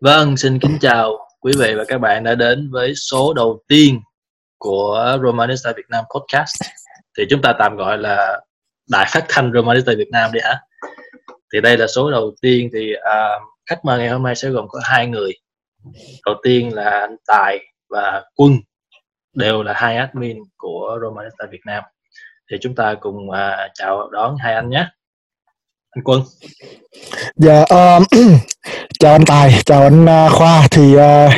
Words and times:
Vâng, 0.00 0.36
xin 0.36 0.58
kính 0.58 0.78
chào 0.80 1.28
quý 1.40 1.52
vị 1.58 1.74
và 1.74 1.84
các 1.88 1.98
bạn 1.98 2.24
đã 2.24 2.34
đến 2.34 2.70
với 2.70 2.94
số 2.94 3.32
đầu 3.34 3.62
tiên 3.68 4.00
của 4.58 5.18
Romanista 5.22 5.72
Việt 5.76 5.86
Nam 5.88 6.04
Podcast. 6.14 6.62
Thì 7.18 7.24
chúng 7.30 7.42
ta 7.42 7.52
tạm 7.58 7.76
gọi 7.76 7.98
là 7.98 8.40
Đại 8.90 9.06
phát 9.10 9.24
thanh 9.28 9.52
Romanista 9.54 9.92
Việt 9.98 10.08
Nam 10.12 10.32
đi 10.32 10.40
hả? 10.42 10.60
Thì 11.52 11.60
đây 11.60 11.78
là 11.78 11.86
số 11.86 12.10
đầu 12.10 12.34
tiên 12.42 12.70
thì 12.72 12.92
uh, 12.94 13.42
khách 13.66 13.84
mời 13.84 13.98
ngày 13.98 14.08
hôm 14.08 14.22
nay 14.22 14.36
sẽ 14.36 14.48
gồm 14.48 14.68
có 14.68 14.80
hai 14.82 15.06
người. 15.06 15.32
Đầu 16.26 16.34
tiên 16.42 16.74
là 16.74 16.90
anh 16.90 17.16
Tài 17.26 17.58
và 17.88 18.24
Quân 18.36 18.52
đều 19.34 19.62
là 19.62 19.72
hai 19.72 19.96
admin 19.96 20.38
của 20.56 20.98
Romanista 21.02 21.44
Việt 21.50 21.62
Nam. 21.66 21.84
Thì 22.50 22.56
chúng 22.60 22.74
ta 22.74 22.94
cùng 23.00 23.28
uh, 23.28 23.70
chào 23.74 24.10
đón 24.10 24.36
hai 24.40 24.54
anh 24.54 24.70
nhé. 24.70 24.86
Anh 25.90 26.04
Quân. 26.04 26.22
Dạ, 27.36 27.62
uh, 27.62 28.06
chào 28.98 29.12
anh 29.12 29.24
Tài, 29.26 29.60
chào 29.64 29.82
anh 29.82 30.04
uh, 30.04 30.32
Khoa. 30.32 30.68
Thì 30.70 30.96
uh, 30.96 31.32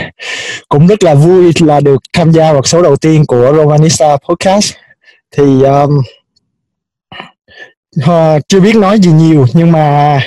cũng 0.68 0.86
rất 0.86 1.02
là 1.02 1.14
vui 1.14 1.52
là 1.60 1.80
được 1.80 2.02
tham 2.12 2.32
gia 2.32 2.52
vào 2.52 2.62
số 2.62 2.82
đầu 2.82 2.96
tiên 2.96 3.24
của 3.26 3.52
Romanista 3.56 4.16
Podcast. 4.28 4.74
Thì 5.30 5.62
um, 5.62 6.02
uh, 8.00 8.42
chưa 8.48 8.60
biết 8.60 8.76
nói 8.76 8.98
gì 8.98 9.12
nhiều 9.12 9.46
nhưng 9.54 9.72
mà 9.72 10.20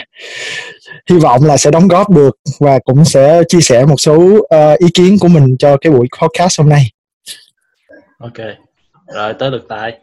hy 1.10 1.20
vọng 1.20 1.46
là 1.46 1.58
sẽ 1.58 1.72
đóng 1.72 1.88
góp 1.88 2.10
được 2.10 2.38
và 2.60 2.80
cũng 2.80 3.06
sẽ 3.06 3.42
chia 3.48 3.62
sẻ 3.62 3.86
một 3.86 3.96
số 3.98 4.16
uh, 4.18 4.80
ý 4.80 4.88
kiến 4.94 5.18
của 5.20 5.28
mình 5.28 5.56
cho 5.60 5.78
cái 5.78 5.92
buổi 5.92 6.08
podcast 6.22 6.60
hôm 6.60 6.70
nay. 6.70 6.92
Ok, 8.20 8.38
rồi 9.08 9.34
tới 9.40 9.52
lượt 9.52 9.66
Tài. 9.70 10.00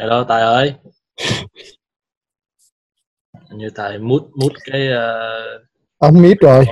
Hello 0.00 0.24
Tài 0.24 0.42
ơi. 0.42 0.74
Như 3.50 3.70
Tài 3.74 3.98
mút 3.98 4.30
mút 4.34 4.52
cái 4.70 4.88
uh... 4.88 5.62
ông 5.98 6.22
mít 6.22 6.38
rồi. 6.40 6.64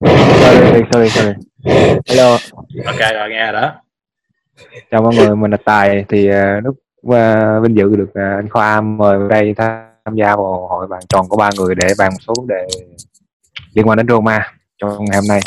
Sorry 0.00 0.82
sorry 0.92 1.08
sorry 1.08 1.32
hello. 2.08 2.36
Ok 2.86 2.98
rồi 3.14 3.28
nghe 3.30 3.52
đó. 3.52 3.72
Chào 4.90 5.02
mọi 5.02 5.14
người 5.14 5.36
mình 5.36 5.50
là 5.50 5.56
Tài. 5.64 6.04
Thì 6.08 6.28
uh, 6.28 6.34
rất 6.34 6.70
uh, 7.06 7.62
vinh 7.62 7.76
dự 7.76 7.96
được 7.96 8.10
uh, 8.10 8.38
anh 8.38 8.48
Khoa 8.50 8.80
mời 8.80 9.28
đây 9.30 9.54
tham 9.56 10.14
gia 10.16 10.36
vào 10.36 10.68
hội 10.68 10.86
bàn 10.86 11.00
tròn 11.08 11.28
của 11.28 11.36
ba 11.36 11.50
người 11.58 11.74
để 11.74 11.88
bàn 11.98 12.12
một 12.12 12.20
số 12.26 12.34
vấn 12.36 12.46
đề 12.46 12.66
liên 13.74 13.88
quan 13.88 13.98
đến 13.98 14.08
Roma 14.08 14.52
trong 14.78 15.04
ngày 15.04 15.16
hôm 15.16 15.28
nay. 15.28 15.40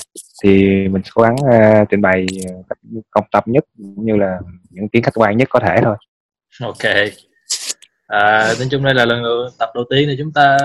Thì 0.44 0.68
mình 0.88 1.02
cố 1.16 1.24
gắng 1.24 1.36
uh, 1.36 1.90
trình 1.90 2.02
bày 2.02 2.26
cách 2.70 2.78
công 3.12 3.26
tập 3.32 3.48
nhất 3.48 3.66
cũng 3.78 4.06
như 4.06 4.16
là 4.16 4.40
những 4.70 4.90
kiến 4.90 5.04
khách 5.04 5.16
quan 5.16 5.38
nhất 5.38 5.50
có 5.50 5.60
thể 5.60 5.76
thôi 5.84 5.96
ok. 6.60 6.96
À, 8.08 8.54
nói 8.60 8.68
chung 8.72 8.84
đây 8.84 8.94
là 8.94 9.06
lần 9.06 9.24
đầu, 9.24 9.50
tập 9.60 9.70
đầu 9.76 9.84
tiên 9.90 10.08
thì 10.10 10.16
chúng 10.20 10.34
ta 10.34 10.58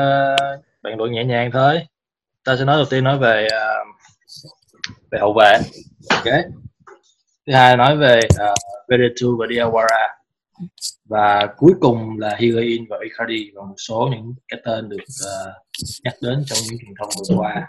bàn 0.83 0.97
luận 0.97 1.12
nhẹ 1.12 1.25
nhàng 1.25 1.51
thôi. 1.53 1.87
Ta 2.45 2.56
sẽ 2.56 2.65
nói 2.65 2.77
đầu 2.77 2.87
tiên 2.91 3.05
nói 3.05 3.19
về 3.19 3.47
uh, 3.47 3.87
về 5.11 5.19
hậu 5.19 5.33
vệ. 5.33 5.59
Ok. 6.11 6.34
Thứ 7.47 7.53
hai 7.53 7.77
nói 7.77 7.97
về 7.97 8.20
à, 8.39 8.51
uh, 8.51 8.89
Veretu 8.89 9.37
và 9.39 9.47
Diawara. 9.47 10.09
Và 11.05 11.47
cuối 11.57 11.73
cùng 11.81 12.19
là 12.19 12.37
Higuain 12.39 12.84
và 12.89 12.97
Icardi 13.03 13.51
và 13.55 13.62
một 13.62 13.75
số 13.79 14.09
những 14.11 14.34
cái 14.48 14.61
tên 14.64 14.89
được 14.89 14.97
uh, 14.97 15.55
nhắc 16.05 16.14
đến 16.23 16.45
trong 16.47 16.59
những 16.69 16.79
truyền 16.79 16.95
thông 16.98 17.09
vừa 17.29 17.37
qua. 17.37 17.69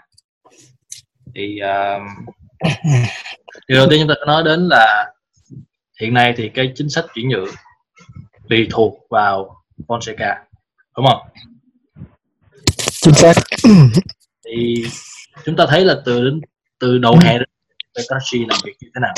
Thì 1.34 1.60
uh, 1.62 2.02
điều 3.68 3.78
đầu 3.78 3.86
tiên 3.90 4.00
chúng 4.00 4.08
ta 4.08 4.14
nói 4.26 4.42
đến 4.44 4.68
là 4.68 5.12
hiện 6.00 6.14
nay 6.14 6.34
thì 6.36 6.50
cái 6.54 6.72
chính 6.74 6.88
sách 6.88 7.04
chuyển 7.14 7.28
nhượng 7.28 7.48
tùy 8.48 8.68
thuộc 8.70 8.94
vào 9.10 9.62
Fonseca 9.86 10.34
đúng 10.96 11.06
không? 11.06 11.28
Chính 12.76 13.14
xác. 13.14 13.32
thì 14.44 14.84
chúng 15.44 15.56
ta 15.56 15.66
thấy 15.68 15.84
là 15.84 15.96
từ 16.04 16.30
từ 16.80 16.98
đầu 16.98 17.16
hè 17.22 17.32
đến 17.38 17.48
Betashi 17.96 18.44
làm 18.48 18.58
việc 18.64 18.74
như 18.80 18.88
thế 18.94 19.00
nào? 19.00 19.14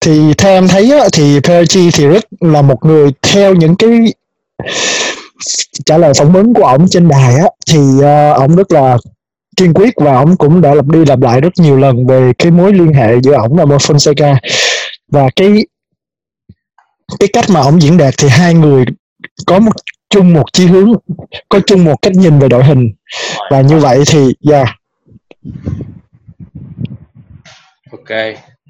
thì 0.00 0.34
theo 0.38 0.52
em 0.52 0.68
thấy 0.68 0.92
á, 0.92 1.08
thì 1.12 1.40
Perchi 1.40 1.90
thì 1.90 2.06
rất 2.06 2.24
là 2.40 2.62
một 2.62 2.84
người 2.84 3.10
theo 3.22 3.54
những 3.54 3.76
cái 3.76 3.90
trả 5.84 5.98
lời 5.98 6.12
phỏng 6.18 6.32
vấn 6.32 6.54
của 6.54 6.64
ổng 6.64 6.88
trên 6.88 7.08
đài 7.08 7.34
á 7.34 7.46
thì 7.70 7.78
uh, 7.78 8.36
ổng 8.36 8.56
rất 8.56 8.72
là 8.72 8.98
kiên 9.56 9.74
quyết 9.74 9.94
và 9.96 10.16
ông 10.16 10.36
cũng 10.36 10.60
đã 10.60 10.74
lặp 10.74 10.86
đi 10.86 11.04
lặp 11.04 11.20
lại 11.20 11.40
rất 11.40 11.52
nhiều 11.56 11.76
lần 11.76 12.06
về 12.06 12.32
cái 12.38 12.52
mối 12.52 12.72
liên 12.72 12.92
hệ 12.92 13.20
giữa 13.20 13.32
ổng 13.32 13.56
và 13.56 13.64
Fonseca 13.64 14.36
và 15.08 15.28
cái 15.36 15.66
cái 17.18 17.28
cách 17.32 17.44
mà 17.50 17.60
ổng 17.60 17.80
diễn 17.82 17.96
đạt 17.96 18.14
thì 18.18 18.28
hai 18.28 18.54
người 18.54 18.84
có 19.46 19.58
một 19.58 19.72
chung 20.10 20.32
một 20.32 20.52
chí 20.52 20.66
hướng 20.66 20.92
có 21.48 21.60
chung 21.66 21.84
một 21.84 21.94
cách 22.02 22.12
nhìn 22.12 22.38
về 22.38 22.48
đội 22.48 22.64
hình. 22.64 22.92
Và 23.50 23.60
như 23.60 23.78
vậy 23.78 24.02
thì 24.06 24.34
yeah. 24.50 24.68
ok 27.92 28.18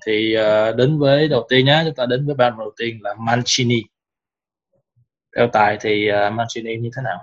thì 0.06 0.36
uh, 0.38 0.76
đến 0.76 0.98
với 0.98 1.28
đầu 1.28 1.46
tiên 1.48 1.66
nhé 1.66 1.82
chúng 1.84 1.94
ta 1.94 2.06
đến 2.06 2.26
với 2.26 2.34
ban 2.34 2.58
đầu 2.58 2.72
tiên 2.76 2.98
là 3.02 3.14
Mancini. 3.18 3.82
Theo 5.36 5.48
tài 5.52 5.78
thì 5.80 6.10
uh, 6.26 6.32
Mancini 6.32 6.76
như 6.76 6.90
thế 6.96 7.02
nào? 7.04 7.18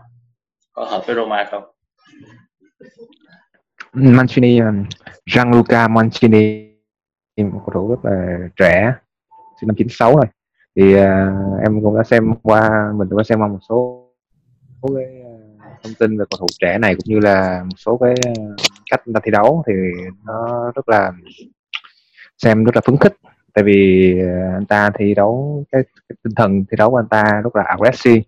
Có 0.71 0.85
hợp 0.85 1.03
với 1.07 1.15
Roma 1.15 1.45
không? 1.51 1.63
Mancini 3.97 4.59
um, 4.59 4.85
Gianluca 5.25 5.87
Mancini 5.87 6.67
một 7.37 7.61
cầu 7.65 7.73
thủ 7.73 7.89
rất 7.89 8.05
là 8.05 8.37
trẻ 8.55 8.93
sinh 9.61 9.67
năm 9.67 9.75
96 9.75 10.15
rồi. 10.15 10.25
Thì 10.75 10.95
uh, 10.95 11.61
em 11.63 11.81
cũng 11.81 11.97
đã 11.97 12.03
xem 12.03 12.35
qua 12.43 12.91
mình 12.95 13.09
cũng 13.09 13.17
đã 13.17 13.23
xem 13.23 13.39
qua 13.39 13.47
một 13.47 13.59
số, 13.69 14.09
số 14.83 14.89
cái 14.95 15.05
à, 15.05 15.69
thông 15.83 15.93
tin 15.99 16.17
về 16.17 16.25
cầu 16.29 16.37
thủ 16.39 16.47
trẻ 16.59 16.77
này 16.77 16.95
cũng 16.95 17.03
như 17.05 17.19
là 17.19 17.63
một 17.63 17.75
số 17.77 17.97
cái 17.97 18.13
à, 18.25 18.33
cách 18.91 19.01
người 19.05 19.13
ta 19.13 19.19
thi 19.23 19.31
đấu 19.31 19.63
thì 19.67 19.73
nó 20.25 20.71
rất 20.75 20.89
là 20.89 21.11
xem 22.37 22.63
rất 22.63 22.75
là 22.75 22.81
phấn 22.85 22.97
khích. 22.97 23.13
Tại 23.53 23.63
vì 23.63 24.13
anh 24.53 24.65
ta 24.65 24.89
thi 24.99 25.13
đấu 25.13 25.63
cái, 25.71 25.83
cái 26.09 26.15
tinh 26.23 26.33
thần 26.35 26.65
thi 26.71 26.75
đấu 26.77 26.89
của 26.89 26.97
anh 26.97 27.07
ta 27.07 27.41
rất 27.43 27.55
là 27.55 27.63
aggressive 27.63 28.21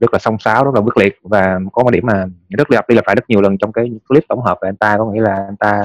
rất 0.00 0.12
là 0.12 0.18
song 0.18 0.36
sáo 0.38 0.64
rất 0.64 0.74
là 0.74 0.80
quyết 0.80 0.96
liệt. 0.96 1.18
Và 1.22 1.58
có 1.72 1.82
một 1.82 1.90
điểm 1.90 2.06
mà 2.06 2.26
rất 2.48 2.70
lặp 2.70 2.88
đi 2.88 2.94
lặp 2.94 3.06
lại 3.06 3.16
rất 3.16 3.30
nhiều 3.30 3.40
lần 3.40 3.58
trong 3.58 3.72
cái 3.72 3.90
clip 4.08 4.24
tổng 4.28 4.42
hợp 4.42 4.58
về 4.62 4.68
anh 4.68 4.76
ta 4.76 4.96
có 4.98 5.04
nghĩa 5.04 5.20
là 5.20 5.34
anh 5.34 5.56
ta 5.56 5.82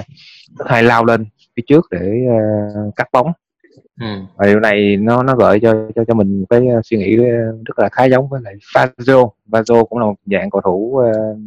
rất 0.59 0.65
hay 0.67 0.83
lao 0.83 1.05
lên 1.05 1.25
phía 1.55 1.63
trước 1.67 1.87
để 1.91 2.27
uh, 2.87 2.95
cắt 2.95 3.07
bóng. 3.11 3.31
Ừ. 4.01 4.07
và 4.35 4.45
điều 4.45 4.59
này 4.59 4.97
nó 4.97 5.23
nó 5.23 5.35
gợi 5.35 5.59
cho 5.59 5.75
cho 5.95 6.03
cho 6.07 6.13
mình 6.13 6.45
cái 6.49 6.61
uh, 6.77 6.85
suy 6.85 6.97
nghĩ 6.97 7.15
rất 7.65 7.79
là 7.79 7.89
khá 7.89 8.05
giống 8.05 8.29
với 8.29 8.41
lại 8.43 8.53
Fazio. 8.73 9.29
Fazio 9.51 9.85
cũng 9.85 9.99
là 9.99 10.05
một 10.05 10.15
dạng 10.25 10.49
cầu 10.49 10.61
thủ 10.61 10.71
uh, 10.73 11.37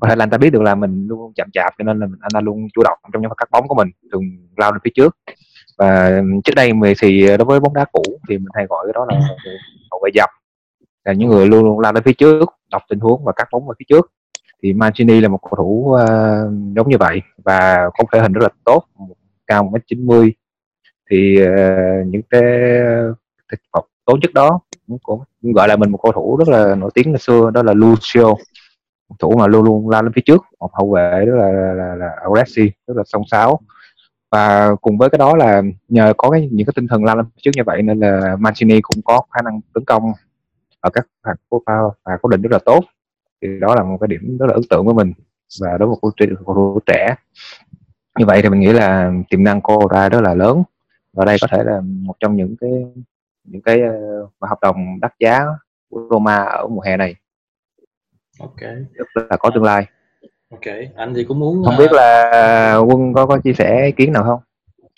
có 0.00 0.08
thể 0.08 0.16
là 0.16 0.22
anh 0.22 0.30
ta 0.30 0.38
biết 0.38 0.50
được 0.50 0.62
là 0.62 0.74
mình 0.74 1.06
luôn 1.08 1.32
chậm 1.34 1.48
chạp 1.52 1.72
cho 1.78 1.84
nên 1.84 1.98
là 1.98 2.06
anh 2.20 2.30
ta 2.34 2.40
luôn 2.40 2.68
chủ 2.74 2.82
động 2.82 2.98
trong 3.12 3.22
những 3.22 3.30
pha 3.30 3.34
cắt 3.38 3.48
bóng 3.50 3.68
của 3.68 3.74
mình 3.74 3.88
thường 4.12 4.22
lao 4.56 4.72
lên 4.72 4.80
phía 4.84 4.90
trước. 4.94 5.16
Và 5.78 6.22
trước 6.44 6.52
đây 6.56 6.72
thì 7.02 7.26
đối 7.26 7.44
với 7.44 7.60
bóng 7.60 7.74
đá 7.74 7.84
cũ 7.92 8.02
thì 8.28 8.38
mình 8.38 8.48
hay 8.54 8.66
gọi 8.66 8.86
cái 8.86 8.92
đó 8.92 9.06
là 9.08 9.20
hậu 9.90 10.00
vệ 10.04 10.10
dập 10.14 10.30
là 11.04 11.12
những 11.12 11.28
người 11.28 11.46
luôn 11.46 11.64
luôn 11.64 11.80
lao 11.80 11.92
lên 11.92 12.02
phía 12.02 12.12
trước 12.12 12.44
đọc 12.70 12.82
tình 12.88 13.00
huống 13.00 13.24
và 13.24 13.32
cắt 13.32 13.48
bóng 13.52 13.66
vào 13.66 13.74
phía 13.78 13.84
trước. 13.88 14.10
Thì 14.62 14.72
Mancini 14.72 15.20
là 15.20 15.28
một 15.28 15.38
cầu 15.42 15.56
thủ 15.56 15.94
uh, 15.94 16.74
giống 16.76 16.88
như 16.88 16.96
vậy 16.98 17.20
và 17.44 17.90
có 17.98 18.04
thể 18.12 18.20
hình 18.20 18.32
rất 18.32 18.42
là 18.42 18.48
tốt 18.64 18.84
cao 19.46 19.72
1m90. 19.72 20.30
thì 21.10 21.38
uh, 21.42 22.06
những 22.06 22.22
cái 22.30 22.42
ờ, 22.78 23.14
thực 23.50 23.60
phẩm 23.72 23.84
tố 24.04 24.18
chất 24.22 24.34
đó 24.34 24.60
cũng, 24.86 24.98
cũng 25.42 25.52
gọi 25.52 25.68
là 25.68 25.76
mình 25.76 25.90
một 25.90 25.98
cầu 26.02 26.12
thủ 26.12 26.36
rất 26.36 26.48
là 26.48 26.74
nổi 26.74 26.90
tiếng 26.94 27.12
ngày 27.12 27.18
xưa 27.18 27.50
đó 27.50 27.62
là 27.62 27.72
Lucio. 27.74 28.34
Một 29.08 29.16
thủ 29.18 29.36
mà 29.38 29.46
luôn 29.46 29.64
luôn 29.64 29.88
lao 29.88 30.02
lên 30.02 30.12
phía 30.12 30.22
trước 30.24 30.42
một 30.60 30.70
hậu 30.74 30.90
vệ 30.90 31.24
rất 31.26 31.34
là 31.36 31.52
là, 31.52 31.72
là, 31.72 31.94
là 31.94 32.10
aggressive 32.22 32.70
rất 32.86 32.96
là 32.96 33.02
song 33.06 33.22
sáo. 33.30 33.60
Và 34.30 34.74
cùng 34.80 34.98
với 34.98 35.10
cái 35.10 35.18
đó 35.18 35.36
là 35.36 35.62
nhờ 35.88 36.12
có 36.16 36.30
cái 36.30 36.48
những 36.52 36.66
cái 36.66 36.72
tinh 36.76 36.86
thần 36.86 37.04
lao 37.04 37.16
lên 37.16 37.24
phía 37.24 37.40
trước 37.42 37.50
như 37.56 37.62
vậy 37.66 37.82
nên 37.82 38.00
là 38.00 38.36
Mancini 38.38 38.80
cũng 38.80 39.02
có 39.04 39.20
khả 39.30 39.42
năng 39.42 39.60
tấn 39.74 39.84
công 39.84 40.12
ở 40.82 40.90
các 40.90 41.06
phạt 41.24 41.34
cố 41.48 41.62
pha 41.66 41.74
và 42.04 42.18
cố 42.22 42.28
định 42.28 42.42
rất 42.42 42.52
là 42.52 42.58
tốt. 42.64 42.84
Thì 43.42 43.48
đó 43.60 43.74
là 43.74 43.82
một 43.82 43.98
cái 44.00 44.08
điểm 44.08 44.38
rất 44.38 44.46
là 44.46 44.54
ấn 44.54 44.62
tượng 44.70 44.84
với 44.84 44.94
mình 44.94 45.12
và 45.60 45.78
đối 45.78 45.88
với 45.88 45.96
một 46.02 46.12
cầu 46.46 46.54
thủ 46.54 46.80
trẻ. 46.86 47.14
Như 48.18 48.26
vậy 48.26 48.42
thì 48.42 48.48
mình 48.48 48.60
nghĩ 48.60 48.72
là 48.72 49.12
tiềm 49.30 49.44
năng 49.44 49.60
cô 49.60 49.88
ra 49.88 50.08
rất 50.08 50.20
là 50.20 50.34
lớn 50.34 50.62
và 51.12 51.24
đây 51.24 51.36
có 51.40 51.46
thể 51.50 51.64
là 51.64 51.80
một 51.84 52.14
trong 52.20 52.36
những 52.36 52.56
cái 52.60 52.70
những 53.44 53.62
cái 53.62 53.80
uh, 54.22 54.30
hợp 54.40 54.58
đồng 54.62 55.00
đắt 55.00 55.12
giá 55.18 55.44
của 55.90 56.08
Roma 56.10 56.36
ở 56.36 56.66
mùa 56.66 56.80
hè 56.80 56.96
này. 56.96 57.16
Ok. 58.40 58.60
Rất 58.92 59.26
là 59.30 59.36
có 59.36 59.50
tương 59.54 59.64
lai. 59.64 59.86
Ok. 60.50 60.74
Anh 60.96 61.14
thì 61.14 61.24
cũng 61.24 61.38
muốn 61.38 61.64
không 61.64 61.76
biết 61.78 61.92
là 61.92 62.76
quân 62.76 63.12
có 63.12 63.26
có 63.26 63.38
chia 63.38 63.52
sẻ 63.52 63.86
ý 63.86 63.92
kiến 63.92 64.12
nào 64.12 64.24
không 64.24 64.40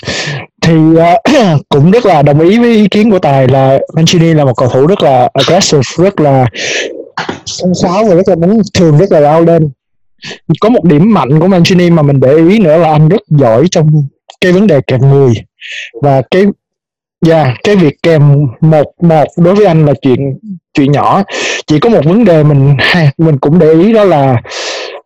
thì 0.64 0.74
uh, 0.74 1.62
cũng 1.68 1.90
rất 1.90 2.06
là 2.06 2.22
đồng 2.22 2.40
ý 2.40 2.58
với 2.58 2.70
ý 2.70 2.88
kiến 2.88 3.10
của 3.10 3.18
tài 3.18 3.48
là 3.48 3.78
Mancini 3.94 4.34
là 4.34 4.44
một 4.44 4.54
cầu 4.56 4.68
thủ 4.68 4.86
rất 4.86 5.02
là 5.02 5.28
aggressive 5.32 5.82
rất 5.96 6.20
là 6.20 6.46
song 7.46 7.74
sáo 7.74 8.04
và 8.04 8.14
rất 8.14 8.28
là 8.28 8.34
muốn 8.34 8.62
thường 8.74 8.98
rất 8.98 9.12
là 9.12 9.20
lao 9.20 9.42
lên. 9.42 9.70
Có 10.60 10.68
một 10.68 10.84
điểm 10.84 11.14
mạnh 11.14 11.40
của 11.40 11.48
Mancini 11.48 11.90
mà 11.90 12.02
mình 12.02 12.20
để 12.20 12.36
ý 12.36 12.58
nữa 12.58 12.76
là 12.76 12.92
anh 12.92 13.08
rất 13.08 13.20
giỏi 13.28 13.68
trong 13.70 13.90
cái 14.40 14.52
vấn 14.52 14.66
đề 14.66 14.80
kèm 14.86 15.00
người. 15.00 15.32
Và 16.02 16.22
cái 16.30 16.44
yeah, 17.28 17.56
cái 17.64 17.76
việc 17.76 18.02
kèm 18.02 18.46
một 18.60 18.86
một 19.02 19.24
đối 19.36 19.54
với 19.54 19.66
anh 19.66 19.86
là 19.86 19.92
chuyện 20.02 20.38
chuyện 20.74 20.92
nhỏ. 20.92 21.22
Chỉ 21.66 21.78
có 21.78 21.88
một 21.88 22.04
vấn 22.04 22.24
đề 22.24 22.42
mình 22.42 22.76
mình 23.18 23.38
cũng 23.38 23.58
để 23.58 23.72
ý 23.72 23.92
đó 23.92 24.04
là 24.04 24.36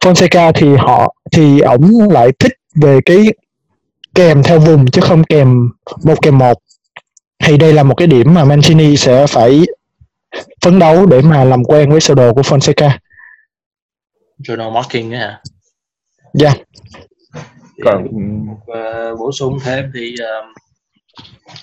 Fonseca 0.05 0.53
thì 0.53 0.69
họ 0.77 1.15
thì 1.33 1.61
ổng 1.61 2.11
lại 2.11 2.29
thích 2.39 2.53
về 2.75 3.01
cái 3.05 3.27
kèm 4.19 4.43
theo 4.43 4.61
vùng 4.61 4.87
chứ 4.87 5.01
không 5.01 5.25
kèm 5.25 5.71
một 6.05 6.23
kèm 6.23 6.39
một 6.39 6.59
thì 7.45 7.57
đây 7.57 7.73
là 7.73 7.83
một 7.83 7.95
cái 7.95 8.07
điểm 8.07 8.35
mà 8.35 8.45
Mancini 8.45 8.97
sẽ 8.97 9.27
phải 9.29 9.63
phấn 10.65 10.79
đấu 10.79 11.07
để 11.07 11.21
mà 11.23 11.45
làm 11.45 11.65
quen 11.65 11.91
với 11.91 12.01
sơ 12.01 12.15
đồ 12.15 12.35
của 12.35 12.41
Fonseca. 12.41 12.91
Journal 14.39 14.73
marking 14.73 15.11
hả? 15.11 15.43
Dạ. 16.33 16.49
Yeah. 16.49 16.67
Còn 17.85 18.05
uh, 18.55 19.19
bổ 19.19 19.33
sung 19.33 19.59
thêm 19.65 19.91
thì 19.95 20.15
uh, 20.15 20.57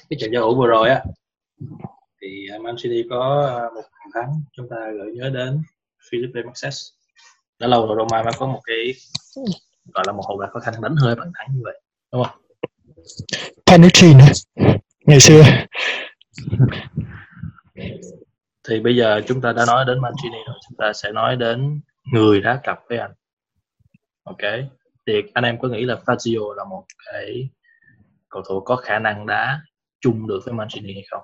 cái 0.10 0.18
trận 0.22 0.32
giao 0.34 0.42
hữu 0.42 0.56
vừa 0.60 0.68
rồi 0.68 0.90
á 0.90 1.04
thì 2.22 2.48
Mancini 2.62 3.04
có 3.10 3.52
một 3.76 3.82
bàn 3.82 4.10
thắng 4.14 4.42
chúng 4.58 4.68
ta 4.70 4.76
gợi 4.76 5.12
nhớ 5.14 5.30
đến 5.30 5.62
Felipe 6.12 6.46
Maxes 6.46 6.78
đã 7.60 7.68
lâu 7.68 7.88
rồi 7.88 7.98
Roma 7.98 8.24
mới 8.24 8.34
có 8.40 8.48
một 8.48 8.62
cái 8.66 8.94
gọi 9.94 10.04
là 10.08 10.14
một 10.14 10.24
hậu 10.28 10.38
vệ 10.38 10.48
có 10.54 10.60
khả 10.60 10.72
năng 10.72 10.82
đánh 10.82 10.96
hơi 10.96 11.16
bàn 11.16 11.32
thắng 11.36 11.48
như 11.56 11.62
vậy 11.64 11.82
đúng 12.12 12.24
không? 12.24 12.45
Panucci 13.66 14.14
nữa 14.14 14.32
ngày 15.06 15.20
xưa. 15.20 15.44
Thì 18.70 18.80
bây 18.80 18.96
giờ 18.96 19.22
chúng 19.28 19.42
ta 19.42 19.54
đã 19.54 19.66
nói 19.68 19.86
đến 19.88 20.02
Mancini 20.02 20.38
rồi 20.48 20.56
chúng 20.70 20.78
ta 20.78 20.94
sẽ 20.94 21.12
nói 21.12 21.36
đến 21.36 21.82
người 22.14 22.42
đá 22.42 22.60
cặp 22.64 22.80
với 22.90 22.98
anh. 22.98 23.12
Ok 24.24 24.42
thì 25.08 25.14
anh 25.34 25.44
em 25.44 25.60
có 25.62 25.68
nghĩ 25.68 25.86
là 25.86 25.98
Fazio 26.06 26.54
là 26.54 26.64
một 26.64 26.84
cái 27.06 27.50
cầu 28.30 28.44
thủ 28.50 28.60
có 28.60 28.76
khả 28.76 29.00
năng 29.00 29.26
đá 29.26 29.62
chung 30.02 30.28
được 30.28 30.40
với 30.46 30.54
Mancini 30.54 30.94
hay 30.94 31.04
không? 31.10 31.24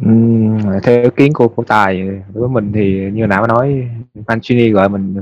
Uhm, 0.00 0.80
theo 0.82 1.02
ý 1.02 1.08
kiến 1.16 1.32
của 1.32 1.48
của 1.48 1.64
tài 1.64 2.02
đối 2.02 2.22
với 2.32 2.48
mình 2.48 2.72
thì 2.74 3.10
như 3.12 3.26
nãy 3.26 3.42
nói 3.48 3.88
Mancini 4.26 4.70
gọi 4.70 4.88
mình 4.88 5.14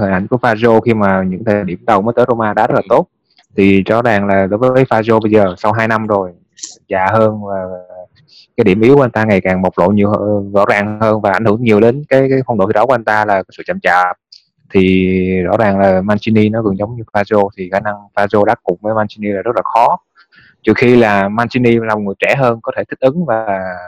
hình 0.00 0.10
ảnh 0.10 0.26
của 0.26 0.36
Fazio 0.36 0.80
khi 0.80 0.94
mà 0.94 1.22
những 1.28 1.44
thời 1.44 1.64
điểm 1.64 1.78
đầu 1.86 2.02
mới 2.02 2.12
tới 2.16 2.24
Roma 2.28 2.54
đá 2.54 2.66
rất 2.66 2.74
là 2.74 2.82
tốt 2.88 3.08
thì 3.56 3.82
rõ 3.82 4.02
ràng 4.02 4.26
là 4.26 4.46
đối 4.46 4.58
với 4.58 4.84
Fazio 4.84 5.20
bây 5.22 5.32
giờ 5.32 5.54
sau 5.58 5.72
2 5.72 5.88
năm 5.88 6.06
rồi 6.06 6.32
già 6.88 7.06
hơn 7.12 7.44
và 7.44 7.56
cái 8.56 8.64
điểm 8.64 8.80
yếu 8.80 8.96
của 8.96 9.04
anh 9.04 9.10
ta 9.10 9.24
ngày 9.24 9.40
càng 9.40 9.62
bộc 9.62 9.78
lộ 9.78 9.88
nhiều 9.88 10.10
hơn, 10.10 10.52
rõ 10.52 10.64
ràng 10.68 10.98
hơn 11.00 11.20
và 11.20 11.30
ảnh 11.32 11.44
hưởng 11.44 11.62
nhiều 11.62 11.80
đến 11.80 12.02
cái 12.08 12.26
cái 12.30 12.40
phong 12.46 12.58
độ 12.58 12.66
thi 12.66 12.72
đấu 12.74 12.86
của 12.86 12.94
anh 12.94 13.04
ta 13.04 13.24
là 13.24 13.42
sự 13.56 13.62
chậm 13.66 13.80
chạp. 13.80 14.16
Thì 14.70 15.18
rõ 15.42 15.56
ràng 15.56 15.78
là 15.78 16.00
Mancini 16.00 16.48
nó 16.48 16.62
gần 16.62 16.78
giống 16.78 16.96
như 16.96 17.02
Fazio 17.12 17.48
thì 17.56 17.68
khả 17.72 17.80
năng 17.80 17.94
Fazio 18.14 18.44
đá 18.44 18.54
cùng 18.62 18.78
với 18.80 18.94
Mancini 18.94 19.28
là 19.28 19.42
rất 19.42 19.56
là 19.56 19.62
khó. 19.64 19.98
Trừ 20.62 20.72
khi 20.76 20.96
là 20.96 21.28
Mancini 21.28 21.78
là 21.78 21.94
một 21.94 22.00
người 22.00 22.14
trẻ 22.18 22.34
hơn 22.38 22.60
có 22.62 22.72
thể 22.76 22.84
thích 22.84 23.00
ứng 23.00 23.24
và 23.24 23.46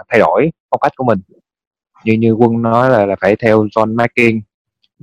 thay 0.08 0.20
đổi 0.20 0.50
phong 0.70 0.80
cách 0.80 0.92
của 0.96 1.04
mình. 1.04 1.19
Như 2.04 2.12
như 2.12 2.32
quân 2.32 2.62
nói 2.62 2.90
là, 2.90 3.06
là 3.06 3.16
phải 3.20 3.36
theo 3.36 3.64
John 3.64 3.94
Marking 3.94 4.40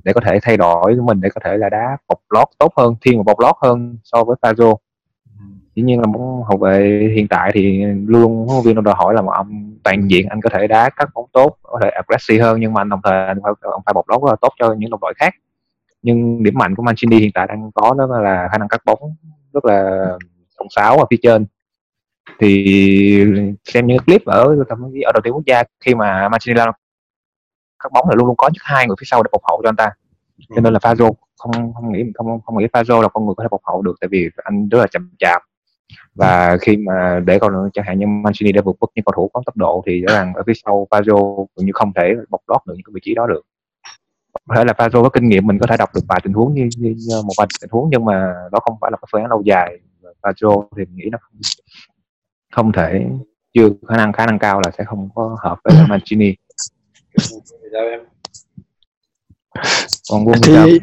để 0.03 0.13
có 0.13 0.21
thể 0.21 0.39
thay 0.41 0.57
đổi 0.57 0.95
của 0.95 1.03
mình 1.03 1.21
để 1.21 1.29
có 1.29 1.41
thể 1.43 1.57
là 1.57 1.69
đá 1.69 1.97
bọc 2.07 2.19
lót 2.29 2.47
tốt 2.59 2.73
hơn 2.77 2.95
thiên 3.01 3.17
một 3.17 3.23
bọc 3.23 3.39
lót 3.39 3.55
hơn 3.61 3.97
so 4.03 4.23
với 4.23 4.35
Fazio. 4.41 4.75
Dĩ 5.75 5.83
nhiên 5.83 5.99
là 5.99 6.05
muốn 6.05 6.43
hậu 6.43 6.57
vệ 6.57 7.09
hiện 7.15 7.27
tại 7.27 7.51
thì 7.53 7.85
luôn 7.85 8.47
huấn 8.47 8.63
viên 8.63 8.83
đòi 8.83 8.95
hỏi 8.97 9.13
là 9.13 9.21
một 9.21 9.31
ông 9.31 9.77
toàn 9.83 10.07
diện 10.07 10.27
anh 10.29 10.41
có 10.41 10.49
thể 10.49 10.67
đá 10.67 10.89
các 10.89 11.09
bóng 11.13 11.25
tốt 11.31 11.57
có 11.61 11.79
thể 11.83 11.89
aggressive 11.89 12.43
hơn 12.43 12.59
nhưng 12.59 12.73
mà 12.73 12.81
anh 12.81 12.89
đồng 12.89 12.99
thời 13.03 13.25
anh 13.25 13.39
phải, 13.43 13.53
ông 13.61 13.81
phải 13.85 13.93
bọc 13.93 14.09
lót 14.09 14.21
rất 14.21 14.29
là 14.29 14.35
tốt 14.41 14.53
cho 14.59 14.73
những 14.73 14.89
đồng 14.89 14.99
đội 14.99 15.13
khác. 15.17 15.33
Nhưng 16.01 16.43
điểm 16.43 16.53
mạnh 16.57 16.75
của 16.75 16.83
Mancini 16.83 17.19
hiện 17.19 17.31
tại 17.33 17.47
đang 17.47 17.71
có 17.75 17.95
đó 17.97 18.19
là 18.19 18.47
khả 18.51 18.57
năng 18.57 18.67
cắt 18.67 18.81
bóng 18.85 19.15
rất 19.53 19.65
là 19.65 20.07
thông 20.57 20.67
sáo 20.69 20.97
ở 20.97 21.05
phía 21.09 21.17
trên. 21.21 21.45
Thì 22.39 23.25
xem 23.65 23.87
những 23.87 23.99
clip 24.05 24.25
ở 24.25 24.43
ở 25.05 25.11
đội 25.13 25.21
tuyển 25.23 25.33
quốc 25.33 25.45
gia 25.45 25.63
khi 25.85 25.95
mà 25.95 26.29
Mancini 26.29 26.61
cắt 27.83 27.91
bóng 27.93 28.09
là 28.09 28.15
luôn 28.15 28.27
luôn 28.27 28.35
có 28.37 28.47
nhất 28.47 28.61
hai 28.63 28.87
người 28.87 28.95
phía 28.99 29.05
sau 29.05 29.23
để 29.23 29.29
bọc 29.31 29.41
hậu 29.43 29.61
cho 29.63 29.69
anh 29.69 29.75
ta. 29.75 29.91
Cho 30.55 30.61
nên 30.61 30.73
là 30.73 30.79
Fazio 30.79 31.11
không 31.37 31.73
không 31.73 31.91
nghĩ 31.91 32.03
không 32.15 32.41
không 32.41 32.57
nghĩ 32.57 32.65
Fazio 32.73 33.01
là 33.01 33.07
con 33.07 33.25
người 33.25 33.35
có 33.37 33.43
thể 33.43 33.47
bọc 33.51 33.61
hậu 33.63 33.81
được 33.81 33.95
tại 34.01 34.07
vì 34.11 34.29
anh 34.43 34.69
rất 34.69 34.79
là 34.79 34.87
chậm 34.87 35.09
chạp. 35.19 35.41
Và 36.15 36.57
khi 36.61 36.77
mà 36.77 37.19
để 37.25 37.39
còn 37.39 37.69
chẳng 37.73 37.85
hạn 37.85 37.99
như 37.99 38.07
Mancini 38.07 38.51
đã 38.51 38.61
vượt 38.65 38.75
mức 38.79 38.87
những 38.95 39.05
cầu 39.05 39.13
thủ 39.15 39.29
có 39.33 39.41
tốc 39.45 39.57
độ 39.57 39.83
thì 39.85 40.01
rõ 40.01 40.13
ràng 40.13 40.33
ở 40.33 40.43
phía 40.47 40.53
sau 40.65 40.87
Fazio 40.91 41.45
cũng 41.55 41.65
như 41.65 41.71
không 41.73 41.93
thể 41.93 42.13
bọc 42.29 42.41
lót 42.47 42.61
được 42.65 42.73
những 42.75 42.83
cái 42.85 42.91
vị 42.93 43.01
trí 43.03 43.13
đó 43.13 43.27
được. 43.27 43.41
Có 44.47 44.55
thể 44.55 44.65
là 44.65 44.73
Fazio 44.73 45.03
có 45.03 45.09
kinh 45.09 45.29
nghiệm 45.29 45.47
mình 45.47 45.59
có 45.59 45.67
thể 45.67 45.77
đọc 45.77 45.89
được 45.95 46.01
vài 46.07 46.19
tình 46.23 46.33
huống 46.33 46.53
như, 46.53 46.69
như, 46.77 46.95
như 46.97 47.21
một 47.25 47.33
vài 47.37 47.47
tình 47.61 47.69
huống 47.71 47.89
nhưng 47.91 48.05
mà 48.05 48.33
đó 48.51 48.59
không 48.59 48.77
phải 48.81 48.91
là 48.91 48.97
cái 48.97 49.07
phương 49.11 49.21
án 49.21 49.29
lâu 49.29 49.41
dài. 49.45 49.79
Fazio 50.21 50.67
thì 50.77 50.85
mình 50.85 50.95
nghĩ 50.95 51.09
nó 51.11 51.17
không, 51.21 51.39
không 52.51 52.71
thể 52.71 53.05
chưa 53.53 53.69
khả 53.89 53.97
năng 53.97 54.13
khả 54.13 54.25
năng 54.25 54.39
cao 54.39 54.61
là 54.61 54.71
sẽ 54.77 54.83
không 54.83 55.09
có 55.15 55.37
hợp 55.39 55.59
với 55.63 55.73
Mancini 55.89 56.35
còn 60.09 60.27
quân 60.27 60.41
thì 60.43 60.79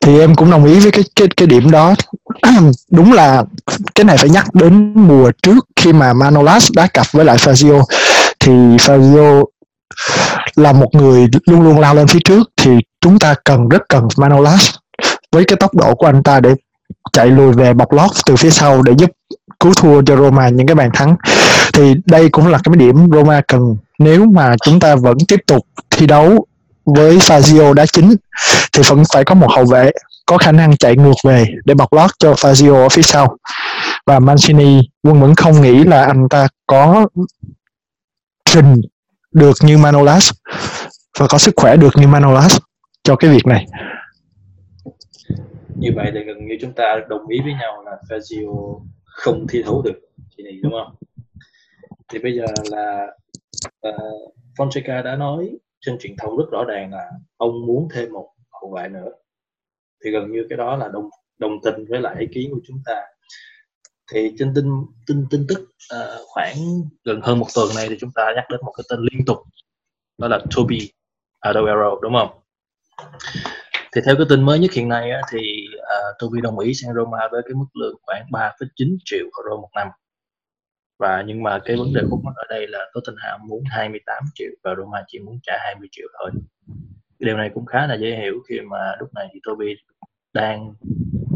thì 0.00 0.20
em 0.20 0.34
cũng 0.34 0.50
đồng 0.50 0.64
ý 0.64 0.80
với 0.80 0.90
cái 0.90 1.04
cái 1.16 1.28
cái 1.36 1.46
điểm 1.46 1.70
đó. 1.70 1.94
Đúng 2.90 3.12
là 3.12 3.44
cái 3.94 4.04
này 4.04 4.16
phải 4.16 4.28
nhắc 4.30 4.54
đến 4.54 4.92
mùa 4.96 5.30
trước 5.42 5.64
khi 5.76 5.92
mà 5.92 6.12
Manolas 6.12 6.72
đá 6.72 6.86
cặp 6.86 7.06
với 7.12 7.24
lại 7.24 7.36
Fazio. 7.36 7.84
Thì 8.40 8.52
Fazio 8.52 9.44
là 10.56 10.72
một 10.72 10.88
người 10.92 11.26
luôn 11.46 11.62
luôn 11.62 11.80
lao 11.80 11.94
lên 11.94 12.06
phía 12.06 12.18
trước 12.24 12.50
thì 12.56 12.70
chúng 13.00 13.18
ta 13.18 13.34
cần 13.44 13.68
rất 13.68 13.82
cần 13.88 14.08
Manolas 14.16 14.70
với 15.32 15.44
cái 15.44 15.56
tốc 15.56 15.74
độ 15.74 15.94
của 15.94 16.06
anh 16.06 16.22
ta 16.22 16.40
để 16.40 16.54
chạy 17.12 17.26
lùi 17.26 17.52
về 17.52 17.74
bọc 17.74 17.92
lót 17.92 18.10
từ 18.26 18.36
phía 18.36 18.50
sau 18.50 18.82
để 18.82 18.92
giúp 18.98 19.10
cứu 19.60 19.72
thua 19.74 20.02
cho 20.02 20.16
Roma 20.16 20.48
những 20.48 20.66
cái 20.66 20.74
bàn 20.74 20.90
thắng. 20.94 21.16
Thì 21.72 21.94
đây 22.06 22.28
cũng 22.28 22.46
là 22.46 22.58
cái 22.64 22.76
điểm 22.76 23.10
Roma 23.12 23.40
cần. 23.48 23.76
Nếu 23.98 24.24
mà 24.24 24.54
chúng 24.64 24.80
ta 24.80 24.96
vẫn 24.96 25.16
tiếp 25.28 25.40
tục 25.46 25.66
thi 25.96 26.06
đấu 26.06 26.46
với 26.84 27.16
Fazio 27.16 27.72
đá 27.72 27.86
chính 27.86 28.14
thì 28.72 28.82
vẫn 28.88 29.02
phải 29.12 29.24
có 29.24 29.34
một 29.34 29.48
hậu 29.50 29.64
vệ 29.64 29.90
có 30.26 30.38
khả 30.38 30.52
năng 30.52 30.76
chạy 30.76 30.96
ngược 30.96 31.14
về 31.24 31.44
để 31.64 31.74
bọc 31.74 31.92
lót 31.92 32.10
cho 32.18 32.32
Fazio 32.32 32.82
ở 32.82 32.88
phía 32.88 33.02
sau. 33.02 33.36
Và 34.06 34.18
Mancini 34.18 34.80
quân 35.02 35.20
vẫn 35.20 35.34
không 35.34 35.62
nghĩ 35.62 35.84
là 35.84 36.04
anh 36.04 36.28
ta 36.28 36.48
có 36.66 37.06
trình 38.44 38.74
được 39.32 39.56
như 39.62 39.78
Manolas 39.78 40.30
và 41.18 41.26
có 41.26 41.38
sức 41.38 41.54
khỏe 41.56 41.76
được 41.76 41.90
như 41.96 42.06
Manolas 42.06 42.58
cho 43.02 43.16
cái 43.16 43.30
việc 43.30 43.46
này. 43.46 43.66
Như 45.76 45.90
vậy 45.96 46.10
thì 46.14 46.20
gần 46.26 46.46
như 46.46 46.54
chúng 46.60 46.72
ta 46.72 46.84
đồng 47.08 47.28
ý 47.28 47.40
với 47.40 47.52
nhau 47.52 47.84
là 47.86 47.92
Fazio 48.08 48.80
không 49.04 49.46
thi 49.48 49.62
đấu 49.62 49.82
được 49.82 50.00
chị 50.36 50.42
này 50.42 50.58
đúng 50.62 50.72
không? 50.72 50.94
Thì 52.12 52.18
bây 52.18 52.32
giờ 52.32 52.44
là 52.70 53.06
uh, 53.88 54.34
Fonseca 54.58 55.02
đã 55.02 55.16
nói 55.16 55.50
trên 55.84 55.98
truyền 55.98 56.16
thông 56.18 56.36
rất 56.36 56.44
rõ 56.50 56.64
ràng 56.64 56.92
là 56.92 57.10
ông 57.36 57.66
muốn 57.66 57.88
thêm 57.92 58.12
một 58.12 58.28
hậu 58.52 58.74
vệ 58.76 58.88
nữa. 58.88 59.08
Thì 60.04 60.10
gần 60.10 60.32
như 60.32 60.46
cái 60.48 60.56
đó 60.56 60.76
là 60.76 60.88
đồng 60.88 61.08
đồng 61.38 61.52
tình 61.64 61.84
với 61.88 62.00
lại 62.00 62.16
ý 62.18 62.26
kiến 62.34 62.50
của 62.52 62.60
chúng 62.66 62.78
ta. 62.86 63.02
Thì 64.12 64.32
trên 64.38 64.52
tin 64.54 64.64
tin 65.06 65.26
tin 65.30 65.46
tức 65.48 65.68
uh, 65.94 66.20
khoảng 66.26 66.56
gần 67.04 67.20
hơn 67.22 67.38
một 67.38 67.46
tuần 67.54 67.68
này 67.76 67.86
thì 67.88 67.96
chúng 68.00 68.10
ta 68.14 68.32
nhắc 68.36 68.44
đến 68.50 68.60
một 68.64 68.72
cái 68.76 68.84
tên 68.90 69.00
liên 69.00 69.24
tục 69.26 69.38
đó 70.18 70.28
là 70.28 70.38
Toby 70.56 70.90
Adoero 71.40 71.98
đúng 72.02 72.14
không? 72.14 72.40
Thì 73.94 74.00
theo 74.06 74.16
cái 74.16 74.26
tin 74.28 74.42
mới 74.42 74.58
nhất 74.58 74.72
hiện 74.72 74.88
nay 74.88 75.10
á, 75.10 75.20
thì 75.32 75.66
uh, 75.76 76.16
Toby 76.18 76.40
đồng 76.40 76.58
ý 76.58 76.74
sang 76.74 76.94
Roma 76.94 77.28
với 77.32 77.42
cái 77.42 77.54
mức 77.54 77.66
lương 77.74 77.96
khoảng 78.02 78.26
3,9 78.30 78.96
triệu 79.04 79.24
euro 79.24 79.60
một 79.60 79.68
năm 79.74 79.88
và 80.98 81.24
nhưng 81.26 81.42
mà 81.42 81.60
cái 81.64 81.76
vấn 81.76 81.92
đề 81.94 82.00
khúc 82.10 82.20
mắc 82.24 82.32
ở 82.36 82.44
đây 82.48 82.66
là 82.68 82.78
Tottenham 82.94 83.40
muốn 83.48 83.62
28 83.66 84.24
triệu 84.34 84.50
và 84.64 84.74
Roma 84.74 85.04
chỉ 85.06 85.18
muốn 85.18 85.38
trả 85.42 85.52
20 85.60 85.88
triệu 85.92 86.08
thôi. 86.18 86.30
Điều 87.18 87.36
này 87.36 87.50
cũng 87.54 87.66
khá 87.66 87.86
là 87.86 87.94
dễ 87.94 88.16
hiểu 88.16 88.34
khi 88.48 88.60
mà 88.60 88.96
lúc 89.00 89.14
này 89.14 89.28
thì 89.32 89.40
Toby 89.46 89.74
đang 90.32 90.74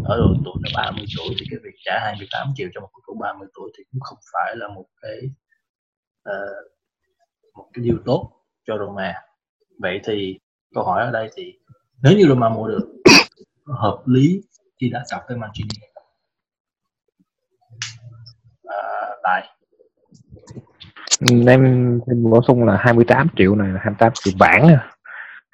ở 0.05 0.17
độ 0.19 0.35
tuổi 0.45 0.55
là 0.63 0.83
30 0.83 1.05
tuổi 1.17 1.35
thì 1.41 1.47
cái 1.51 1.59
việc 1.63 1.75
trả 1.85 1.99
28 2.05 2.49
triệu 2.57 2.69
cho 2.75 2.81
một 2.81 2.89
cầu 2.93 3.01
thủ 3.07 3.21
30 3.21 3.49
tuổi 3.55 3.71
thì 3.79 3.85
cũng 3.93 4.01
không 4.01 4.19
phải 4.33 4.57
là 4.57 4.69
một 4.69 4.87
cái 5.03 5.19
uh, 6.29 6.73
một 7.55 7.69
cái 7.73 7.85
điều 7.85 7.99
tốt 8.05 8.33
cho 8.67 8.79
Roma. 8.79 9.15
Vậy 9.79 10.01
thì 10.05 10.39
câu 10.75 10.85
hỏi 10.85 11.05
ở 11.05 11.11
đây 11.11 11.31
thì 11.37 11.53
nếu 12.03 12.17
như 12.19 12.25
Roma 12.29 12.49
mua 12.49 12.69
được 12.69 12.89
hợp 13.67 14.03
lý 14.07 14.41
khi 14.81 14.89
đã 14.89 15.05
cặp 15.11 15.23
với 15.29 15.37
Mancini 15.37 15.89
à, 18.69 18.98
tại 19.29 19.49
em, 21.47 22.01
em 22.07 22.31
bổ 22.31 22.43
sung 22.43 22.65
là 22.65 22.77
28 22.77 23.29
triệu 23.37 23.55
này 23.55 23.69
là 23.69 23.81
28 23.83 24.13
triệu 24.15 24.35
bản 24.39 24.63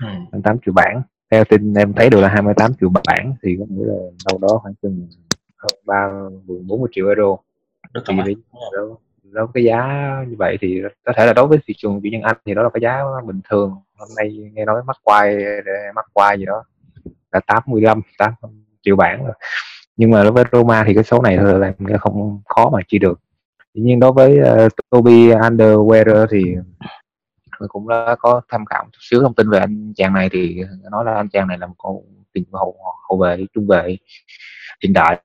ừ. 0.02 0.06
28 0.32 0.56
triệu 0.64 0.74
bản 0.74 1.02
theo 1.30 1.44
tin 1.44 1.74
em 1.74 1.92
thấy 1.92 2.10
được 2.10 2.20
là 2.20 2.28
28 2.28 2.72
triệu 2.80 2.90
bản 3.04 3.34
thì 3.42 3.56
có 3.58 3.64
nghĩa 3.68 3.86
là 3.86 3.94
đâu 4.30 4.38
đó 4.42 4.58
khoảng 4.62 4.74
chừng 4.82 5.08
hơn 5.56 5.72
ba 5.86 6.08
bốn 6.66 6.80
mươi 6.80 6.88
triệu 6.92 7.06
euro. 7.06 7.36
Là 7.92 8.00
thì 8.26 8.34
đó, 8.72 8.82
đó 9.22 9.48
cái 9.54 9.64
giá 9.64 9.84
như 10.28 10.36
vậy 10.38 10.56
thì 10.60 10.82
có 11.04 11.12
thể 11.16 11.26
là 11.26 11.32
đối 11.32 11.46
với 11.46 11.58
thị 11.66 11.74
trường 11.76 12.00
chuyển 12.02 12.12
nhân 12.12 12.22
Anh 12.22 12.36
thì 12.46 12.54
đó 12.54 12.62
là 12.62 12.68
cái 12.74 12.80
giá 12.80 13.02
bình 13.26 13.40
thường. 13.50 13.70
Hôm 13.98 14.08
nay 14.16 14.50
nghe 14.52 14.64
nói 14.64 14.82
mắc 14.86 14.96
quay 15.02 15.36
mắc 15.94 16.06
quay 16.12 16.38
gì 16.38 16.44
đó 16.44 16.64
là 17.32 17.40
85 17.46 18.00
8 18.18 18.32
triệu 18.82 18.96
bản 18.96 19.24
rồi. 19.24 19.34
Nhưng 19.96 20.10
mà 20.10 20.22
đối 20.22 20.32
với 20.32 20.44
Roma 20.52 20.84
thì 20.86 20.94
cái 20.94 21.04
số 21.04 21.22
này 21.22 21.36
là 21.36 21.72
không 21.98 22.40
khó 22.44 22.70
mà 22.70 22.78
chi 22.88 22.98
được 22.98 23.20
tuy 23.74 23.82
nhiên 23.82 24.00
đối 24.00 24.12
với 24.12 24.38
uh, 24.40 24.72
Toby 24.90 25.28
Underwear 25.28 26.26
thì 26.30 26.44
mình 27.60 27.68
cũng 27.68 27.88
đã 27.88 28.16
có 28.18 28.40
tham 28.48 28.64
khảo 28.64 28.84
chút 28.92 28.98
xíu 29.00 29.20
thông 29.20 29.34
tin 29.34 29.50
về 29.50 29.58
anh 29.58 29.92
chàng 29.96 30.12
này 30.12 30.28
thì 30.32 30.62
nói 30.90 31.04
là 31.04 31.14
anh 31.14 31.28
chàng 31.28 31.48
này 31.48 31.58
là 31.58 31.66
một 31.66 31.74
cầu 31.82 32.04
tiền 32.32 32.44
hậu 32.52 32.76
hậu 33.08 33.18
vệ 33.18 33.44
trung 33.54 33.66
vệ 33.66 33.96
hiện 34.82 34.92
đại. 34.92 35.22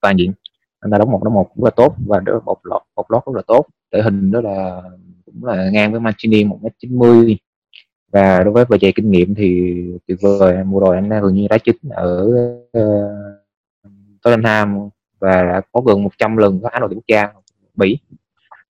Toàn 0.00 0.16
diện. 0.18 0.32
Anh 0.80 0.90
ta 0.90 0.98
đóng 0.98 1.10
một 1.10 1.20
đóng 1.24 1.34
một 1.34 1.50
rất 1.56 1.64
là 1.64 1.70
tốt 1.70 1.94
và 2.06 2.20
đỡ 2.20 2.40
một 2.44 2.58
lót 2.62 2.82
một 2.96 3.10
lót 3.10 3.22
rất 3.26 3.32
là 3.36 3.42
tốt. 3.46 3.66
Thể 3.92 4.02
hình 4.02 4.30
đó 4.30 4.40
là 4.40 4.82
cũng 5.26 5.44
là 5.44 5.70
ngang 5.70 5.92
với 5.92 6.00
Mancini 6.00 6.44
một 6.44 6.58
mét 6.62 6.72
chín 6.78 6.98
mươi. 6.98 7.38
Và 8.12 8.44
đối 8.44 8.52
với 8.52 8.64
về 8.64 8.78
dày 8.82 8.92
kinh 8.92 9.10
nghiệm 9.10 9.34
thì 9.34 9.74
tuyệt 10.06 10.18
vời. 10.22 10.64
Mùa 10.64 10.80
rồi 10.80 10.96
anh 10.96 11.08
gần 11.08 11.34
như 11.34 11.46
đá 11.50 11.58
chính 11.58 11.76
ở 11.90 12.28
uh, 12.78 13.02
Tottenham 14.22 14.88
và 15.18 15.42
đã 15.42 15.60
có 15.72 15.80
gần 15.80 16.02
100 16.02 16.36
lần 16.36 16.60
có 16.62 16.68
áo 16.68 16.80
đội 16.80 16.90
quốc 16.94 17.04
gia 17.06 17.28
Bỉ 17.74 17.98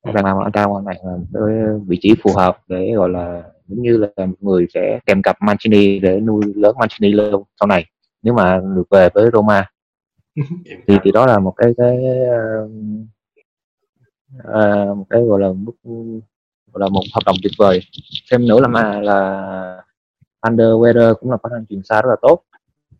rằng 0.02 0.24
là 0.24 0.34
anh 0.42 0.52
ta 0.52 0.66
này 0.84 1.00
là 1.04 1.16
cái 1.34 1.42
vị 1.86 1.98
trí 2.02 2.14
phù 2.22 2.32
hợp 2.36 2.58
để 2.66 2.92
gọi 2.96 3.08
là 3.08 3.42
giống 3.66 3.82
như 3.82 3.96
là 3.96 4.26
một 4.26 4.36
người 4.40 4.66
sẽ 4.74 5.00
kèm 5.06 5.22
cặp 5.22 5.36
Mancini 5.40 5.98
để 5.98 6.20
nuôi 6.20 6.42
lớn 6.56 6.76
Mancini 6.78 7.12
lên 7.12 7.34
sau 7.60 7.66
này 7.66 7.86
nếu 8.22 8.34
mà 8.34 8.60
được 8.76 8.90
về 8.90 9.08
với 9.14 9.30
Roma. 9.32 9.70
Thì 10.86 10.98
thì 11.04 11.10
đó 11.12 11.26
là 11.26 11.38
một 11.38 11.54
cái 11.56 11.72
cái 11.76 11.96
uh, 14.38 14.96
một 14.96 15.06
cái 15.10 15.22
gọi 15.22 15.40
là 15.40 15.48
mức 15.52 15.72
gọi 16.72 16.80
là 16.80 16.88
một 16.88 17.02
hợp 17.14 17.20
đồng 17.26 17.36
tuyệt 17.42 17.52
vời. 17.58 17.80
Thêm 18.30 18.46
nữa 18.46 18.60
là 18.60 18.68
mà 18.68 19.00
là 19.00 19.82
Underwear 20.46 21.14
cũng 21.14 21.30
là 21.30 21.36
khả 21.42 21.48
năng 21.52 21.66
truyền 21.66 21.82
xa 21.82 22.02
rất 22.02 22.08
là 22.08 22.16
tốt. 22.22 22.42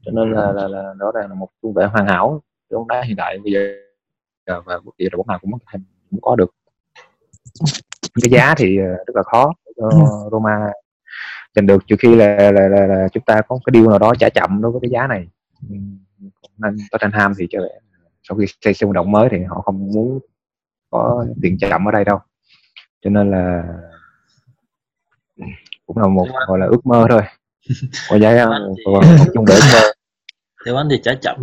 Cho 0.05 0.11
nên 0.11 0.33
là 0.33 0.53
là, 0.53 0.69
là 0.69 0.95
đó 0.99 1.13
là 1.15 1.35
một 1.35 1.49
trung 1.63 1.73
vệ 1.75 1.85
hoàn 1.85 2.07
hảo 2.07 2.43
bóng 2.77 2.89
đá 2.89 3.03
hiện 3.03 3.17
đại 3.17 3.39
bây 3.45 3.53
giờ 3.53 4.61
và 4.65 4.81
bất 4.85 4.93
kỳ 4.99 5.09
đội 5.13 5.17
bóng 5.17 5.27
nào 5.27 5.39
cũng 5.39 5.51
cũng 6.11 6.21
có 6.21 6.37
được. 6.37 6.55
Cái 8.23 8.31
giá 8.31 8.55
thì 8.55 8.77
rất 8.79 9.15
là 9.15 9.23
khó 9.23 9.55
cho 9.77 9.91
Roma 10.33 10.71
giành 11.55 11.67
được. 11.67 11.87
Trừ 11.87 11.97
khi 11.99 12.15
là, 12.15 12.51
là, 12.51 12.69
là, 12.69 12.87
là 12.87 13.09
chúng 13.13 13.23
ta 13.27 13.41
có 13.49 13.59
cái 13.65 13.71
điều 13.71 13.89
nào 13.89 13.99
đó 13.99 14.15
trả 14.19 14.29
chậm 14.29 14.63
đối 14.63 14.73
với 14.73 14.81
cái 14.81 14.91
giá 14.91 15.07
này. 15.07 15.29
Nên 16.59 16.77
Tottenham 16.91 17.33
thì 17.39 17.47
cho 17.51 17.61
sau 18.23 18.37
khi 18.37 18.45
xây 18.61 18.75
sân 18.75 18.93
động 18.93 19.13
mới 19.13 19.29
thì 19.31 19.43
họ 19.43 19.61
không 19.61 19.93
muốn 19.93 20.19
có 20.91 21.27
tiền 21.43 21.59
chậm 21.59 21.89
ở 21.89 21.93
đây 21.93 22.05
đâu. 22.05 22.19
Cho 23.01 23.11
nên 23.11 23.31
là 23.31 23.65
cũng 25.87 25.99
là 25.99 26.09
một 26.09 26.27
gọi 26.49 26.59
là 26.59 26.67
ước 26.67 26.87
mơ 26.87 27.07
thôi. 27.11 27.23
Có 28.11 28.19
giá 28.19 28.47
một 28.47 28.75
chung 29.35 29.45
để 29.47 29.55
ước 29.55 29.61
mơ 29.73 29.93
theo 30.67 30.77
anh 30.77 30.89
thì 30.91 31.01
trả 31.05 31.15
chậm 31.15 31.37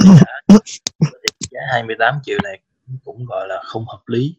giá 1.51 1.60
28 1.72 2.15
triệu 2.24 2.38
này 2.43 2.60
cũng 3.03 3.25
gọi 3.25 3.48
là 3.48 3.62
không 3.65 3.86
hợp 3.88 4.01
lý 4.07 4.36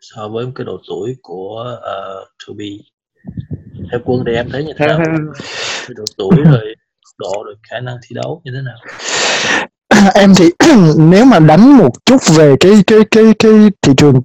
so 0.00 0.28
với 0.28 0.46
cái 0.54 0.64
độ 0.64 0.78
tuổi 0.88 1.16
của 1.22 1.78
uh, 1.78 2.28
Toby. 2.46 2.80
Theo 3.90 4.00
quân 4.04 4.22
thì 4.26 4.32
em 4.32 4.50
thấy 4.50 4.64
như 4.64 4.72
thế 4.78 4.86
nào? 4.86 5.00
Độ 5.88 6.04
tuổi 6.16 6.36
rồi 6.44 6.74
độ 7.18 7.42
rồi 7.44 7.54
khả 7.70 7.80
năng 7.80 7.96
thi 8.02 8.14
đấu 8.14 8.42
như 8.44 8.52
thế 8.54 8.60
nào? 8.62 8.76
Em 10.14 10.32
thì 10.34 10.50
nếu 10.98 11.24
mà 11.24 11.38
đánh 11.38 11.76
một 11.76 11.90
chút 12.06 12.20
về 12.36 12.54
cái 12.60 12.72
cái 12.86 12.98
cái 13.10 13.24
cái 13.38 13.52
thị 13.82 13.92
trường 13.96 14.20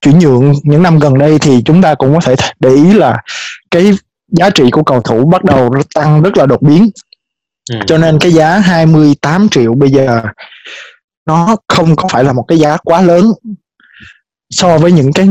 chuyển 0.00 0.18
nhượng 0.18 0.52
những 0.62 0.82
năm 0.82 0.98
gần 0.98 1.18
đây 1.18 1.38
thì 1.38 1.62
chúng 1.64 1.82
ta 1.82 1.94
cũng 1.94 2.14
có 2.14 2.20
thể 2.20 2.34
để 2.60 2.70
ý 2.70 2.92
là 2.92 3.22
cái 3.70 3.92
giá 4.28 4.50
trị 4.50 4.70
của 4.70 4.82
cầu 4.82 5.02
thủ 5.02 5.24
bắt 5.24 5.44
đầu 5.44 5.74
tăng 5.94 6.22
rất 6.22 6.36
là 6.36 6.46
đột 6.46 6.62
biến 6.62 6.90
ừ. 7.72 7.78
cho 7.86 7.98
nên 7.98 8.18
cái 8.18 8.32
giá 8.32 8.58
28 8.58 9.48
triệu 9.48 9.74
bây 9.74 9.90
giờ 9.90 10.22
nó 11.26 11.56
không 11.68 11.96
có 11.96 12.08
phải 12.08 12.24
là 12.24 12.32
một 12.32 12.44
cái 12.48 12.58
giá 12.58 12.76
quá 12.76 13.02
lớn 13.02 13.32
so 14.50 14.78
với 14.78 14.92
những 14.92 15.12
cái 15.12 15.28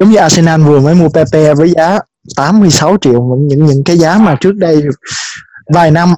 giống 0.00 0.10
như 0.10 0.16
Arsenal 0.16 0.62
vừa 0.62 0.80
mới 0.80 0.94
mua 0.94 1.08
Pepe 1.08 1.54
với 1.54 1.70
giá 1.70 1.98
86 2.36 2.96
triệu 3.00 3.36
những 3.40 3.66
những 3.66 3.84
cái 3.84 3.98
giá 3.98 4.18
mà 4.18 4.36
trước 4.40 4.54
đây 4.54 4.82
vài 5.74 5.90
năm 5.90 6.14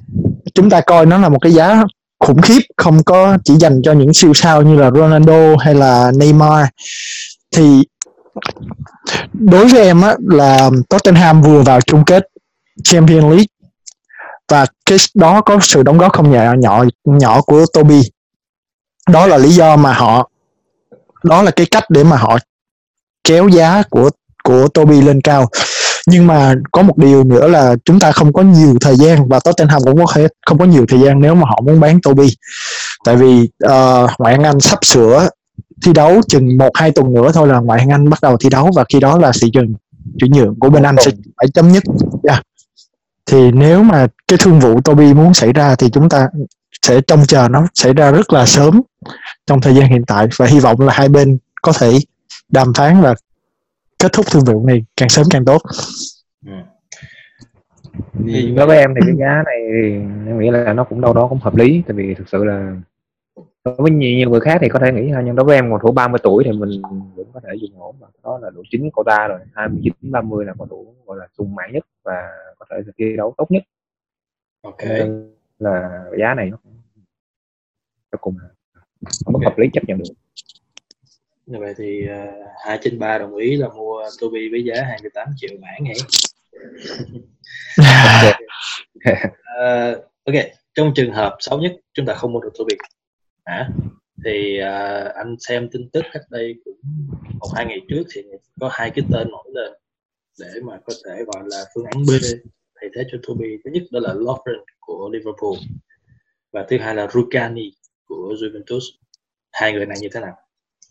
chúng 0.55 0.71
ta 0.71 0.81
coi 0.81 1.07
nó 1.07 1.19
là 1.19 1.29
một 1.29 1.39
cái 1.39 1.53
giá 1.53 1.85
khủng 2.21 2.43
khiếp 2.43 2.61
không 2.77 3.03
có 3.03 3.39
chỉ 3.45 3.55
dành 3.55 3.83
cho 3.83 3.93
những 3.93 4.15
siêu 4.15 4.35
sao 4.35 4.63
như 4.63 4.77
là 4.77 4.91
Ronaldo 4.91 5.57
hay 5.61 5.75
là 5.75 6.13
Neymar 6.17 6.67
thì 7.57 7.83
đối 9.33 9.69
với 9.69 9.83
em 9.83 10.03
á, 10.03 10.17
là 10.29 10.71
Tottenham 10.89 11.43
vừa 11.43 11.63
vào 11.63 11.81
chung 11.81 12.05
kết 12.05 12.27
Champions 12.85 13.25
League 13.25 13.47
và 14.49 14.67
cái 14.87 14.99
đó 15.15 15.41
có 15.41 15.59
sự 15.61 15.83
đóng 15.83 15.99
góp 15.99 16.13
không 16.13 16.31
nhỏ 16.31 16.55
nhỏ 16.59 16.85
nhỏ 17.05 17.41
của 17.43 17.67
Toby. 17.73 18.03
Đó 19.11 19.27
là 19.27 19.37
lý 19.37 19.51
do 19.51 19.77
mà 19.77 19.93
họ 19.93 20.31
đó 21.25 21.43
là 21.43 21.51
cái 21.51 21.67
cách 21.71 21.85
để 21.91 22.05
mà 22.05 22.17
họ 22.17 22.39
kéo 23.25 23.49
giá 23.49 23.83
của 23.91 24.11
của 24.45 24.69
Toby 24.69 25.01
lên 25.01 25.21
cao. 25.21 25.47
Nhưng 26.07 26.27
mà 26.27 26.55
có 26.73 26.83
một 26.83 26.99
điều 26.99 27.25
nữa 27.25 27.49
là 27.49 27.77
chúng 27.85 28.01
ta 28.01 28.13
không 28.13 28.33
có 28.33 28.43
nhiều 28.43 28.75
thời 28.81 28.97
gian 28.97 29.29
và 29.29 29.41
Tottenham 29.41 29.83
cũng 29.85 29.97
có 30.07 30.13
thể 30.15 30.29
không 30.47 30.59
có 30.59 30.65
nhiều 30.65 30.87
thời 30.89 31.01
gian 31.01 31.21
nếu 31.21 31.35
mà 31.35 31.47
họ 31.49 31.61
muốn 31.67 31.81
bán 31.81 32.01
Toby. 32.01 32.29
Tại 33.05 33.17
vì 33.17 33.49
uh, 33.65 34.11
ngoại 34.19 34.35
hạng 34.35 34.45
Anh 34.45 34.61
sắp 34.61 34.85
sửa 34.85 35.29
thi 35.85 35.93
đấu 35.93 36.21
chừng 36.29 36.59
một 36.59 36.71
hai 36.75 36.91
tuần 36.91 37.15
nữa 37.15 37.31
thôi 37.35 37.49
là 37.49 37.59
ngoại 37.59 37.81
hạng 37.81 37.91
Anh 37.91 38.11
bắt 38.11 38.19
đầu 38.23 38.37
thi 38.37 38.51
đấu 38.51 38.71
và 38.77 38.85
khi 38.89 39.01
đó 39.01 39.19
là 39.19 39.33
thị 39.41 39.51
trường 39.53 39.73
chuyển 40.19 40.33
nhượng 40.33 40.59
của 40.61 40.71
bên 40.71 40.83
Anh 40.83 40.97
sẽ 41.05 41.11
phải 41.37 41.49
chấm 41.55 41.71
dứt. 41.71 41.83
Yeah. 42.29 42.43
Thì 43.29 43.51
nếu 43.53 43.83
mà 43.83 44.07
cái 44.29 44.39
thương 44.43 44.61
vụ 44.61 44.81
Toby 44.81 45.15
muốn 45.15 45.35
xảy 45.35 45.53
ra 45.53 45.75
thì 45.79 45.91
chúng 45.91 46.09
ta 46.09 46.29
sẽ 46.83 47.01
trông 47.01 47.21
chờ 47.29 47.49
nó 47.51 47.67
xảy 47.75 47.95
ra 47.95 48.11
rất 48.11 48.33
là 48.33 48.47
sớm 48.47 48.83
trong 49.47 49.61
thời 49.61 49.75
gian 49.75 49.91
hiện 49.91 50.05
tại. 50.07 50.27
Và 50.37 50.47
hy 50.47 50.61
vọng 50.61 50.81
là 50.81 50.93
hai 50.93 51.09
bên 51.09 51.39
có 51.63 51.73
thể 51.81 51.93
đàm 52.49 52.73
phán 52.75 53.01
và 53.01 53.15
kết 53.99 54.13
thúc 54.13 54.27
thương 54.31 54.45
vụ 54.45 54.67
này 54.67 54.85
càng 54.97 55.09
sớm 55.09 55.27
càng 55.31 55.45
tốt. 55.45 55.63
Ừ. 56.47 56.53
thì 58.27 58.55
đối 58.57 58.67
với 58.67 58.79
em 58.79 58.95
thì 58.95 59.01
cái 59.07 59.17
giá 59.19 59.43
này 59.47 59.61
em 60.27 60.39
nghĩ 60.39 60.51
là 60.51 60.73
nó 60.73 60.85
cũng 60.85 61.01
đâu 61.01 61.15
đó 61.15 61.27
cũng 61.27 61.39
hợp 61.39 61.57
lý 61.57 61.83
tại 61.87 61.95
vì 61.95 62.15
thực 62.15 62.29
sự 62.29 62.45
là 62.45 62.77
đối 63.65 63.75
với 63.77 63.91
nhiều, 63.91 64.17
nhiều 64.17 64.31
người 64.31 64.41
khác 64.41 64.59
thì 64.61 64.69
có 64.69 64.79
thể 64.79 64.93
nghĩ 64.93 65.11
ha 65.11 65.23
nhưng 65.23 65.37
đối 65.37 65.47
với 65.47 65.55
em 65.57 65.71
một 65.71 65.81
thủ 65.83 65.93
30 65.93 66.19
tuổi 66.23 66.45
thì 66.45 66.53
mình 66.53 66.83
vẫn 67.17 67.27
có 67.33 67.41
thể 67.41 67.55
dùng 67.61 67.81
ổn. 67.81 67.97
Và 68.01 68.09
đó 68.25 68.39
là 68.43 68.51
độ 68.51 68.63
chính 68.71 68.91
của 68.91 69.03
ta 69.07 69.29
rồi 69.29 69.39
29 69.55 69.93
30 70.01 70.45
là 70.45 70.55
có 70.59 70.67
đủ 70.71 70.95
gọi 71.07 71.19
là 71.19 71.27
sung 71.39 71.55
mãn 71.55 71.73
nhất 71.73 71.85
và 72.05 72.29
thể 72.71 72.77
là 72.87 72.93
thi 72.99 73.17
đấu 73.17 73.35
tốt 73.37 73.47
nhất. 73.51 73.63
Ok. 74.63 74.85
Nên 74.85 75.35
là 75.59 76.05
giá 76.21 76.35
này 76.35 76.51
nó 76.51 76.59
cuối 78.11 78.19
cùng 78.21 78.37
không 79.25 79.35
okay. 79.35 79.51
hợp 79.51 79.59
lý 79.59 79.69
chấp 79.73 79.85
nhận 79.87 79.99
được. 79.99 80.05
Như 81.47 81.59
vậy 81.59 81.75
thì 81.79 82.03
uh, 82.05 82.49
hai 82.67 82.79
trên 82.83 82.99
ba 82.99 83.19
đồng 83.19 83.37
ý 83.37 83.57
là 83.57 83.69
mua 83.69 84.03
Toby 84.21 84.49
với 84.51 84.65
giá 84.65 84.83
28 84.83 85.29
triệu 85.37 85.51
mãn 85.61 85.85
nhỉ 85.85 85.93
uh, 89.11 90.05
ok 90.25 90.35
trong 90.75 90.93
trường 90.95 91.13
hợp 91.13 91.37
xấu 91.41 91.61
nhất 91.61 91.73
chúng 91.95 92.07
ta 92.07 92.15
không 92.15 92.33
mua 92.33 92.41
được 92.41 92.53
Toby 92.59 92.75
hả? 93.45 93.69
Thì 94.25 94.61
uh, 94.61 95.15
anh 95.15 95.37
xem 95.41 95.69
tin 95.73 95.91
tức 95.93 96.05
cách 96.13 96.23
đây 96.31 96.55
cũng 96.65 96.77
một 97.41 97.49
hai 97.55 97.67
ngày 97.67 97.81
trước 97.89 98.03
thì 98.15 98.23
có 98.61 98.69
hai 98.73 98.91
cái 98.91 99.05
tên 99.13 99.31
nổi 99.31 99.45
lên 99.55 99.73
để 100.41 100.61
mà 100.63 100.79
có 100.85 100.93
thể 101.05 101.25
gọi 101.25 101.45
là 101.47 101.65
phương 101.75 101.85
án 101.85 102.03
B 102.03 102.11
thay 102.81 102.91
thế 102.95 103.05
cho 103.11 103.19
Toby. 103.29 103.59
Thứ 103.65 103.71
nhất 103.71 103.83
đó 103.93 104.01
là 104.01 104.15
Lovren 104.15 104.65
của 104.81 105.11
Liverpool. 105.13 105.55
Và 106.53 106.67
thứ 106.69 106.79
hai 106.79 106.95
là 106.95 107.09
Rugani 107.11 107.71
của 108.05 108.35
Juventus. 108.41 108.81
Hai 109.53 109.73
người 109.73 109.87
này 109.87 109.99
như 110.01 110.09
thế 110.15 110.21
nào? 110.21 110.37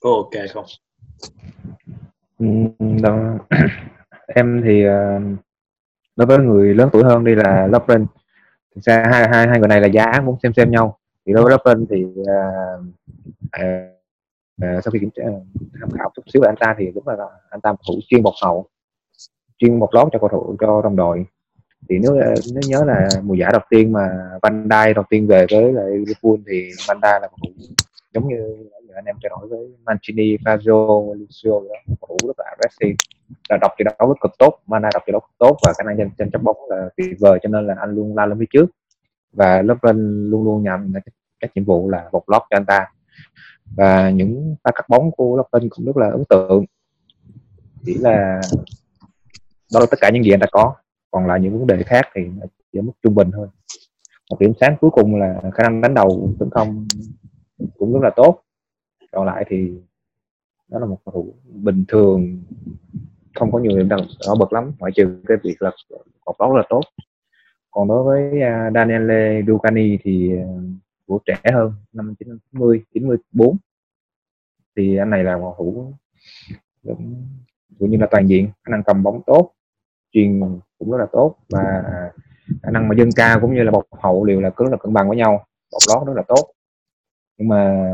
Có 0.02 0.10
ok 0.10 0.50
không? 0.54 0.66
Đó. 3.02 3.38
em 4.36 4.62
thì 4.66 4.84
ờ, 4.84 5.20
đối 6.16 6.26
với 6.26 6.38
người 6.38 6.76
lớn 6.76 6.90
tuổi 6.94 7.04
hơn 7.04 7.24
đi 7.24 7.36
là 7.36 7.68
Lovren. 7.68 8.06
Thực 8.76 8.82
ra 8.84 9.04
hai 9.12 9.28
hai 9.30 9.48
hai 9.48 9.60
người 9.60 9.68
này 9.68 9.82
là 9.82 9.88
giá 9.88 10.22
cũng 10.26 10.38
xem 10.44 10.54
xem 10.54 10.72
nhau. 10.72 11.00
Thì 11.26 11.34
đối 11.34 11.44
với 11.44 11.52
Lovren 11.52 11.86
thì 11.90 12.04
uh, 12.06 12.86
uh, 13.58 14.84
sau 14.84 14.92
khi 14.92 15.00
kiểm 15.00 15.10
tra 15.16 15.24
tham 15.80 15.90
khảo 15.98 16.12
chút 16.16 16.24
xíu 16.34 16.42
về 16.42 16.48
anh 16.50 16.58
ta 16.60 16.76
thì 16.80 16.92
đúng 16.96 17.08
là 17.08 17.16
anh 17.50 17.62
ta 17.62 17.74
thủ 17.88 18.00
chuyên 18.08 18.24
một 18.24 18.34
hậu 18.44 18.70
chuyên 19.58 19.80
một 19.80 19.90
lót 19.96 20.08
cho 20.12 20.20
cầu 20.20 20.30
thủ 20.30 20.56
cho 20.60 20.82
đồng 20.82 20.96
đội 20.96 21.26
thì 21.90 22.00
nếu 22.00 22.12
ờ, 22.16 22.34
nếu 22.54 22.62
nhớ 22.68 22.84
là 22.86 23.10
mùa 23.24 23.34
giải 23.34 23.52
đầu 23.52 23.62
tiên 23.70 23.92
mà 23.92 24.10
Van 24.42 24.68
Dijk 24.68 24.94
đầu 24.94 25.04
tiên 25.10 25.28
về 25.28 25.46
với 25.52 25.74
lại 25.74 25.86
Liverpool 25.90 26.36
thì 26.48 26.72
Van 26.88 27.00
Dijk 27.00 27.20
là 27.22 27.28
cầu 27.28 27.38
thủ 27.42 27.50
giống 28.14 28.28
như 28.28 28.68
anh 28.96 29.06
em 29.06 29.16
trao 29.22 29.30
đổi 29.30 29.50
với 29.50 29.68
Mancini, 29.86 30.38
Fazio, 30.38 31.14
Lucio 31.14 31.52
đó 31.52 31.76
cầu 32.02 32.18
thủ 32.20 32.28
rất 32.28 32.40
là 32.40 32.46
aggressive. 32.50 32.96
Là 33.50 33.58
đọc 33.62 33.72
trận 33.78 33.88
đấu 34.00 34.10
rất 34.10 34.16
cực 34.22 34.32
tốt, 34.38 34.60
Van 34.68 34.82
Dijk 34.82 34.90
đọc 34.94 35.04
trận 35.06 35.12
đấu 35.14 35.20
cực 35.20 35.38
tốt 35.38 35.58
và 35.66 35.74
khả 35.78 35.84
năng 35.84 35.98
trên 35.98 36.10
chân 36.18 36.32
chấp 36.32 36.42
bóng 36.44 36.58
là 36.70 36.90
tuyệt 36.98 37.18
vời 37.20 37.40
cho 37.44 37.50
nên 37.50 37.68
là 37.68 37.76
anh 37.80 37.96
luôn 37.96 38.16
la 38.16 38.26
lên 38.26 38.40
phía 38.40 38.46
trước. 38.50 38.66
Và 39.34 39.62
Lovren 39.62 40.30
luôn 40.30 40.44
luôn 40.44 40.64
nhằm 40.64 40.94
các 41.40 41.52
nhiệm 41.56 41.66
vụ 41.66 41.90
là 41.90 42.10
một 42.12 42.30
lót 42.30 42.42
cho 42.50 42.58
anh 42.58 42.66
ta. 42.66 42.86
Và 43.76 44.10
những 44.10 44.56
pha 44.64 44.72
cắt 44.72 44.90
bóng 44.90 45.12
của 45.12 45.38
Lovren 45.38 45.70
cũng 45.70 45.86
rất 45.86 45.98
là 45.98 46.10
ấn 46.10 46.24
tượng. 46.30 46.66
Chỉ 47.86 47.94
là 47.94 48.42
đó 49.74 49.80
là 49.80 49.86
tất 49.92 49.98
cả 50.02 50.10
những 50.10 50.24
gì 50.24 50.32
anh 50.32 50.40
ta 50.40 50.48
có 50.52 50.76
còn 51.12 51.28
lại 51.28 51.40
những 51.40 51.58
vấn 51.58 51.68
đề 51.68 51.84
khác 51.84 52.06
thì 52.16 52.22
chỉ 52.72 52.80
ở 52.80 52.82
mức 52.82 52.92
trung 53.04 53.16
bình 53.16 53.32
thôi. 53.32 53.48
Một 54.30 54.40
điểm 54.40 54.54
sáng 54.60 54.76
cuối 54.82 54.90
cùng 54.94 55.16
là 55.16 55.42
khả 55.54 55.64
năng 55.64 55.82
đánh 55.82 55.94
đầu 55.94 56.34
tấn 56.40 56.50
công 56.50 56.88
cũng 57.78 57.94
rất 57.94 58.00
là 58.04 58.10
tốt. 58.16 58.42
Còn 59.12 59.26
lại 59.26 59.46
thì 59.50 59.74
đó 60.68 60.80
là 60.80 60.86
một 60.86 60.98
cầu 61.06 61.14
thủ 61.14 61.34
bình 61.46 61.86
thường, 61.88 62.44
không 63.36 63.52
có 63.52 63.60
nhiều 63.60 63.78
điểm 63.78 63.90
đặc, 63.90 64.00
rõ 64.20 64.36
bật 64.36 64.54
lắm, 64.54 64.72
ngoại 64.80 64.92
trừ 64.96 65.22
cái 65.28 65.38
việc 65.44 65.62
là 65.62 65.72
cột 66.26 66.36
tóc 66.40 66.52
rất 66.52 66.58
là 66.58 66.64
tốt. 66.70 66.82
Còn 67.72 67.88
đối 67.88 68.04
với 68.04 68.42
à, 68.42 68.72
Daniele 68.76 69.42
Ducani 69.48 69.98
thì 70.04 70.38
à, 70.38 70.46
của 71.06 71.20
trẻ 71.26 71.52
hơn, 71.54 71.74
năm 71.94 72.16
90 72.20 72.84
94 72.94 73.58
thì 74.76 74.98
anh 74.98 75.10
này 75.10 75.24
là 75.24 75.38
một 75.38 75.56
thủ 75.58 75.94
cũng 77.80 77.90
như 77.90 77.98
là 77.98 78.08
toàn 78.12 78.28
diện, 78.28 78.50
khả 78.64 78.72
năng 78.72 78.84
cầm 78.84 79.04
bóng 79.04 79.22
tốt 79.26 79.52
truyền 80.12 80.60
cũng 80.80 80.92
rất 80.92 80.98
là 80.98 81.06
tốt 81.12 81.36
và 81.50 81.84
à, 81.86 82.12
khả 82.64 82.72
năng 82.72 82.88
mà 82.88 82.96
dân 82.98 83.10
ca 83.16 83.40
cũng 83.42 83.56
như 83.56 83.64
là 83.64 83.72
bọc 83.72 83.84
hậu 83.92 84.26
đều 84.26 84.42
là 84.42 84.50
cứ 84.50 84.70
là 84.70 84.78
cân 84.78 84.94
bằng 84.94 85.08
với 85.08 85.18
nhau 85.18 85.46
bọc 85.72 85.82
lót 85.90 86.08
rất 86.08 86.14
là 86.16 86.24
tốt. 86.28 86.52
Nhưng 87.38 87.48
mà 87.48 87.92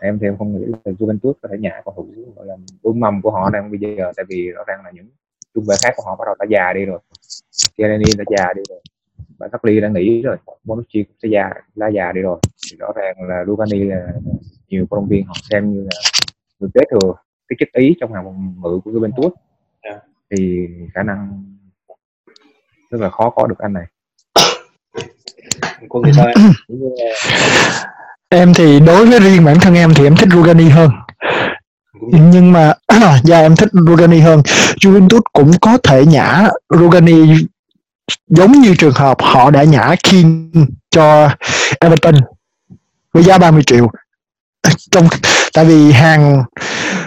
em 0.00 0.18
thì 0.18 0.26
em 0.26 0.36
không 0.38 0.52
nghĩ 0.52 0.64
là 0.66 0.92
Juventus 0.92 1.32
có 1.42 1.48
thể 1.52 1.58
nhả 1.58 1.80
cầu 1.84 1.94
thủ, 1.96 2.08
gọi 2.36 2.46
là 2.46 2.56
ương 2.82 3.00
mầm 3.00 3.22
của 3.22 3.30
họ 3.30 3.50
đang 3.50 3.70
bây 3.70 3.80
giờ, 3.80 4.12
tại 4.16 4.24
vì 4.28 4.50
rõ 4.50 4.64
ràng 4.66 4.84
là 4.84 4.90
những 4.90 5.08
trung 5.54 5.64
vệ 5.68 5.74
khác 5.84 5.92
của 5.96 6.02
họ 6.06 6.16
bắt 6.16 6.24
đầu 6.26 6.34
đã 6.38 6.46
già 6.48 6.72
đi 6.72 6.84
rồi. 6.84 6.98
Chiellini 7.76 8.12
đã 8.18 8.24
già 8.36 8.52
đi 8.52 8.62
rồi 8.68 8.80
và 9.38 9.48
Ly 9.62 9.80
đã 9.80 9.88
nghỉ 9.88 10.22
rồi, 10.22 10.36
Bonucci 10.64 11.02
cũng 11.02 11.16
sẽ 11.22 11.28
già, 11.28 11.50
đã 11.74 11.88
già 11.88 12.12
đi 12.12 12.20
rồi. 12.20 12.40
Thì 12.70 12.76
rõ 12.76 12.92
ràng 12.96 13.28
là 13.28 13.44
Lugani 13.46 13.84
là 13.84 14.12
nhiều 14.68 14.86
cổ 14.90 14.96
động 14.96 15.08
viên 15.08 15.26
họ 15.26 15.34
xem 15.50 15.72
như 15.72 15.80
là 15.80 16.00
người 16.58 16.70
kế 16.74 16.80
thừa 16.90 17.14
cái 17.48 17.56
chất 17.58 17.68
ý 17.72 17.96
trong 18.00 18.12
hàng 18.12 18.54
ngự 18.62 18.80
của 18.84 18.90
Juventus. 18.90 19.30
Yeah 19.80 20.02
thì 20.30 20.66
khả 20.94 21.02
năng 21.02 21.44
rất 22.90 23.00
là 23.00 23.10
khó 23.10 23.30
có 23.30 23.46
được 23.46 23.58
anh 23.58 23.72
này. 23.72 23.84
Sao 26.16 26.26
em 28.28 28.54
thì 28.54 28.80
đối 28.80 29.06
với 29.06 29.20
riêng 29.20 29.44
bản 29.44 29.60
thân 29.60 29.74
em 29.74 29.94
thì 29.94 30.04
em 30.04 30.16
thích 30.16 30.28
Rugani 30.32 30.68
hơn. 30.68 30.90
Nhưng 32.12 32.52
mà 32.52 32.74
dạ 33.24 33.40
em 33.40 33.56
thích 33.56 33.68
Rugani 33.72 34.20
hơn. 34.20 34.42
Juventus 34.80 35.20
cũng 35.32 35.50
có 35.60 35.78
thể 35.82 36.06
nhả 36.06 36.48
Rugani 36.70 37.46
giống 38.28 38.52
như 38.52 38.74
trường 38.78 38.94
hợp 38.94 39.16
họ 39.20 39.50
đã 39.50 39.64
nhả 39.64 39.94
King 40.02 40.50
cho 40.90 41.30
Everton 41.80 42.14
với 43.12 43.22
giá 43.22 43.38
30 43.38 43.62
triệu. 43.62 43.90
Trong 44.90 45.08
tại 45.54 45.64
vì 45.64 45.92
hàng 45.92 46.44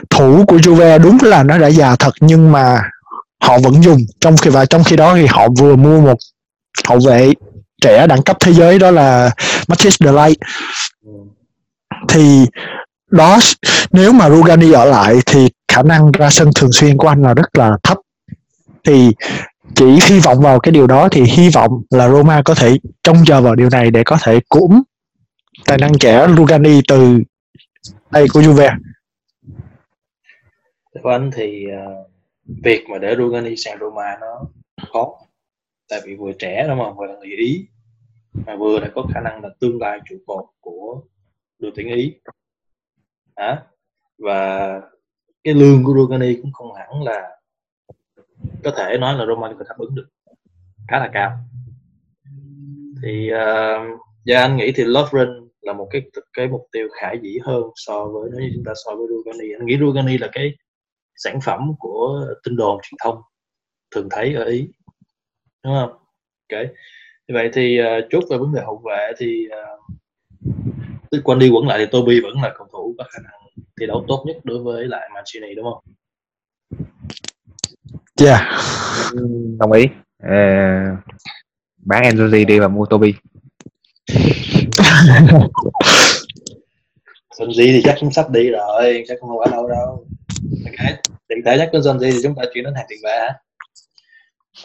thủ 0.10 0.46
của 0.48 0.58
Juve 0.58 1.00
đúng 1.00 1.18
là 1.22 1.44
nó 1.44 1.58
đã 1.58 1.68
già 1.68 1.96
thật 1.96 2.12
nhưng 2.20 2.52
mà 2.52 2.82
họ 3.42 3.58
vẫn 3.64 3.84
dùng. 3.84 4.00
Trong 4.20 4.38
khi 4.38 4.50
và 4.50 4.66
trong 4.66 4.84
khi 4.84 4.96
đó 4.96 5.16
thì 5.16 5.26
họ 5.26 5.48
vừa 5.60 5.76
mua 5.76 6.02
một 6.02 6.18
hậu 6.88 7.00
vệ 7.08 7.34
trẻ 7.82 8.08
đẳng 8.08 8.22
cấp 8.22 8.38
thế 8.40 8.54
giới 8.54 8.80
đó 8.80 8.92
là 8.92 9.32
Matthias 9.68 9.96
De 10.00 10.12
thì 12.08 12.46
đó 13.12 13.40
nếu 13.92 14.14
mà 14.14 14.30
Rugani 14.30 14.72
ở 14.72 14.86
lại 14.86 15.16
thì 15.26 15.48
khả 15.68 15.82
năng 15.84 16.12
ra 16.12 16.30
sân 16.30 16.50
thường 16.56 16.72
xuyên 16.72 16.98
của 16.98 17.08
anh 17.08 17.22
là 17.22 17.34
rất 17.34 17.58
là 17.58 17.78
thấp. 17.84 17.98
Thì 18.84 19.10
chỉ 19.76 19.86
hy 19.86 20.20
vọng 20.20 20.40
vào 20.40 20.60
cái 20.60 20.72
điều 20.72 20.88
đó 20.88 21.08
thì 21.12 21.24
hy 21.24 21.50
vọng 21.50 21.72
là 21.90 22.10
Roma 22.10 22.42
có 22.46 22.56
thể 22.56 22.78
trông 23.04 23.18
chờ 23.26 23.42
vào 23.42 23.56
điều 23.56 23.70
này 23.70 23.92
để 23.92 24.04
có 24.04 24.18
thể 24.22 24.40
cũng 24.50 24.82
tài 25.66 25.78
năng 25.78 25.98
trẻ 26.00 26.28
Rugani 26.38 26.82
từ 26.88 27.20
đây 28.12 28.28
của 28.34 28.42
Juve. 28.42 28.70
Theo 30.96 31.14
anh 31.14 31.32
thì 31.36 31.66
uh, 31.66 32.09
việc 32.64 32.86
mà 32.90 32.98
để 32.98 33.16
Rugani 33.16 33.56
sang 33.56 33.80
Roma 33.80 34.18
nó 34.22 34.42
khó 34.94 35.20
tại 35.90 36.02
vì 36.06 36.16
vừa 36.16 36.32
trẻ 36.40 36.66
đúng 36.68 36.80
không 36.80 36.98
vừa 36.98 37.06
là 37.06 37.16
người 37.16 37.30
Ý. 37.30 37.68
Mà 38.46 38.56
vừa 38.56 38.80
lại 38.80 38.92
có 38.96 39.06
khả 39.14 39.22
năng 39.22 39.44
là 39.44 39.50
tương 39.60 39.82
lai 39.82 40.00
trụ 40.10 40.16
cột 40.26 40.46
của 40.60 41.02
đội 41.60 41.72
tuyển 41.76 41.88
Ý. 41.88 42.16
À, 43.36 43.64
và 44.18 44.82
cái 45.44 45.54
lương 45.54 45.84
của 45.84 45.94
Rugani 45.94 46.36
cũng 46.42 46.52
không 46.54 46.74
hẳn 46.74 47.04
là 47.04 47.40
có 48.64 48.72
thể 48.78 48.98
nói 48.98 49.18
là 49.18 49.26
Roma 49.26 49.54
có 49.60 49.64
đáp 49.70 49.76
ứng 49.78 49.96
được. 49.96 50.08
Khá 50.88 51.00
là 51.00 51.10
cao. 51.14 51.38
Thì 53.04 53.32
uh, 53.34 54.00
và 54.26 54.42
anh 54.42 54.58
nghĩ 54.58 54.72
thì 54.76 54.84
Lovren 54.84 55.30
là 55.62 55.74
một 55.74 55.88
cái 55.92 56.02
cái 56.34 56.48
mục 56.48 56.68
tiêu 56.72 56.88
khả 56.92 57.14
dĩ 57.22 57.40
hơn 57.44 57.64
so 57.76 58.06
với 58.06 58.30
nếu 58.32 58.42
như 58.42 58.52
chúng 58.56 58.64
ta 58.64 58.72
so 58.86 58.96
với 58.96 59.08
Rugani. 59.08 59.54
Anh 59.60 59.66
nghĩ 59.66 59.78
Rugani 59.80 60.18
là 60.18 60.30
cái 60.32 60.54
sản 61.20 61.42
phẩm 61.42 61.74
của 61.80 62.28
tin 62.44 62.56
đồn 62.56 62.80
truyền 62.84 62.98
thông 63.04 63.22
thường 63.96 64.08
thấy 64.12 64.34
ở 64.34 64.44
Ý 64.44 64.68
đúng 65.64 65.74
không? 65.74 65.90
Ok. 65.90 66.64
Như 67.28 67.36
vậy 67.36 67.50
thì 67.54 67.80
uh, 67.82 67.86
chốt 68.10 68.24
về 68.30 68.38
vấn 68.38 68.54
đề 68.54 68.62
hậu 68.62 68.82
vệ 68.86 69.12
thì 69.18 69.48
uh, 71.12 71.24
quanh 71.24 71.40
đi 71.40 71.50
quẩn 71.50 71.68
lại 71.68 71.78
thì 71.80 71.86
Toby 71.92 72.20
vẫn 72.20 72.42
là 72.42 72.54
cầu 72.58 72.68
thủ 72.72 72.96
có 72.98 73.04
khả 73.10 73.20
năng 73.24 73.40
thi 73.80 73.86
đấu 73.86 74.06
tốt 74.08 74.24
nhất 74.28 74.38
đối 74.44 74.64
với 74.64 74.88
lại 74.88 75.10
Mancini 75.14 75.56
đúng 75.56 75.66
không? 75.66 75.84
Dạ. 78.16 78.38
Yeah. 78.38 78.50
Đồng 79.60 79.72
ý. 79.72 79.86
Uh, 80.24 81.00
bán 81.78 82.04
Enzozi 82.04 82.46
đi 82.46 82.60
và 82.60 82.68
mua 82.68 82.86
Toby. 82.86 83.14
Enzozi 87.38 87.74
thì 87.74 87.82
chắc 87.84 87.98
cũng 88.00 88.12
sắp 88.12 88.30
đi 88.30 88.50
rồi, 88.50 89.04
chắc 89.08 89.18
không 89.22 89.38
quá 89.38 89.48
lâu 89.52 89.68
đâu. 89.70 90.06
Okay. 90.66 90.98
Tiện 91.28 91.38
thể 91.46 91.58
nhắc 91.58 91.70
đến 91.74 91.82
Enzozi 91.82 92.12
thì 92.12 92.20
chúng 92.24 92.36
ta 92.36 92.44
chuyển 92.54 92.64
đến 92.64 92.74
hàng 92.76 92.86
tiền 92.90 93.00
vệ 93.04 93.28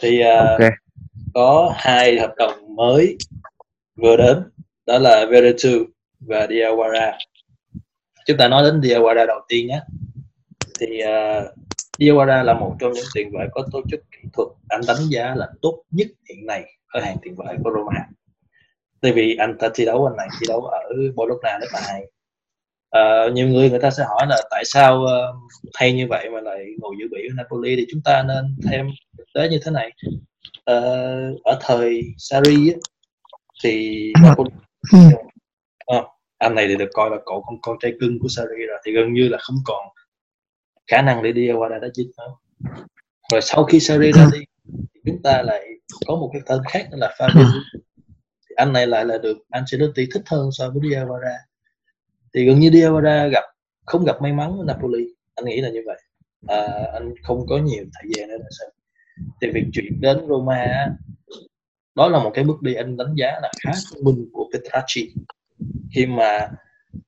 Thì 0.01 0.21
uh, 0.21 0.49
okay. 0.49 0.71
có 1.33 1.73
hai 1.75 2.19
hợp 2.19 2.33
đồng 2.37 2.75
mới 2.75 3.17
vừa 3.95 4.17
đến, 4.17 4.43
đó 4.85 4.99
là 4.99 5.25
Veretu 5.25 5.85
và 6.19 6.45
Diawara. 6.45 7.11
Chúng 8.25 8.37
ta 8.37 8.47
nói 8.47 8.63
đến 8.63 8.81
Diawara 8.81 9.25
đầu 9.27 9.39
tiên 9.47 9.67
nhé. 9.67 9.81
Thì 10.79 11.01
uh, 11.03 11.53
Diawara 11.99 12.43
là 12.43 12.53
một 12.53 12.75
trong 12.79 12.93
những 12.93 13.05
tiền 13.13 13.31
vệ 13.31 13.47
có 13.51 13.67
tố 13.71 13.81
chất 13.91 13.99
kỹ 14.11 14.29
thuật 14.33 14.47
anh 14.69 14.81
đánh 14.87 15.09
giá 15.09 15.35
là 15.35 15.49
tốt 15.61 15.83
nhất 15.91 16.07
hiện 16.29 16.45
nay 16.45 16.63
ở 16.87 17.01
hàng 17.01 17.17
tiền 17.21 17.35
vệ 17.35 17.55
của 17.63 17.71
Roma 17.75 18.07
tại 19.05 19.11
vì 19.11 19.35
anh 19.35 19.57
ta 19.59 19.69
thi 19.73 19.85
đấu 19.85 20.05
anh 20.05 20.17
này 20.17 20.27
thi 20.39 20.45
đấu 20.47 20.61
ở 20.61 20.79
Bologna 21.15 21.57
rất 21.61 21.67
là 21.73 21.81
hay 21.83 22.01
uh, 22.97 23.33
nhiều 23.33 23.47
người 23.47 23.69
người 23.69 23.79
ta 23.79 23.91
sẽ 23.91 24.03
hỏi 24.03 24.27
là 24.29 24.41
tại 24.51 24.63
sao 24.65 25.03
uh, 25.03 25.51
hay 25.73 25.93
như 25.93 26.07
vậy 26.09 26.29
mà 26.29 26.41
lại 26.41 26.65
ngồi 26.79 26.95
giữ 26.99 27.07
bị 27.11 27.27
ở 27.29 27.33
Napoli? 27.35 27.75
Thì 27.75 27.85
chúng 27.91 28.01
ta 28.05 28.23
nên 28.23 28.55
thêm 28.69 28.87
thực 29.17 29.25
tế 29.33 29.49
như 29.49 29.59
thế 29.65 29.71
này. 29.71 29.91
Uh, 30.71 31.43
ở 31.43 31.59
thời 31.61 32.01
Sarri 32.17 32.73
thì 33.63 34.13
Napoli 34.23 34.49
uh, 35.97 36.05
anh 36.37 36.55
này 36.55 36.67
thì 36.67 36.75
được 36.75 36.89
coi 36.93 37.09
là 37.09 37.17
cậu 37.25 37.43
con 37.47 37.57
con 37.61 37.77
trai 37.81 37.93
cưng 37.99 38.19
của 38.19 38.27
Sarri 38.27 38.65
rồi 38.67 38.77
thì 38.85 38.91
gần 38.91 39.13
như 39.13 39.27
là 39.27 39.37
không 39.41 39.57
còn 39.65 39.87
khả 40.87 41.01
năng 41.01 41.23
để 41.23 41.31
đi 41.31 41.51
qua 41.51 41.69
đã 41.69 41.87
chết 41.93 42.03
nữa. 42.17 42.33
Rồi 43.31 43.41
sau 43.41 43.63
khi 43.63 43.79
Sarri 43.79 44.11
ra 44.11 44.27
đi 44.33 44.39
thì 44.93 44.99
chúng 45.05 45.21
ta 45.23 45.41
lại 45.41 45.65
có 46.07 46.15
một 46.15 46.29
cái 46.33 46.41
tên 46.45 46.59
khác 46.69 46.87
là 46.91 47.15
Fabio 47.19 47.51
thì 48.49 48.55
anh 48.55 48.73
này 48.73 48.87
lại 48.87 49.05
là 49.05 49.17
được 49.17 49.37
Ancelotti 49.49 50.07
thích 50.13 50.23
hơn 50.25 50.49
so 50.51 50.69
với 50.69 50.81
Diawara 50.81 51.35
thì 52.35 52.45
gần 52.45 52.59
như 52.59 52.69
Diawara 52.69 53.29
gặp 53.29 53.43
không 53.85 54.05
gặp 54.05 54.21
may 54.21 54.33
mắn 54.33 54.57
với 54.57 54.65
Napoli. 54.65 55.05
Anh 55.35 55.45
nghĩ 55.45 55.61
là 55.61 55.69
như 55.69 55.81
vậy. 55.85 56.01
À, 56.47 56.67
anh 56.93 57.13
không 57.23 57.45
có 57.49 57.57
nhiều 57.57 57.85
thời 57.93 58.11
gian 58.15 58.29
để 58.29 58.37
xem. 58.59 58.69
Thì 59.41 59.51
việc 59.51 59.65
chuyển 59.73 60.01
đến 60.01 60.17
Roma 60.27 60.87
đó 61.95 62.07
là 62.09 62.23
một 62.23 62.31
cái 62.33 62.43
bước 62.43 62.61
đi 62.61 62.73
anh 62.73 62.97
đánh 62.97 63.15
giá 63.15 63.39
là 63.41 63.51
khá 63.63 63.71
thông 63.91 64.03
minh 64.03 64.29
của 64.33 64.49
Petracci 64.53 65.13
khi 65.95 66.05
mà 66.05 66.49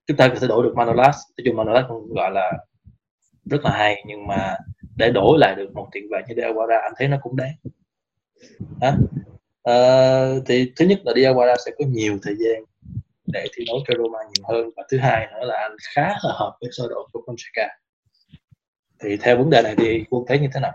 chúng 0.08 0.18
ta 0.18 0.28
có 0.28 0.36
thể 0.40 0.48
đổi 0.48 0.64
được 0.64 0.74
Manolas 0.76 1.16
nói 1.16 1.44
chung 1.46 1.56
Manolas 1.56 1.86
cũng 1.90 2.14
gọi 2.14 2.32
là 2.32 2.52
rất 3.46 3.64
là 3.64 3.72
hay 3.72 4.04
nhưng 4.08 4.28
mà 4.28 4.56
để 4.96 5.12
đổi 5.12 5.38
lại 5.40 5.56
được 5.56 5.74
một 5.74 5.88
tiền 5.92 6.04
vệ 6.12 6.22
như 6.28 6.36
Diawara 6.36 6.82
anh 6.82 6.94
thấy 6.98 7.08
nó 7.08 7.18
cũng 7.22 7.36
đáng. 7.36 7.56
Đó. 8.82 8.96
À, 9.64 9.76
thì 10.46 10.72
thứ 10.76 10.86
nhất 10.86 11.00
là 11.06 11.14
Diawara 11.14 11.56
sẽ 11.66 11.72
có 11.78 11.86
nhiều 11.88 12.20
thời 12.22 12.36
gian 12.36 12.64
để 13.28 13.48
thi 13.58 13.66
đấu 13.68 13.78
cho 13.88 13.94
Roma 13.98 14.20
nhiều 14.34 14.46
hơn. 14.50 14.70
Và 14.78 14.84
thứ 14.92 14.98
hai 14.98 15.28
nữa 15.32 15.48
là 15.48 15.56
anh 15.62 15.76
khá 15.96 16.08
là 16.08 16.34
hợp 16.34 16.58
với 16.62 16.70
sơ 16.78 16.88
đồ 16.90 17.08
của 17.14 17.22
Fonseca. 17.28 17.68
Thì 19.04 19.18
theo 19.18 19.38
vấn 19.38 19.50
đề 19.50 19.62
này 19.62 19.76
thì 19.78 20.04
quân 20.10 20.24
thấy 20.28 20.40
như 20.40 20.48
thế 20.54 20.60
nào? 20.60 20.74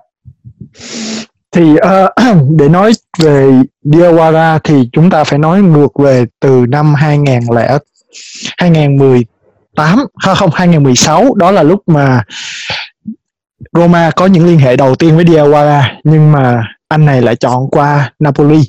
Thì 1.53 1.63
uh, 1.73 2.37
để 2.57 2.69
nói 2.69 2.93
về 3.19 3.51
Diawara 3.85 4.59
thì 4.65 4.89
chúng 4.93 5.11
ta 5.11 5.25
phải 5.25 5.39
nói 5.39 5.63
ngược 5.63 5.99
về 5.99 6.25
từ 6.41 6.65
năm 6.69 6.95
2000 6.95 7.41
lẻ, 7.57 7.79
2018 8.59 9.99
không 10.37 10.51
2016 10.55 11.35
đó 11.35 11.51
là 11.51 11.63
lúc 11.63 11.83
mà 11.87 12.25
Roma 13.73 14.11
có 14.17 14.27
những 14.27 14.47
liên 14.47 14.59
hệ 14.59 14.77
đầu 14.77 14.95
tiên 14.95 15.17
với 15.17 15.25
Diawara 15.25 15.83
nhưng 16.05 16.33
mà 16.33 16.63
anh 16.89 17.07
này 17.07 17.23
lại 17.23 17.37
chọn 17.37 17.71
qua 17.71 18.13
Napoli 18.19 18.61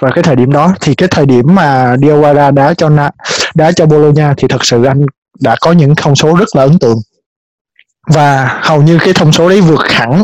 và 0.00 0.10
cái 0.14 0.22
thời 0.22 0.36
điểm 0.36 0.52
đó 0.52 0.74
thì 0.80 0.94
cái 0.94 1.08
thời 1.12 1.26
điểm 1.26 1.54
mà 1.54 1.96
Diawara 1.96 2.54
đá 2.54 2.74
cho 2.74 2.88
Na, 2.88 3.10
đá 3.54 3.72
cho 3.72 3.86
Bologna 3.86 4.34
thì 4.36 4.48
thật 4.48 4.64
sự 4.64 4.84
anh 4.84 5.06
đã 5.40 5.56
có 5.60 5.72
những 5.72 5.94
thông 5.96 6.16
số 6.16 6.36
rất 6.36 6.56
là 6.56 6.62
ấn 6.62 6.78
tượng. 6.78 6.98
Và 8.06 8.58
hầu 8.62 8.82
như 8.82 8.98
cái 9.04 9.14
thông 9.14 9.32
số 9.32 9.48
đấy 9.48 9.60
vượt 9.60 9.88
hẳn 9.88 10.22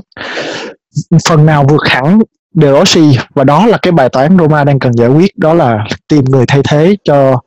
phần 1.28 1.46
nào 1.46 1.64
vượt 1.68 1.82
hẳn 1.88 2.18
De 2.54 2.72
Rossi. 2.72 3.18
Và 3.34 3.44
đó 3.44 3.66
là 3.66 3.78
cái 3.82 3.92
bài 3.92 4.08
toán 4.08 4.38
Roma 4.38 4.64
đang 4.64 4.78
cần 4.78 4.92
giải 4.92 5.08
quyết 5.08 5.38
đó 5.38 5.54
là 5.54 5.84
tìm 6.08 6.24
người 6.24 6.44
thay 6.48 6.60
thế 6.64 6.96
cho 7.04 7.40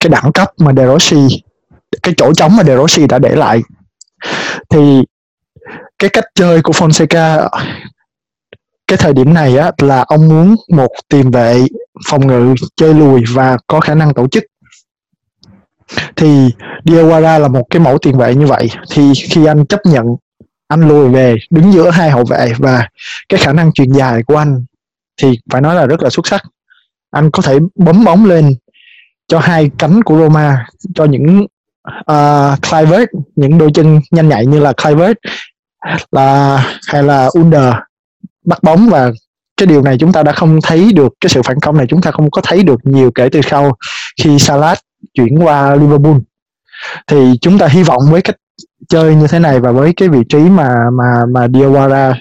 cái 0.00 0.10
đẳng 0.10 0.32
cấp 0.32 0.48
mà 0.58 0.72
De 0.76 0.86
Rossi 0.86 1.42
cái 2.02 2.14
chỗ 2.16 2.32
trống 2.34 2.56
mà 2.56 2.64
De 2.64 2.76
Rossi 2.76 3.06
đã 3.06 3.18
để 3.18 3.36
lại. 3.36 3.60
Thì 4.68 5.04
cái 5.98 6.10
cách 6.10 6.24
chơi 6.34 6.62
của 6.62 6.72
Fonseca 6.72 7.48
cái 8.86 8.96
thời 8.96 9.12
điểm 9.12 9.34
này 9.34 9.56
á 9.56 9.72
là 9.78 10.04
ông 10.08 10.28
muốn 10.28 10.56
một 10.68 10.90
tiền 11.08 11.30
vệ 11.30 11.66
phòng 12.06 12.26
ngự 12.26 12.54
chơi 12.76 12.94
lùi 12.94 13.24
và 13.34 13.56
có 13.66 13.80
khả 13.80 13.94
năng 13.94 14.14
tổ 14.14 14.28
chức. 14.28 14.44
Thì 16.16 16.50
Diawara 16.84 17.38
là 17.38 17.48
một 17.48 17.62
cái 17.70 17.80
mẫu 17.80 17.98
tiền 17.98 18.18
vệ 18.18 18.34
như 18.34 18.46
vậy. 18.46 18.70
Thì 18.90 19.12
khi 19.30 19.46
anh 19.46 19.66
chấp 19.66 19.80
nhận 19.84 20.06
anh 20.68 20.88
lùi 20.88 21.08
về 21.08 21.36
đứng 21.50 21.72
giữa 21.72 21.90
hai 21.90 22.10
hậu 22.10 22.24
vệ 22.24 22.52
và 22.58 22.88
cái 23.28 23.40
khả 23.40 23.52
năng 23.52 23.72
truyền 23.72 23.92
dài 23.92 24.22
của 24.22 24.36
anh 24.36 24.64
thì 25.16 25.38
phải 25.50 25.60
nói 25.60 25.74
là 25.74 25.86
rất 25.86 26.02
là 26.02 26.10
xuất 26.10 26.26
sắc. 26.26 26.42
Anh 27.10 27.30
có 27.30 27.42
thể 27.42 27.58
bấm 27.74 28.04
bóng 28.04 28.24
lên 28.24 28.54
cho 29.28 29.38
hai 29.38 29.70
cánh 29.78 30.02
của 30.02 30.18
Roma 30.18 30.66
cho 30.94 31.04
những 31.04 31.46
uh, 32.12 32.62
Clivert 32.70 33.10
những 33.36 33.58
đôi 33.58 33.70
chân 33.74 34.00
nhanh 34.10 34.28
nhạy 34.28 34.46
như 34.46 34.60
là 34.60 34.72
Clivert 34.72 35.16
là 36.12 36.58
hay 36.86 37.02
là 37.02 37.28
Under 37.34 37.74
bắt 38.46 38.62
bóng 38.62 38.88
và 38.88 39.12
cái 39.56 39.66
điều 39.66 39.82
này 39.82 39.96
chúng 39.98 40.12
ta 40.12 40.22
đã 40.22 40.32
không 40.32 40.58
thấy 40.62 40.92
được 40.92 41.14
cái 41.20 41.30
sự 41.30 41.42
phản 41.42 41.60
công 41.60 41.76
này 41.76 41.86
chúng 41.88 42.00
ta 42.00 42.10
không 42.10 42.30
có 42.30 42.42
thấy 42.44 42.62
được 42.62 42.80
nhiều 42.84 43.10
kể 43.14 43.28
từ 43.32 43.40
sau 43.42 43.76
khi 44.22 44.38
Salah 44.38 44.78
chuyển 45.14 45.38
qua 45.38 45.74
Liverpool. 45.74 46.16
Thì 47.06 47.16
chúng 47.40 47.58
ta 47.58 47.66
hy 47.66 47.82
vọng 47.82 48.02
với 48.10 48.22
cách 48.22 48.36
chơi 48.88 49.14
như 49.14 49.26
thế 49.26 49.38
này 49.38 49.60
và 49.60 49.72
với 49.72 49.92
cái 49.96 50.08
vị 50.08 50.18
trí 50.28 50.38
mà 50.38 50.74
mà 50.92 51.24
mà 51.30 51.46
Diawara 51.46 52.14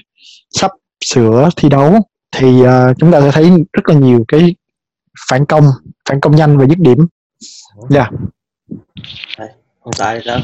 sắp 0.51 0.71
sửa 1.05 1.49
thi 1.55 1.69
đấu 1.69 1.99
thì 2.31 2.47
uh, 2.47 2.97
chúng 2.97 3.11
ta 3.11 3.21
sẽ 3.21 3.31
thấy 3.31 3.51
rất 3.73 3.89
là 3.89 3.95
nhiều 3.95 4.25
cái 4.27 4.55
phản 5.29 5.45
công 5.45 5.63
phản 6.09 6.19
công 6.19 6.35
nhanh 6.35 6.57
và 6.57 6.65
dứt 6.65 6.79
điểm. 6.79 6.97
Dạ. 7.89 8.09
Yeah. 9.37 9.51
không 9.83 9.93
tại 9.97 10.21
sao 10.25 10.39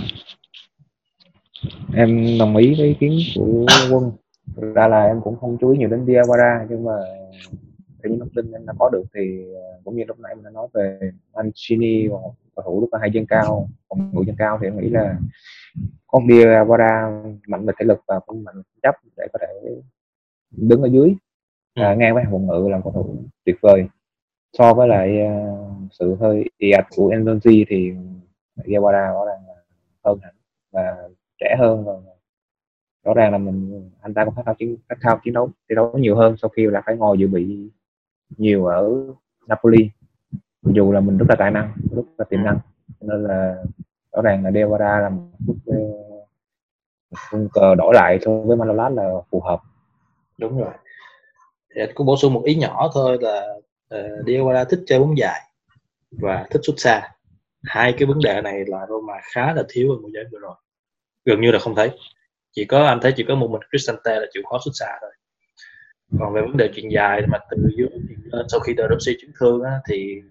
em 1.96 2.38
đồng 2.40 2.58
ý 2.58 2.76
với 2.78 2.88
ý 2.88 2.94
kiến 3.00 3.20
của 3.36 3.66
quân 3.90 4.12
ra 4.56 4.88
là 4.88 5.06
em 5.06 5.22
cũng 5.22 5.38
không 5.40 5.58
chú 5.62 5.70
ý 5.70 5.78
nhiều 5.78 5.90
đến 5.90 6.06
Diawara 6.06 6.66
nhưng 6.70 6.84
mà 6.84 6.94
theo 8.04 8.12
những 8.12 8.20
thông 8.20 8.30
tin 8.30 8.52
em 8.52 8.66
đã 8.66 8.74
có 8.80 8.90
được 8.90 9.04
thì 9.16 9.44
ờ, 9.56 9.80
cũng 9.84 9.96
như 9.96 10.04
lúc 10.08 10.20
nãy 10.20 10.32
em 10.32 10.44
đã 10.44 10.50
nói 10.50 10.68
về 10.74 11.00
Mancini 11.34 12.08
và 12.08 12.18
cầu 12.56 12.64
thủ 12.66 12.82
lúc 12.82 12.90
là 12.94 13.00
hai 13.00 13.12
chân 13.14 13.26
cao 13.26 13.70
phòng 13.90 14.12
ngự 14.14 14.24
chân 14.26 14.36
cao 14.38 14.58
thì 14.62 14.68
em 14.68 14.80
nghĩ 14.80 14.90
là 14.90 15.18
có 16.08 16.20
Diawara 16.20 17.24
mạnh 17.48 17.66
về 17.66 17.74
thể 17.80 17.86
lực 17.86 18.00
và 18.08 18.20
cũng 18.20 18.44
mạnh 18.44 18.62
chấp 18.84 18.96
để 19.18 19.28
có 19.34 19.40
thể 19.42 19.72
đứng 20.52 20.82
ở 20.82 20.88
dưới 20.88 21.16
à, 21.74 21.92
ừ. 21.92 21.98
ngang 21.98 22.14
với 22.14 22.24
hàng 22.24 22.32
phòng 22.32 22.48
ngự 22.48 22.70
làm 22.70 22.82
cầu 22.84 22.92
thủ 22.92 23.16
tuyệt 23.46 23.56
vời 23.62 23.86
so 24.58 24.74
với 24.74 24.88
lại 24.88 25.20
uh, 25.26 25.92
sự 25.92 26.16
hơi 26.16 26.46
ạt 26.78 26.86
của 26.96 27.12
Enzonzi 27.12 27.66
thì 27.68 27.94
Diawara 28.56 29.14
rõ 29.14 29.26
ràng 29.26 29.42
là 29.48 29.54
hơn 30.06 30.20
hẳn 30.22 30.34
và 30.72 31.10
trẻ 31.40 31.56
hơn 31.60 31.86
và 31.86 31.94
rõ 33.04 33.14
ràng 33.14 33.32
là 33.32 33.38
mình 33.38 33.90
anh 34.02 34.14
ta 34.14 34.26
cũng 34.26 34.36
khát 34.36 34.42
khao 34.46 34.56
chiến 34.56 34.78
khát 34.90 34.96
khao 35.02 35.20
chiến 35.24 35.34
đấu 35.34 35.52
thi 35.70 35.76
đấu 35.76 35.98
nhiều 35.98 36.16
hơn 36.16 36.38
sau 36.38 36.50
khi 36.50 36.66
là 36.66 36.82
phải 36.86 36.96
ngồi 36.96 37.18
dự 37.18 37.28
bị 37.28 37.70
nhiều 38.38 38.66
ở 38.66 38.90
Napoli. 39.48 39.90
Dù 40.62 40.92
là 40.92 41.00
mình 41.00 41.18
rất 41.18 41.26
là 41.30 41.36
tài 41.36 41.52
năng 41.52 41.74
rất 41.96 42.02
là 42.18 42.26
tiềm 42.30 42.44
năng 42.44 42.60
nên 43.02 43.24
là 43.24 43.64
rõ 44.12 44.22
ràng 44.22 44.44
là 44.44 44.50
Diawara 44.50 45.02
là 45.02 45.10
một 45.10 45.24
bước 45.40 45.56
ờ, 45.66 45.76
khung 47.30 47.50
cờ 47.54 47.76
đổi 47.76 47.94
lại 47.94 48.20
so 48.26 48.32
với 48.32 48.58
Manolas 48.58 48.94
là 48.94 49.14
phù 49.32 49.40
hợp. 49.40 49.60
Đúng 50.38 50.60
rồi. 50.60 50.74
Thì 51.76 51.82
cũng 51.94 52.08
bổ 52.08 52.18
sung 52.18 52.34
một 52.34 52.42
ý 52.46 52.56
nhỏ 52.56 52.90
thôi 52.94 53.18
là 53.22 53.48
ờ, 53.90 54.18
uh, 54.20 54.26
Diawara 54.26 54.66
thích 54.66 54.80
chơi 54.86 55.00
bóng 55.00 55.18
dài 55.18 55.42
và 56.12 56.48
thích 56.50 56.62
xuất 56.64 56.74
xa. 56.78 57.10
Hai 57.64 57.94
cái 57.98 58.06
vấn 58.06 58.20
đề 58.20 58.42
này 58.42 58.64
là 58.68 58.86
Roma 58.90 59.14
khá 59.34 59.54
là 59.54 59.64
thiếu 59.70 59.92
ở 59.92 59.98
mùa 60.02 60.10
giải 60.14 60.24
vừa 60.32 60.40
rồi. 60.40 60.56
Gần 61.26 61.42
như 61.42 61.52
là 61.52 61.60
không 61.60 61.76
thấy 61.76 61.92
chỉ 62.52 62.66
có 62.66 62.86
anh 62.86 63.00
thấy 63.02 63.14
chỉ 63.16 63.24
có 63.28 63.36
một 63.36 63.52
mình 63.52 63.62
Cristante 63.70 64.20
là 64.20 64.26
chịu 64.34 64.44
khó 64.50 64.60
xuất 64.66 64.72
xa 64.74 64.98
thôi. 65.02 65.12
Còn 66.20 66.34
về 66.34 66.42
vấn 66.42 66.58
đề 66.58 66.70
chuyện 66.76 66.92
dài 66.92 67.22
mà 67.28 67.38
từ 67.52 67.58
dưới 67.78 67.88
lên 67.92 68.30
ờ, 68.32 68.46
sau 68.50 68.60
khi 68.60 68.74
De 68.78 68.84
Rossi 68.90 69.18
chấn 69.22 69.32
thương 69.40 69.64
á, 69.64 69.72
thì 69.90 70.22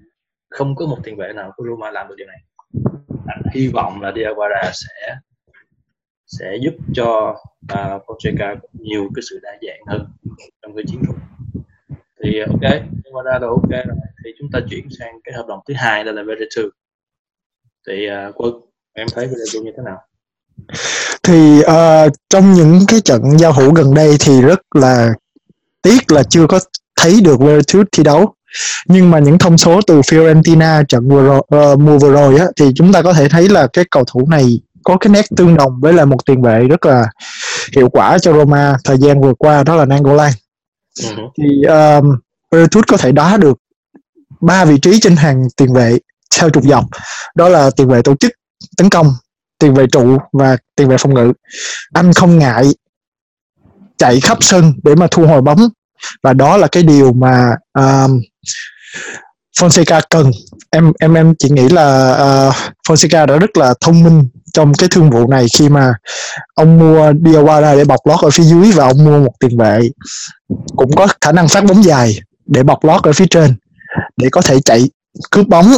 không 0.51 0.77
có 0.77 0.87
một 0.87 0.99
tiền 1.05 1.17
vệ 1.17 1.33
nào 1.33 1.53
của 1.57 1.65
Roma 1.69 1.91
làm 1.91 2.09
được 2.09 2.15
điều 2.19 2.27
này. 2.27 2.39
Anh 3.27 3.43
hy 3.55 3.69
vọng 3.69 4.03
là 4.03 4.11
Diawara 4.11 4.71
sẽ 4.73 5.17
sẽ 6.27 6.57
giúp 6.61 6.75
cho 6.95 7.37
uh, 7.73 8.03
Fonseca 8.07 8.57
nhiều 8.73 9.09
cái 9.15 9.23
sự 9.31 9.41
đa 9.43 9.59
dạng 9.67 9.81
hơn 9.87 10.07
trong 10.63 10.75
cái 10.77 10.85
chiến 10.89 11.03
thuật. 11.07 11.19
Thì 12.23 12.39
ờ, 12.39 12.47
ok 12.47 12.73
Diawara 13.05 13.41
đã 13.41 13.47
ok 13.47 13.71
rồi. 13.71 13.97
Thì 14.25 14.31
chúng 14.39 14.51
ta 14.53 14.61
chuyển 14.71 14.89
sang 14.99 15.21
cái 15.25 15.35
hợp 15.35 15.47
đồng 15.49 15.61
thứ 15.69 15.75
hai 15.77 16.05
là 16.05 16.13
là 16.13 16.23
Veretu 16.23 16.63
thì 17.89 18.09
uh, 18.29 18.35
quân 18.35 18.55
em 18.93 19.07
thấy 19.15 19.27
Veretu 19.27 19.65
như 19.65 19.73
thế 19.77 19.83
nào? 19.85 19.99
Thì 21.31 21.61
uh, 21.61 22.13
trong 22.31 22.55
những 22.55 22.81
cái 22.89 23.01
trận 23.01 23.39
giao 23.39 23.53
hữu 23.53 23.75
gần 23.75 23.95
đây 23.95 24.17
thì 24.21 24.41
rất 24.41 24.61
là 24.75 25.13
tiếc 25.83 26.13
là 26.13 26.23
chưa 26.23 26.47
có 26.47 26.61
thấy 26.97 27.21
được 27.21 27.41
Veretout 27.41 27.89
thi 27.93 28.03
đấu. 28.03 28.35
Nhưng 28.87 29.11
mà 29.11 29.19
những 29.19 29.39
thông 29.39 29.59
số 29.59 29.81
từ 29.87 30.01
Fiorentina 30.01 30.85
trận 30.85 31.09
vừa 31.09 31.23
rồi, 31.23 31.43
uh, 31.73 31.81
mùa 31.81 31.99
vừa 31.99 32.13
rồi 32.13 32.39
á, 32.39 32.47
thì 32.57 32.73
chúng 32.75 32.93
ta 32.93 33.03
có 33.03 33.13
thể 33.13 33.29
thấy 33.29 33.49
là 33.49 33.67
cái 33.73 33.85
cầu 33.91 34.05
thủ 34.05 34.27
này 34.29 34.61
có 34.85 34.97
cái 34.97 35.13
nét 35.13 35.25
tương 35.37 35.57
đồng 35.57 35.81
với 35.81 35.93
là 35.93 36.05
một 36.05 36.27
tiền 36.27 36.43
vệ 36.43 36.65
rất 36.65 36.87
là 36.87 37.07
hiệu 37.77 37.89
quả 37.89 38.19
cho 38.19 38.33
Roma 38.33 38.77
thời 38.85 38.99
gian 38.99 39.21
vừa 39.21 39.35
qua 39.35 39.63
đó 39.63 39.77
là 39.77 39.85
Nangolan. 39.85 40.33
Uh-huh. 41.01 41.31
thì 41.39 41.63
um, 41.63 42.17
Veretout 42.53 42.87
có 42.87 42.97
thể 42.97 43.13
đá 43.13 43.37
được 43.37 43.59
ba 44.41 44.65
vị 44.65 44.79
trí 44.79 45.01
trên 45.01 45.17
hàng 45.17 45.49
tiền 45.57 45.73
vệ 45.73 45.99
theo 46.37 46.51
trục 46.51 46.65
dọc. 46.65 46.85
Đó 47.35 47.49
là 47.49 47.71
tiền 47.77 47.89
vệ 47.89 48.03
tổ 48.03 48.15
chức 48.17 48.33
tấn 48.77 48.91
công 48.91 49.13
tiền 49.61 49.75
vệ 49.75 49.87
trụ 49.93 50.19
và 50.33 50.57
tiền 50.77 50.89
vệ 50.89 50.97
phòng 50.97 51.15
ngự. 51.15 51.33
Anh 51.95 52.13
không 52.13 52.39
ngại 52.39 52.65
chạy 53.99 54.21
khắp 54.21 54.39
sân 54.41 54.73
để 54.85 54.95
mà 54.95 55.07
thu 55.11 55.27
hồi 55.27 55.43
bóng. 55.43 55.69
Và 56.23 56.33
đó 56.33 56.57
là 56.57 56.67
cái 56.67 56.83
điều 56.83 57.13
mà 57.13 57.57
um, 57.79 58.21
Fonseca 59.61 60.01
cần. 60.11 60.31
Em 60.71 60.93
em 61.01 61.15
em 61.15 61.35
chỉ 61.39 61.51
nghĩ 61.51 61.69
là 61.69 62.13
uh, 62.13 62.55
Fonseca 62.89 63.27
đã 63.27 63.37
rất 63.37 63.57
là 63.57 63.75
thông 63.81 64.03
minh 64.03 64.29
trong 64.53 64.73
cái 64.75 64.89
thương 64.93 65.11
vụ 65.11 65.29
này 65.29 65.47
khi 65.59 65.69
mà 65.69 65.95
ông 66.55 66.79
mua 66.79 67.11
Diawara 67.11 67.77
để 67.77 67.85
bọc 67.85 68.07
lót 68.07 68.21
ở 68.25 68.31
phía 68.31 68.45
dưới 68.45 68.73
và 68.73 68.87
ông 68.87 69.05
mua 69.05 69.19
một 69.19 69.33
tiền 69.41 69.59
vệ. 69.59 69.81
Cũng 70.77 70.91
có 70.97 71.07
khả 71.21 71.33
năng 71.33 71.49
phát 71.49 71.65
bóng 71.65 71.85
dài 71.85 72.19
để 72.47 72.63
bọc 72.63 72.85
lót 72.85 73.03
ở 73.03 73.13
phía 73.13 73.27
trên 73.31 73.57
để 74.17 74.29
có 74.33 74.41
thể 74.41 74.61
chạy 74.61 74.91
cướp 75.31 75.49
bóng 75.49 75.73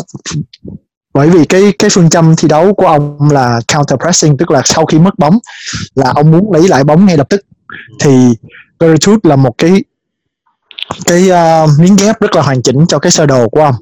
bởi 1.14 1.30
vì 1.30 1.44
cái 1.44 1.72
cái 1.78 1.90
phương 1.90 2.10
châm 2.10 2.36
thi 2.36 2.48
đấu 2.48 2.74
của 2.74 2.86
ông 2.86 3.30
là 3.30 3.60
counter 3.74 3.98
pressing 4.00 4.36
tức 4.36 4.50
là 4.50 4.62
sau 4.64 4.86
khi 4.86 4.98
mất 4.98 5.18
bóng 5.18 5.38
là 5.94 6.12
ông 6.14 6.30
muốn 6.30 6.52
lấy 6.52 6.68
lại 6.68 6.84
bóng 6.84 7.06
ngay 7.06 7.16
lập 7.16 7.26
tức. 7.30 7.40
Thì 8.00 8.28
Veretout 8.80 9.26
là 9.26 9.36
một 9.36 9.54
cái 9.58 9.84
cái 11.06 11.30
uh, 11.30 11.70
miếng 11.78 11.96
ghép 11.96 12.20
rất 12.20 12.36
là 12.36 12.42
hoàn 12.42 12.62
chỉnh 12.62 12.86
cho 12.88 12.98
cái 12.98 13.12
sơ 13.12 13.26
đồ 13.26 13.48
của 13.48 13.60
ông. 13.60 13.74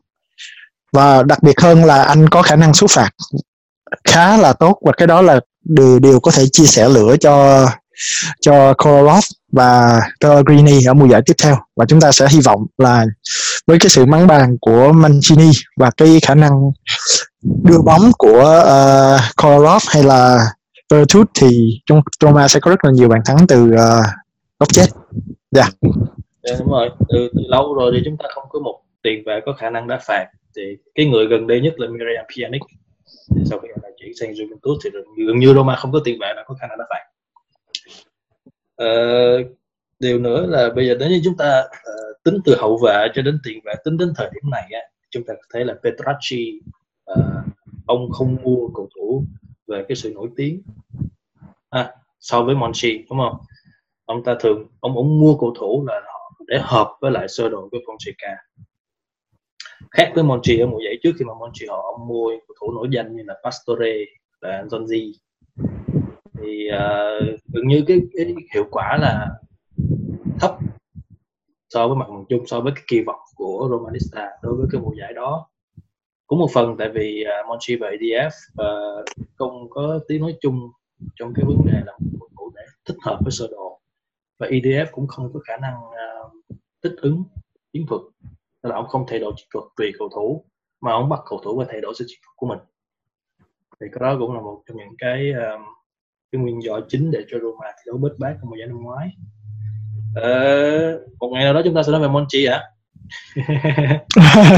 Và 0.92 1.22
đặc 1.22 1.42
biệt 1.42 1.60
hơn 1.60 1.84
là 1.84 2.02
anh 2.02 2.28
có 2.28 2.42
khả 2.42 2.56
năng 2.56 2.74
xuất 2.74 2.90
phạt 2.90 3.10
khá 4.04 4.36
là 4.36 4.52
tốt 4.52 4.78
và 4.86 4.92
cái 4.92 5.06
đó 5.06 5.22
là 5.22 5.40
điều 5.64 5.98
điều 5.98 6.20
có 6.20 6.30
thể 6.30 6.46
chia 6.52 6.66
sẻ 6.66 6.88
lửa 6.88 7.16
cho 7.20 7.66
cho 8.40 8.74
Kolarov 8.74 9.24
và 9.52 10.00
Pellegrini 10.20 10.84
ở 10.84 10.94
mùa 10.94 11.06
giải 11.06 11.22
tiếp 11.26 11.34
theo. 11.42 11.58
Và 11.76 11.84
chúng 11.88 12.00
ta 12.00 12.12
sẽ 12.12 12.28
hy 12.30 12.40
vọng 12.40 12.66
là 12.78 13.06
với 13.66 13.78
cái 13.78 13.90
sự 13.90 14.06
mắng 14.06 14.26
bàn 14.26 14.56
của 14.60 14.92
Mancini 14.92 15.50
và 15.76 15.90
cái 15.96 16.20
khả 16.26 16.34
năng 16.34 16.50
đưa 17.42 17.79
bóng 17.87 18.11
của 18.18 18.62
uh, 18.62 19.20
Kolarov 19.42 19.83
hay 19.88 20.03
là 20.03 20.46
Vertut 20.90 21.31
thì 21.35 21.81
trong 21.87 22.00
Roma 22.20 22.48
sẽ 22.48 22.61
có 22.61 22.70
rất 22.70 22.85
là 22.85 22.90
nhiều 22.90 23.09
bàn 23.09 23.20
thắng 23.26 23.46
từ 23.48 23.64
uh, 23.64 24.05
góc 24.59 24.68
chết. 24.72 24.87
Dạ. 25.50 25.62
Yeah. 25.62 25.94
Yeah, 26.42 26.61
đúng 26.61 26.70
rồi. 26.70 26.90
Từ, 27.09 27.31
từ 27.35 27.40
lâu 27.48 27.74
rồi 27.74 27.92
thì 27.94 28.03
chúng 28.05 28.16
ta 28.16 28.24
không 28.35 28.44
có 28.48 28.61
một 28.61 28.81
tiền 29.03 29.22
vệ 29.26 29.40
có 29.46 29.53
khả 29.53 29.70
năng 29.70 29.87
đá 29.88 29.98
phạt. 30.07 30.26
Thì 30.57 30.62
cái 30.94 31.07
người 31.07 31.26
gần 31.26 31.46
đây 31.46 31.61
nhất 31.61 31.74
là 31.81 31.87
Miriam 31.88 32.24
Pjanic. 32.29 32.61
Thì 33.37 33.42
sau 33.50 33.59
khi 33.59 33.68
anh 33.83 33.92
chuyển 33.98 34.12
sang 34.20 34.33
Juventus 34.33 34.79
thì 34.85 34.90
gần 35.26 35.38
như 35.38 35.55
Roma 35.55 35.76
không 35.76 35.92
có 35.92 36.00
tiền 36.05 36.18
vệ 36.20 36.33
nào 36.37 36.44
có 36.46 36.55
khả 36.61 36.66
năng 36.66 36.79
đá 36.79 36.85
phạt. 36.90 37.05
Uh, 38.83 39.46
điều 39.98 40.18
nữa 40.18 40.46
là 40.46 40.70
bây 40.76 40.87
giờ 40.87 40.94
nếu 40.98 41.09
như 41.09 41.20
chúng 41.24 41.37
ta 41.37 41.61
uh, 41.61 42.22
tính 42.24 42.38
từ 42.44 42.57
hậu 42.59 42.79
vệ 42.85 43.09
cho 43.14 43.22
đến 43.22 43.38
tiền 43.44 43.61
vệ 43.64 43.74
tính 43.85 43.96
đến 43.96 44.12
thời 44.16 44.31
điểm 44.35 44.50
này 44.50 44.68
á, 44.72 44.81
chúng 45.11 45.24
ta 45.26 45.35
thấy 45.53 45.64
là 45.64 45.74
Petracci 45.85 46.61
uh, 47.12 47.44
ông 47.87 48.11
không 48.11 48.37
mua 48.42 48.68
cầu 48.75 48.88
thủ 48.96 49.25
về 49.66 49.85
cái 49.88 49.96
sự 49.96 50.12
nổi 50.14 50.29
tiếng 50.37 50.62
à, 51.70 51.94
so 52.20 52.42
với 52.42 52.55
Monchi 52.55 53.05
đúng 53.11 53.18
không? 53.18 53.37
Ông 54.05 54.25
ta 54.25 54.37
thường 54.40 54.66
ông 54.81 54.96
ông 54.96 55.18
mua 55.18 55.37
cầu 55.40 55.55
thủ 55.59 55.85
là 55.87 56.01
để 56.46 56.59
hợp 56.62 56.96
với 57.01 57.11
lại 57.11 57.29
sơ 57.29 57.49
đồ 57.49 57.68
của 57.70 57.79
Fonseca. 57.79 58.37
Khác 59.90 60.12
với 60.14 60.25
Monchi 60.25 60.59
ở 60.59 60.66
mùa 60.66 60.81
giải 60.85 60.94
trước 61.03 61.12
khi 61.18 61.25
mà 61.25 61.35
Monchi 61.35 61.66
họ 61.66 61.92
ông 61.99 62.09
mua 62.09 62.31
cầu 62.49 62.55
thủ 62.61 62.73
nổi 62.73 62.88
danh 62.90 63.16
như 63.16 63.23
là 63.27 63.35
Pastore 63.44 64.05
là 64.40 64.64
Zonzi 64.70 65.12
thì 66.38 66.68
uh, 66.68 67.40
gần 67.53 67.66
như 67.66 67.85
cái, 67.87 68.01
cái 68.12 68.35
hiệu 68.55 68.64
quả 68.70 68.99
là 69.01 69.29
thấp 70.40 70.59
so 71.68 71.88
với 71.88 71.96
mặt 71.96 72.07
bằng 72.09 72.25
chung 72.29 72.46
so 72.46 72.61
với 72.61 72.73
cái 72.75 72.85
kỳ 72.88 73.01
vọng 73.07 73.20
của 73.35 73.68
Romanista 73.70 74.29
đối 74.42 74.55
với 74.55 74.66
cái 74.73 74.81
mùa 74.81 74.92
giải 75.01 75.12
đó 75.12 75.46
cũng 76.30 76.38
một 76.38 76.50
phần 76.54 76.76
tại 76.78 76.88
vì 76.94 77.24
uh, 77.24 77.48
Monchi 77.48 77.76
và 77.76 77.88
ADF 77.90 78.30
uh, 78.62 79.04
không 79.34 79.70
có 79.70 80.00
tiếng 80.08 80.20
nói 80.20 80.34
chung 80.40 80.70
trong 81.16 81.32
cái 81.34 81.44
vấn 81.44 81.56
đề 81.66 81.80
là 81.86 81.92
một 82.18 82.26
thủ 82.38 82.52
để 82.56 82.62
thích 82.88 82.96
hợp 83.02 83.18
với 83.20 83.32
sơ 83.32 83.48
đồ. 83.50 83.80
Và 84.38 84.46
EDF 84.46 84.86
cũng 84.92 85.06
không 85.06 85.32
có 85.32 85.40
khả 85.40 85.56
năng 85.56 85.74
uh, 85.74 86.32
thích 86.82 86.92
ứng 86.96 87.24
chiến 87.72 87.86
thuật. 87.88 88.00
Nên 88.62 88.70
là 88.70 88.76
ông 88.76 88.88
không 88.88 89.04
thay 89.08 89.18
đổi 89.18 89.32
chiến 89.36 89.46
thuật 89.52 89.64
tùy 89.76 89.92
cầu 89.98 90.08
thủ 90.14 90.44
mà 90.80 90.92
ông 90.92 91.08
bắt 91.08 91.20
cầu 91.28 91.40
thủ 91.44 91.58
phải 91.58 91.66
thay 91.70 91.80
đổi 91.80 91.94
sự 91.98 92.04
chiến 92.08 92.18
thuật 92.22 92.36
của 92.36 92.46
mình. 92.46 92.58
Thì 93.80 93.86
cái 93.92 94.00
đó 94.00 94.16
cũng 94.18 94.34
là 94.34 94.40
một 94.40 94.62
trong 94.66 94.76
những 94.76 94.96
cái 94.98 95.32
um, 95.32 95.62
cái 96.32 96.40
nguyên 96.42 96.62
do 96.62 96.80
chính 96.88 97.10
để 97.10 97.24
cho 97.30 97.38
Roma 97.38 97.66
thi 97.66 97.82
đấu 97.86 97.96
bết 97.96 98.12
bát 98.18 98.36
trong 98.40 98.50
mùa 98.50 98.56
giải 98.56 98.68
năm 98.68 98.82
ngoái. 98.82 99.08
Ờ, 100.14 101.00
một 101.20 101.28
ngày 101.32 101.44
nào 101.44 101.54
đó 101.54 101.60
chúng 101.64 101.74
ta 101.74 101.82
sẽ 101.82 101.92
nói 101.92 102.00
về 102.00 102.08
Monchi 102.08 102.46
hả? 102.46 102.62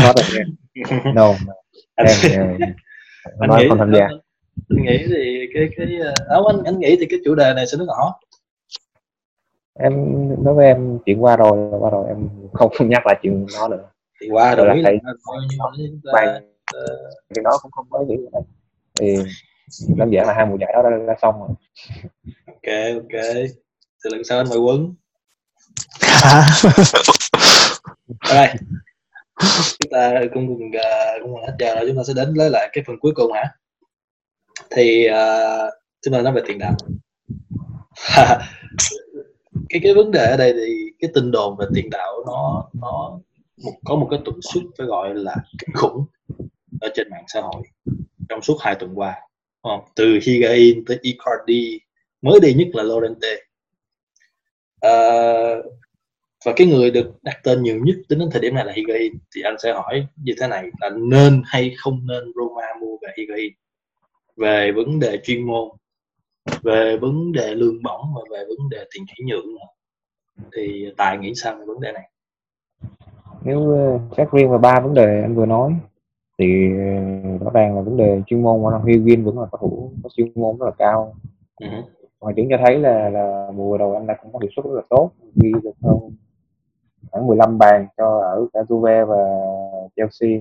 Not 0.05 0.17
again. 0.17 1.15
no, 1.15 1.35
no. 1.47 1.62
Anh, 1.95 2.07
em 2.33 2.33
em. 2.33 2.59
Anh 3.41 3.49
nói 3.51 3.63
nghĩ 3.63 3.69
không 3.69 3.79
tham 3.79 3.93
gia. 3.95 4.05
anh 4.05 4.83
nghĩ 4.83 4.99
thì 5.09 5.47
cái 5.55 5.69
cái 5.77 5.87
uh, 6.41 6.47
anh 6.47 6.65
anh 6.65 6.79
nghĩ 6.81 6.97
thì 7.01 7.07
cái 7.11 7.19
chủ 7.25 7.35
đề 7.35 7.53
này 7.55 7.67
sẽ 7.67 7.77
rất 7.79 7.85
rõ 7.89 8.15
em 9.81 9.93
nói 10.45 10.55
với 10.55 10.67
em 10.67 10.99
chuyện 11.07 11.25
qua 11.25 11.37
rồi 11.37 11.71
qua 11.81 11.91
rồi 11.91 12.09
em 12.09 12.29
không 12.53 12.73
nhắc 12.89 13.07
lại 13.07 13.19
chuyện 13.23 13.47
đó 13.55 13.69
nữa. 13.69 13.85
Thì 14.21 14.29
qua 14.31 14.55
Rồi 14.55 14.67
là 14.67 14.75
thầy- 14.85 14.99
Bạn 16.13 16.43
chuyện 17.35 17.45
đó 17.45 17.51
cũng 17.63 17.71
không 17.71 17.87
có 17.91 17.99
hết. 17.99 18.41
thì 19.01 19.17
đơn 19.97 20.11
giản 20.13 20.27
là 20.27 20.33
hai 20.35 20.47
mùa 20.47 20.57
giải 20.61 20.73
đó 20.75 20.83
đã, 20.83 20.91
đã 21.07 21.15
xong 21.23 21.35
rồi. 21.41 21.49
Ok 22.47 22.95
ok. 22.95 23.23
Thì 24.05 24.11
lần 24.13 24.25
sau 24.25 24.39
anh 24.39 24.47
mời 24.51 24.59
quấn. 24.59 24.95
Ở 28.21 28.35
đây 28.35 28.55
chúng 29.81 29.91
ta 29.91 30.21
cũng 30.35 30.47
cùng 30.47 30.67
uh, 30.67 31.23
cũng 31.23 31.35
hết 31.47 31.57
giờ 31.59 31.75
rồi 31.75 31.85
chúng 31.89 31.97
ta 31.97 32.03
sẽ 32.07 32.13
đến 32.17 32.35
lấy 32.35 32.51
lại 32.51 32.69
cái 32.73 32.85
phần 32.87 32.97
cuối 33.01 33.13
cùng 33.15 33.33
hả? 33.33 33.45
Thì 34.71 35.09
uh, 35.11 35.73
chúng 36.03 36.15
ta 36.15 36.23
nói 36.23 36.33
về 36.33 36.43
tiền 36.47 36.59
đạo. 36.59 36.75
Cái 39.69 39.81
cái 39.85 39.95
vấn 39.95 40.11
đề 40.11 40.27
ở 40.31 40.37
đây 40.37 40.53
thì 40.53 40.93
cái 40.99 41.11
tin 41.15 41.31
đồn 41.31 41.57
về 41.57 41.67
tiền 41.75 41.91
đạo 41.91 42.23
nó 42.27 42.65
nó 42.81 43.19
một, 43.65 43.73
có 43.85 43.97
một 43.97 44.09
cái 44.11 44.21
tuần 44.25 44.41
suất 44.43 44.63
phải 44.79 44.87
gọi 44.87 45.15
là 45.15 45.37
kinh 45.59 45.75
khủng 45.75 46.05
ở 46.81 46.89
trên 46.95 47.11
mạng 47.11 47.25
xã 47.29 47.41
hội 47.41 47.63
trong 48.29 48.43
suốt 48.43 48.57
hai 48.61 48.75
tuần 48.75 48.93
qua 48.95 49.15
đúng 49.65 49.73
không? 49.73 49.81
từ 49.95 50.19
Higuain 50.23 50.85
tới 50.85 50.99
Icardi 51.03 51.81
mới 52.23 52.41
đây 52.41 52.55
nhất 52.55 52.69
là 52.73 52.83
Lorente 52.83 53.35
uh, 53.35 53.43
à, 54.81 55.57
và 56.45 56.53
cái 56.57 56.67
người 56.67 56.91
được 56.91 57.13
đặt 57.23 57.37
tên 57.45 57.63
nhiều 57.63 57.81
nhất 57.85 57.97
tính 58.09 58.19
đến 58.19 58.29
thời 58.33 58.41
điểm 58.41 58.55
này 58.55 58.65
là 58.65 58.73
Higuain 58.73 59.13
thì 59.35 59.43
anh 59.43 59.57
sẽ 59.59 59.73
hỏi 59.73 60.07
như 60.17 60.33
thế 60.41 60.49
này 60.49 60.71
là 60.81 60.91
nên 60.91 61.43
hay 61.45 61.75
không 61.79 62.07
nên 62.07 62.33
Roma 62.35 62.67
mua 62.81 62.97
về 63.03 63.09
Higuain 63.19 63.53
về 64.37 64.73
vấn 64.73 65.01
đề 65.01 65.19
chuyên 65.23 65.47
môn 65.47 65.69
về 66.63 66.97
vấn 66.97 67.33
đề 67.33 67.55
lương 67.55 67.83
bổng 67.83 68.15
và 68.15 68.21
về 68.31 68.45
vấn 68.49 68.69
đề 68.71 68.85
tiền 68.95 69.05
chuyển 69.07 69.27
nhượng 69.27 69.55
nữa. 69.55 69.67
thì 70.57 70.93
tài 70.97 71.19
nghĩ 71.19 71.33
sao 71.35 71.57
về 71.59 71.65
vấn 71.65 71.81
đề 71.81 71.93
này 71.93 72.09
nếu 73.45 73.71
ờ, 73.71 73.99
xét 74.17 74.29
riêng 74.33 74.51
về 74.51 74.59
ba 74.59 74.81
vấn 74.81 74.95
đề 74.95 75.23
anh 75.23 75.35
vừa 75.35 75.47
nói 75.47 75.75
thì 76.39 76.71
ờ, 76.79 77.39
rõ 77.41 77.51
ràng 77.55 77.77
là 77.77 77.81
vấn 77.81 77.97
đề 77.97 78.23
chuyên 78.27 78.43
môn 78.43 78.63
của 78.63 78.81
Huyên 78.83 79.25
vẫn 79.25 79.39
là 79.39 79.47
cầu 79.53 79.59
thủ 79.61 79.93
có 80.03 80.09
chuyên 80.17 80.33
môn 80.35 80.59
rất 80.59 80.67
là 80.67 80.73
cao 80.79 81.15
ừ. 81.61 81.67
ngoài 82.21 82.35
chứng 82.37 82.47
cho 82.51 82.57
thấy 82.67 82.79
là 82.79 83.11
là 83.11 83.51
mùa 83.55 83.77
rồi 83.77 83.95
anh 83.95 84.07
đã 84.07 84.17
cũng 84.23 84.33
có 84.33 84.39
hiệu 84.43 84.51
suất 84.57 84.65
rất 84.65 84.73
là 84.75 84.83
tốt 84.91 85.11
ghi 85.35 85.53
được 85.63 85.75
hơn 85.83 85.99
khoảng 87.11 87.27
15 87.27 87.59
bàn 87.59 87.87
cho 87.97 88.19
ở 88.19 88.47
cả 88.53 88.61
Juve 88.69 89.07
và 89.07 89.17
Chelsea. 89.97 90.41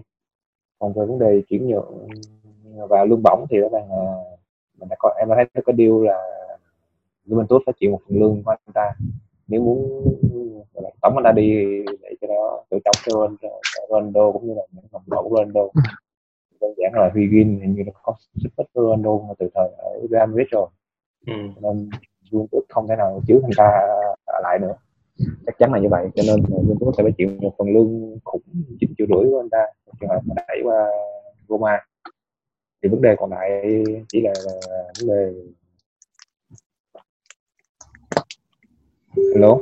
Còn 0.80 0.94
về 0.94 1.06
vấn 1.06 1.20
đề 1.20 1.42
chuyển 1.48 1.68
nhượng 1.68 2.08
và 2.90 3.06
lương 3.06 3.24
bổng 3.24 3.46
thì 3.50 3.58
rõ 3.58 3.68
ràng 3.72 3.90
là 3.90 4.24
mình 4.80 4.90
đã 4.90 4.96
có 5.00 5.14
em 5.20 5.30
đã 5.30 5.36
thấy 5.54 5.64
có 5.66 5.74
deal 5.78 6.06
là 6.06 6.24
Juventus 7.26 7.60
phải 7.66 7.74
chịu 7.80 7.92
một 7.92 8.00
phần 8.08 8.20
lương 8.20 8.44
của 8.44 8.52
anh 8.52 8.60
ta. 8.74 8.92
Nếu 9.48 9.62
muốn 9.62 10.04
tống 11.02 11.18
anh 11.18 11.24
ta 11.24 11.32
đi 11.32 11.54
để 12.02 12.16
cho 12.22 12.28
nó 12.28 12.64
chỗ 12.72 12.78
trống 12.86 12.96
cho 13.06 13.12
Ron- 13.20 13.36
cho 13.42 13.82
Ronaldo 13.90 14.32
cũng 14.32 14.48
như 14.48 14.54
là 14.54 14.62
những 14.72 14.86
phòng 14.92 15.02
thủ 15.12 15.30
của 15.30 15.36
Ronaldo. 15.38 15.62
Đơn 16.62 16.74
giản 16.78 16.92
là 16.94 17.12
Higuain 17.16 17.60
hình 17.60 17.76
như 17.76 17.84
là 17.86 17.92
có 18.04 18.14
mích 18.58 18.68
với 18.74 18.86
Ronaldo 18.86 19.18
mà 19.28 19.34
từ 19.40 19.50
thời 19.56 19.70
ở 19.78 20.00
Real 20.12 20.30
Madrid 20.30 20.48
rồi. 20.52 20.68
Ừ. 21.28 21.34
nên 21.62 21.90
Juventus 22.32 22.62
không 22.70 22.88
thể 22.88 22.96
nào 22.96 23.22
giữ 23.28 23.42
anh 23.44 23.52
ta 23.58 23.88
lại 24.44 24.60
nữa 24.60 24.74
chắc 25.46 25.58
chắn 25.60 25.74
là 25.74 25.80
như 25.80 25.88
vậy 25.90 26.08
cho 26.16 26.24
nên 26.28 26.46
Juventus 26.46 26.92
sẽ 26.98 27.04
phải 27.04 27.12
chịu 27.18 27.30
một 27.40 27.54
phần 27.58 27.68
lương 27.74 28.20
khủng 28.24 28.42
9 28.80 28.94
triệu 28.98 29.08
rưỡi 29.08 29.32
của 29.32 29.40
anh 29.40 29.50
ta 29.50 29.66
trường 30.00 30.10
hợp 30.10 30.22
mà 30.26 30.36
đẩy 30.48 30.62
qua 30.64 30.88
Roma. 31.50 31.80
Thì 32.84 32.90
vấn 32.90 33.02
đề 33.02 33.16
còn 33.18 33.32
lại 33.32 33.64
chỉ 34.10 34.22
là, 34.22 34.34
là 34.46 34.82
vấn 35.00 35.08
đề 35.08 35.34
hello? 39.36 39.58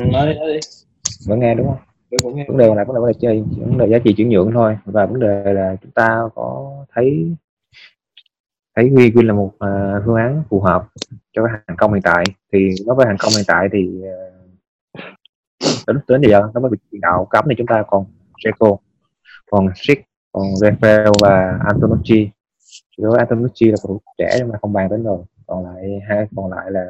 Ừ, 0.00 0.04
nói 0.12 0.26
đi 0.26 0.60
vẫn 1.26 1.40
nghe 1.40 1.54
đúng 1.54 1.66
không? 1.66 1.78
Nghe. 2.36 2.44
vấn 2.48 2.58
đề 2.58 2.68
còn 2.68 2.76
lại 2.76 2.84
vấn 2.84 2.96
đề 2.96 3.00
vấn 3.00 3.12
đề 3.12 3.18
chơi 3.20 3.44
vấn 3.56 3.78
đề 3.78 3.88
giá 3.88 3.98
trị 4.04 4.14
chuyển 4.16 4.28
nhượng 4.28 4.50
thôi. 4.54 4.78
Và 4.84 5.06
vấn 5.06 5.20
đề 5.20 5.52
là 5.52 5.76
chúng 5.82 5.90
ta 5.90 6.22
có 6.34 6.76
thấy 6.94 7.34
thấy 8.76 8.88
Huy 8.88 9.10
Quyên 9.10 9.26
là 9.26 9.32
một 9.32 9.52
à, 9.58 10.00
phương 10.06 10.16
án 10.16 10.42
phù 10.50 10.60
hợp 10.60 10.88
cho 11.32 11.44
cái 11.46 11.60
hàng 11.66 11.76
công 11.76 11.92
hiện 11.92 12.02
tại. 12.02 12.24
Thì 12.52 12.68
đối 12.86 12.96
với 12.96 13.06
hàng 13.06 13.16
công 13.18 13.32
hiện 13.36 13.44
tại 13.46 13.68
thì 13.72 13.88
uh, 14.00 14.33
đến 15.86 15.98
đến 16.08 16.20
giờ 16.30 16.50
nó 16.54 16.60
mới 16.60 16.70
bị 16.70 16.78
tiền 16.90 17.00
đạo 17.00 17.26
cấm 17.30 17.44
thì 17.48 17.54
chúng 17.58 17.66
ta 17.66 17.84
còn 17.86 18.04
Seco 18.44 18.76
còn 19.50 19.68
Schick 19.74 20.02
còn 20.32 20.42
Rafael 20.42 21.12
và 21.22 21.58
Antonucci. 21.66 22.30
Thì 22.98 23.04
đối 23.04 23.18
Antonucci 23.18 23.66
là 23.66 23.76
cầu 23.82 23.88
thủ 23.88 24.00
trẻ 24.18 24.34
nhưng 24.38 24.48
mà 24.48 24.58
không 24.60 24.72
bàn 24.72 24.88
đến 24.90 25.02
rồi. 25.02 25.18
Còn 25.46 25.64
lại 25.64 26.00
hai 26.08 26.26
còn 26.36 26.50
lại 26.50 26.70
là 26.70 26.84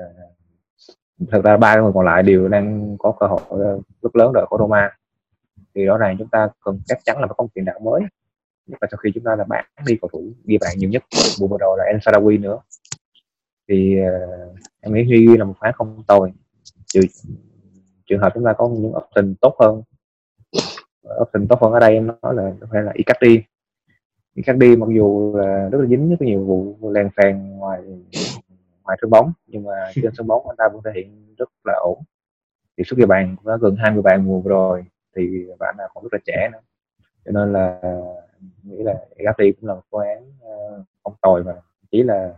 thực 1.33 1.45
ra 1.45 1.57
ba 1.57 1.81
người 1.81 1.93
còn 1.95 2.05
lại 2.05 2.23
đều 2.23 2.49
đang 2.49 2.97
có 2.99 3.15
cơ 3.21 3.27
hội 3.27 3.41
ờ, 3.49 3.81
rất 4.03 4.17
lớn 4.17 4.33
đợi 4.33 4.47
của 4.49 4.59
Roma. 4.59 4.91
Thì 5.75 5.85
rõ 5.85 5.99
ràng 5.99 6.17
chúng 6.19 6.29
ta 6.29 6.49
cần 6.65 6.81
chắc 6.87 6.99
chắn 7.05 7.21
là 7.21 7.27
phải 7.27 7.35
có 7.37 7.45
một 7.45 7.51
tiền 7.55 7.65
đạo 7.65 7.79
mới. 7.79 8.01
Nhất 8.67 8.79
là 8.81 8.89
sau 8.91 8.99
khi 8.99 9.11
chúng 9.15 9.25
ta 9.25 9.37
là 9.37 9.45
bán 9.45 9.65
đi 9.87 9.97
cầu 10.01 10.09
thủ 10.13 10.33
ghi 10.45 10.59
bàn 10.61 10.79
nhiều 10.79 10.91
nhất 10.91 11.03
mùa 11.41 11.47
vừa 11.47 11.57
rồi 11.61 11.79
là 11.79 11.85
El 11.85 11.97
Sarawi 11.97 12.41
nữa. 12.41 12.59
Thì 13.69 13.97
uh, 14.01 14.57
em 14.81 14.95
nghĩ 14.95 15.05
Huy 15.05 15.37
là 15.37 15.45
một 15.45 15.55
phá 15.61 15.73
không 15.73 16.03
tồi. 16.07 16.33
Trừ 16.87 17.01
trường 18.07 18.21
hợp 18.21 18.33
chúng 18.35 18.45
ta 18.45 18.53
có 18.53 18.69
những 18.69 18.93
option 18.97 19.35
tốt 19.41 19.57
hơn. 19.61 19.83
Option 21.23 21.47
tốt 21.49 21.63
hơn 21.63 21.73
ở 21.73 21.81
đây 21.81 21.93
em 21.93 22.07
nói 22.07 22.35
là 22.35 22.53
có 22.61 22.67
thể 22.73 22.81
là 22.81 22.93
Icardi. 22.95 23.43
Icardi 24.35 24.77
mặc 24.77 24.89
dù 24.95 25.35
là 25.37 25.69
rất 25.69 25.79
là 25.79 25.87
dính 25.87 26.17
cái 26.21 26.29
nhiều 26.29 26.45
vụ 26.45 26.91
lèn 26.91 27.09
phèn 27.17 27.57
ngoài 27.57 27.83
ngoài 28.83 28.99
sân 29.01 29.11
bóng 29.11 29.33
nhưng 29.47 29.65
mà 29.65 29.73
trên 29.95 30.15
sân 30.15 30.27
bóng 30.27 30.49
anh 30.49 30.57
ta 30.57 30.65
vẫn 30.73 30.83
thể 30.85 30.91
hiện 30.95 31.35
rất 31.39 31.49
là 31.65 31.75
ổn. 31.83 31.99
Thì 32.77 32.85
số 32.85 32.97
ghi 32.97 33.05
bàn 33.05 33.37
cũng 33.37 33.47
đã 33.47 33.57
gần 33.61 33.77
20 33.77 34.03
bàn 34.03 34.25
mùa 34.27 34.41
vừa 34.41 34.51
rồi 34.51 34.85
thì 35.17 35.47
bạn 35.59 35.75
là 35.79 35.89
còn 35.95 36.05
rất 36.05 36.13
là 36.13 36.19
trẻ 36.27 36.49
nữa. 36.53 36.61
Cho 37.25 37.33
nên 37.33 37.53
là 37.53 37.81
nghĩ 38.63 38.83
là 38.83 38.95
Icardi 39.17 39.53
cũng 39.53 39.69
là 39.69 39.75
một 39.75 39.83
phương 39.91 40.07
án 40.07 40.19
uh, 40.19 40.87
không 41.05 41.15
tồi 41.23 41.45
mà 41.45 41.53
chỉ 41.91 42.03
là 42.03 42.35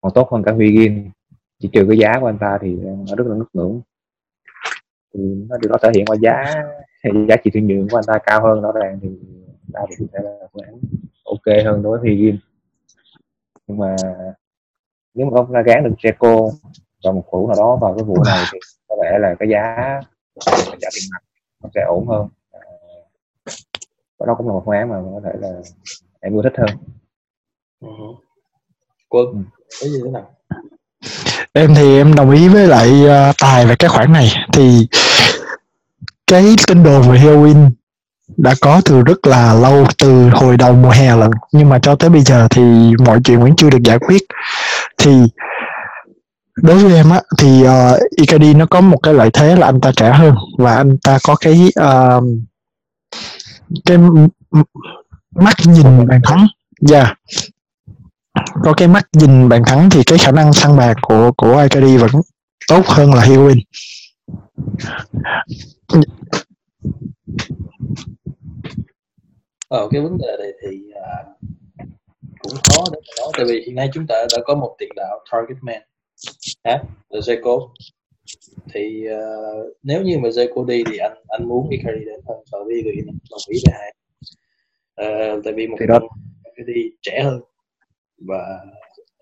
còn 0.00 0.12
tốt 0.14 0.28
hơn 0.30 0.42
cả 0.42 0.52
Higuain 0.52 1.10
chỉ 1.58 1.68
trừ 1.72 1.86
cái 1.88 1.98
giá 1.98 2.12
của 2.20 2.26
anh 2.26 2.38
ta 2.38 2.58
thì 2.60 2.74
nó 2.74 3.16
rất 3.16 3.26
là 3.26 3.34
nức 3.34 3.48
ngưỡng 3.52 3.80
thì 5.14 5.20
nó 5.48 5.56
điều 5.62 5.70
đó 5.70 5.76
thể 5.82 5.90
hiện 5.94 6.06
qua 6.06 6.16
giá 6.20 6.44
giá 7.28 7.36
trị 7.44 7.50
chuyển 7.52 7.66
nhượng 7.66 7.88
của 7.88 7.96
anh 7.98 8.04
ta 8.06 8.18
cao 8.26 8.42
hơn 8.42 8.60
rõ 8.62 8.72
ràng 8.72 8.98
thì 9.02 9.08
ta 9.72 9.80
có 9.80 9.86
thể 10.12 10.18
là 10.24 10.30
phương 10.52 10.62
án 10.66 10.80
ok 11.24 11.64
hơn 11.64 11.82
đối 11.82 11.98
với 11.98 12.10
Higuain 12.10 12.38
nhưng 13.66 13.78
mà 13.78 13.96
nếu 15.14 15.26
mà 15.26 15.36
không 15.36 15.52
ra 15.52 15.62
gán 15.62 15.84
được 15.84 15.94
Checo 15.98 16.36
và 17.04 17.12
một 17.12 17.24
thủ 17.32 17.48
nào 17.48 17.56
đó 17.56 17.76
vào 17.80 17.94
cái 17.94 18.04
vụ 18.04 18.16
này 18.24 18.44
thì 18.52 18.58
có 18.88 18.96
vẻ 19.02 19.18
là 19.18 19.34
cái 19.38 19.48
giá 19.48 20.00
trả 20.80 20.88
tiền 20.94 21.08
mặt 21.12 21.22
nó 21.62 21.68
sẽ 21.74 21.80
ổn 21.88 22.06
hơn 22.08 22.28
à, 22.52 22.60
đó 24.26 24.34
cũng 24.38 24.46
là 24.46 24.52
một 24.52 24.62
phương 24.66 24.74
án 24.74 24.88
mà 24.88 24.96
có 25.14 25.20
thể 25.24 25.30
là 25.38 25.60
em 26.20 26.34
ưa 26.36 26.42
thích 26.42 26.52
hơn 26.56 26.68
Ừ. 27.80 27.88
Quân, 29.08 29.26
Ừ. 29.32 29.38
có 29.80 29.86
gì 29.88 30.00
thế 30.04 30.10
nào? 30.10 30.34
Em 31.52 31.74
thì 31.74 31.98
em 31.98 32.14
đồng 32.14 32.30
ý 32.30 32.48
với 32.48 32.66
lại 32.66 33.04
uh, 33.04 33.36
tài 33.38 33.66
về 33.66 33.76
cái 33.76 33.88
khoản 33.90 34.12
này. 34.12 34.32
Thì 34.52 34.86
cái 36.26 36.56
tin 36.66 36.82
đồn 36.82 37.02
về 37.02 37.18
heroin 37.18 37.70
đã 38.36 38.54
có 38.60 38.80
từ 38.84 39.02
rất 39.02 39.26
là 39.26 39.54
lâu 39.54 39.86
từ 39.98 40.28
hồi 40.28 40.56
đầu 40.56 40.72
mùa 40.72 40.90
hè 40.90 41.16
lận. 41.16 41.30
Nhưng 41.52 41.68
mà 41.68 41.78
cho 41.78 41.94
tới 41.94 42.10
bây 42.10 42.20
giờ 42.20 42.48
thì 42.50 42.62
mọi 43.06 43.20
chuyện 43.24 43.40
vẫn 43.40 43.56
chưa 43.56 43.70
được 43.70 43.82
giải 43.84 43.98
quyết. 43.98 44.22
Thì 44.98 45.10
đối 46.56 46.76
với 46.78 46.94
em 46.94 47.10
á 47.10 47.20
thì 47.38 47.62
uh, 47.62 48.00
Icardi 48.16 48.54
nó 48.54 48.66
có 48.66 48.80
một 48.80 48.98
cái 49.02 49.14
lợi 49.14 49.30
thế 49.32 49.56
là 49.56 49.66
anh 49.66 49.80
ta 49.80 49.92
trẻ 49.96 50.12
hơn 50.12 50.34
và 50.58 50.76
anh 50.76 50.98
ta 50.98 51.18
có 51.24 51.36
cái 51.40 51.70
uh, 51.80 52.24
cái 53.86 53.98
mắt 55.36 55.54
nhìn 55.66 56.06
bàn 56.08 56.20
thắng. 56.24 56.46
Dạ 56.80 57.14
có 58.64 58.72
cái 58.76 58.88
mắt 58.88 59.06
nhìn 59.12 59.48
bàn 59.48 59.62
thắng 59.66 59.90
thì 59.90 60.02
cái 60.06 60.18
khả 60.18 60.32
năng 60.32 60.52
săn 60.52 60.76
bàn 60.76 60.96
của 61.02 61.32
của 61.36 61.58
Icardi 61.62 61.96
vẫn 61.96 62.10
tốt 62.68 62.86
hơn 62.86 63.14
là 63.14 63.22
Higuain 63.22 63.58
Ờ, 69.68 69.88
cái 69.90 70.00
vấn 70.00 70.18
đề 70.18 70.36
này 70.38 70.52
thì 70.62 70.78
à, 70.94 71.24
cũng 72.38 72.52
khó 72.52 72.84
để 72.92 73.00
mà 73.00 73.22
nói 73.22 73.32
tại 73.36 73.46
vì 73.48 73.62
hiện 73.66 73.74
nay 73.74 73.90
chúng 73.94 74.06
ta 74.06 74.14
đã 74.36 74.42
có 74.44 74.54
một 74.54 74.76
tiền 74.78 74.88
đạo 74.96 75.20
target 75.32 75.56
man. 75.60 75.82
Ha 76.64 76.82
là 77.08 77.20
Zeko 77.20 77.68
thì 78.74 79.04
uh, 79.08 79.76
nếu 79.82 80.02
như 80.02 80.18
mà 80.18 80.28
Zeko 80.28 80.66
đi 80.66 80.84
thì 80.90 80.96
anh 80.96 81.16
anh 81.28 81.48
muốn 81.48 81.68
Icardi 81.68 82.04
đến 82.04 82.20
hơn 82.28 82.38
so 82.52 82.58
với 82.64 82.74
Icardi 82.74 83.00
đồng 83.30 83.40
ý 83.48 83.60
với 83.64 83.74
hai. 83.74 83.94
Uh, 85.02 85.44
tại 85.44 85.52
vì 85.52 85.66
một 85.66 85.76
thì 85.80 85.86
đó. 85.86 86.00
Icardi 86.44 86.90
trẻ 87.02 87.22
hơn 87.24 87.40
và 88.26 88.58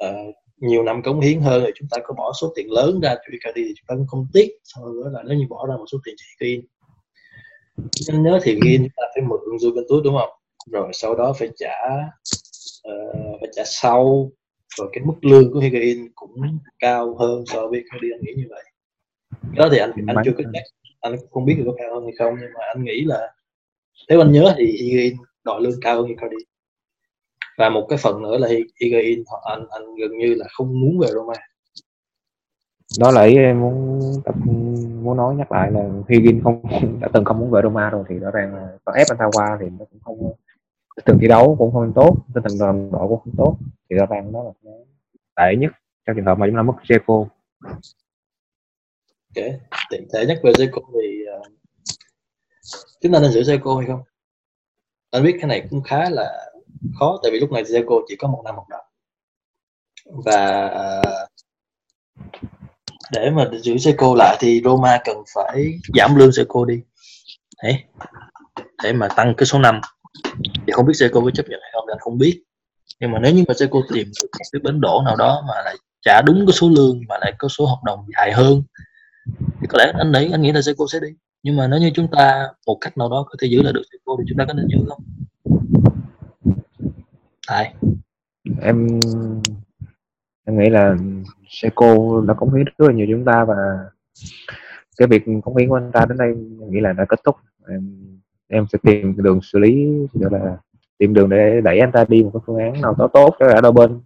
uh, 0.04 0.34
nhiều 0.56 0.82
năm 0.82 1.02
cống 1.02 1.20
hiến 1.20 1.40
hơn 1.40 1.62
thì 1.66 1.72
chúng 1.74 1.88
ta 1.90 1.98
có 2.04 2.14
bỏ 2.14 2.32
số 2.40 2.52
tiền 2.56 2.70
lớn 2.70 3.00
ra 3.00 3.14
cho 3.14 3.32
Icardi 3.32 3.64
thì 3.64 3.74
chúng 3.76 3.86
ta 3.88 3.94
cũng 3.94 4.06
không 4.06 4.26
tiếc. 4.32 4.48
So 4.64 4.80
với 4.82 5.12
là 5.12 5.22
nếu 5.26 5.38
như 5.38 5.46
bỏ 5.50 5.66
ra 5.66 5.76
một 5.76 5.86
số 5.92 5.98
tiền 6.04 6.14
cho 6.18 6.24
Icardi 6.46 6.68
nên 8.08 8.22
nhớ 8.22 8.40
thì 8.42 8.52
Gin 8.52 8.82
chúng 8.82 8.92
ta 8.96 9.02
phải 9.14 9.22
mượn 9.22 9.40
Juventus 9.40 10.02
đúng 10.02 10.16
không? 10.18 10.30
Rồi 10.70 10.90
sau 10.92 11.14
đó 11.14 11.32
phải 11.38 11.48
trả 11.56 11.74
uh, 12.88 13.40
phải 13.40 13.50
trả 13.52 13.62
sau. 13.66 14.30
Rồi 14.76 14.88
cái 14.92 15.04
mức 15.04 15.14
lương 15.22 15.52
của 15.52 15.58
Higuain 15.58 16.08
cũng 16.14 16.30
cao 16.78 17.16
hơn 17.18 17.44
so 17.46 17.66
với 17.66 17.78
Icardi 17.78 18.08
anh 18.14 18.20
nghĩ 18.22 18.32
như 18.36 18.46
vậy. 18.50 18.64
Đó 19.54 19.68
thì 19.72 19.78
anh 19.78 19.92
anh 20.06 20.16
chưa 20.24 20.32
có 20.38 20.44
chắc 20.52 20.62
anh 21.00 21.16
không 21.30 21.44
biết 21.44 21.62
có 21.66 21.72
cao 21.78 21.94
hơn 21.94 22.04
hay 22.04 22.12
không 22.18 22.34
nhưng 22.40 22.50
mà 22.54 22.60
anh 22.74 22.84
nghĩ 22.84 23.04
là 23.04 23.32
nếu 24.08 24.20
anh 24.20 24.32
nhớ 24.32 24.54
thì 24.58 24.66
Higuain 24.66 25.16
đòi 25.44 25.60
lương 25.60 25.80
cao 25.80 25.96
hơn 25.96 26.06
Icardi 26.06 26.36
và 27.61 27.68
một 27.68 27.87
cái 27.88 27.99
phần 28.03 28.23
nữa 28.23 28.38
là 28.38 28.49
Higuain 28.81 29.25
anh 29.42 29.66
anh 29.70 29.94
gần 29.94 30.18
như 30.18 30.35
là 30.35 30.46
không 30.51 30.81
muốn 30.81 30.99
về 30.99 31.09
Roma. 31.12 31.35
Đó 33.01 33.11
là 33.11 33.23
ý 33.23 33.37
em 33.37 33.61
muốn 33.61 34.01
tập 34.25 34.35
muốn 35.03 35.16
nói 35.16 35.35
nhắc 35.35 35.53
lại 35.53 35.70
là 35.70 35.88
Higgin 36.09 36.40
không 36.44 36.62
đã 37.01 37.09
từng 37.12 37.25
không 37.25 37.38
muốn 37.38 37.51
về 37.51 37.61
Roma 37.62 37.90
rồi 37.90 38.05
thì 38.09 38.18
rõ 38.18 38.31
ràng 38.31 38.55
là 38.55 38.68
có 38.85 38.92
ép 38.92 39.07
anh 39.11 39.18
ta 39.18 39.25
qua 39.33 39.59
thì 39.61 39.66
nó 39.79 39.85
cũng 39.90 40.01
không 40.01 40.33
từng 41.05 41.18
thi 41.20 41.29
đấu 41.29 41.57
cũng 41.59 41.73
không 41.73 41.92
tốt 41.94 42.16
tinh 42.35 42.42
thần 42.49 42.59
đồng 42.59 42.92
đội 42.92 43.09
cũng 43.09 43.20
không 43.25 43.35
tốt. 43.37 43.57
Thì 43.90 43.96
rõ 43.96 44.07
ràng 44.07 44.33
đó 44.33 44.42
là 44.42 44.51
cái 44.64 44.73
tệ 45.37 45.57
nhất 45.61 45.73
trong 46.07 46.16
trường 46.16 46.25
hợp 46.25 46.38
mà 46.38 46.46
chúng 46.46 46.57
ta 46.57 46.62
mất 46.62 46.75
Jeco 46.83 47.27
ok 49.37 49.44
tiện 49.90 50.09
thể 50.12 50.27
nhắc 50.27 50.38
về 50.42 50.53
Jeco 50.53 50.83
thì 50.94 51.25
uh, 51.38 51.46
chúng 53.01 53.12
ta 53.12 53.20
nên 53.20 53.31
giữ 53.31 53.40
Jeco 53.40 53.79
hay 53.79 53.87
không? 53.87 54.03
Anh 55.11 55.23
biết 55.23 55.37
cái 55.40 55.49
này 55.49 55.66
cũng 55.70 55.83
khá 55.83 56.11
là 56.11 56.49
khó 56.99 57.19
tại 57.23 57.33
vì 57.33 57.40
lúc 57.40 57.53
này 57.53 57.62
Jeco 57.62 58.03
chỉ 58.09 58.16
có 58.16 58.29
một 58.29 58.43
năm 58.45 58.55
hợp 58.55 58.64
đồng 58.69 58.85
và 60.25 60.66
uh, 60.99 61.31
để 63.12 63.31
mà 63.31 63.51
giữ 63.62 63.79
Seco 63.79 64.14
lại 64.16 64.37
thì 64.40 64.62
Roma 64.64 65.01
cần 65.05 65.16
phải 65.35 65.73
giảm 65.97 66.16
lương 66.16 66.33
Seco 66.33 66.64
đi. 66.64 66.81
Đấy. 67.62 67.85
để 68.83 68.93
mà 68.93 69.09
tăng 69.09 69.35
cái 69.37 69.47
số 69.47 69.59
năm. 69.59 69.81
Thì 70.66 70.73
không 70.73 70.87
biết 70.87 70.95
Seco 70.95 71.21
có 71.21 71.31
chấp 71.35 71.47
nhận 71.49 71.61
hay 71.62 71.71
không 71.73 71.85
thì 71.88 71.93
anh 71.93 71.99
không 72.01 72.19
biết. 72.19 72.43
Nhưng 73.01 73.11
mà 73.11 73.19
nếu 73.19 73.35
như 73.35 73.45
mà 73.49 73.55
Seco 73.55 73.81
tìm 73.95 74.07
được 74.07 74.29
một 74.38 74.45
cái 74.53 74.61
bến 74.64 74.81
đổ 74.81 75.03
nào 75.05 75.16
đó 75.16 75.45
mà 75.49 75.55
lại 75.64 75.77
trả 76.03 76.23
đúng 76.23 76.47
cái 76.47 76.53
số 76.53 76.69
lương 76.69 77.01
mà 77.09 77.14
lại 77.21 77.33
có 77.38 77.49
số 77.49 77.66
hợp 77.66 77.79
đồng 77.85 78.07
dài 78.16 78.33
hơn 78.33 78.62
thì 79.61 79.66
có 79.69 79.79
lẽ 79.79 79.93
anh 79.99 80.12
nghĩ 80.12 80.31
anh 80.33 80.43
nghĩ 80.43 80.53
là 80.53 80.62
Seco 80.62 80.85
sẽ 80.93 81.01
đi. 81.01 81.09
Nhưng 81.43 81.57
mà 81.57 81.66
nếu 81.66 81.81
như 81.81 81.90
chúng 81.95 82.09
ta 82.11 82.49
một 82.66 82.79
cách 82.81 82.99
nào 82.99 83.09
đó 83.09 83.25
có 83.29 83.35
thể 83.43 83.49
giữ 83.49 83.62
lại 83.62 83.73
được 83.73 83.83
Seco 83.93 84.16
thì 84.19 84.25
chúng 84.29 84.38
ta 84.38 84.45
có 84.49 84.53
nên 84.53 84.66
giữ 84.69 84.85
không? 84.88 85.03
Sai 87.50 87.74
em 88.60 89.00
em 90.46 90.58
nghĩ 90.58 90.70
là 90.70 90.96
Seiko 91.48 92.20
đã 92.28 92.34
cống 92.34 92.54
hiến 92.54 92.64
rất 92.64 92.86
là 92.88 92.92
nhiều 92.92 93.06
chúng 93.10 93.24
ta 93.24 93.44
và 93.44 93.54
cái 94.96 95.08
việc 95.08 95.22
cống 95.44 95.56
hiến 95.56 95.68
của 95.68 95.74
anh 95.74 95.90
ta 95.92 96.06
đến 96.08 96.18
đây 96.18 96.34
nghĩ 96.70 96.80
là 96.80 96.92
đã 96.92 97.04
kết 97.08 97.20
thúc. 97.24 97.36
Em, 97.68 97.96
em 98.48 98.66
sẽ 98.72 98.78
tìm 98.82 99.16
đường 99.16 99.40
xử 99.42 99.58
lý 99.58 99.88
gọi 100.12 100.30
là 100.32 100.56
tìm 100.98 101.14
đường 101.14 101.28
để 101.28 101.60
đẩy 101.64 101.78
anh 101.78 101.92
ta 101.92 102.04
đi 102.08 102.22
một 102.22 102.30
cái 102.34 102.40
phương 102.46 102.58
án 102.58 102.80
nào 102.80 102.94
đó 102.98 103.08
tốt 103.12 103.36
cho 103.38 103.48
cả 103.48 103.60
đôi 103.60 103.72
bên. 103.72 104.00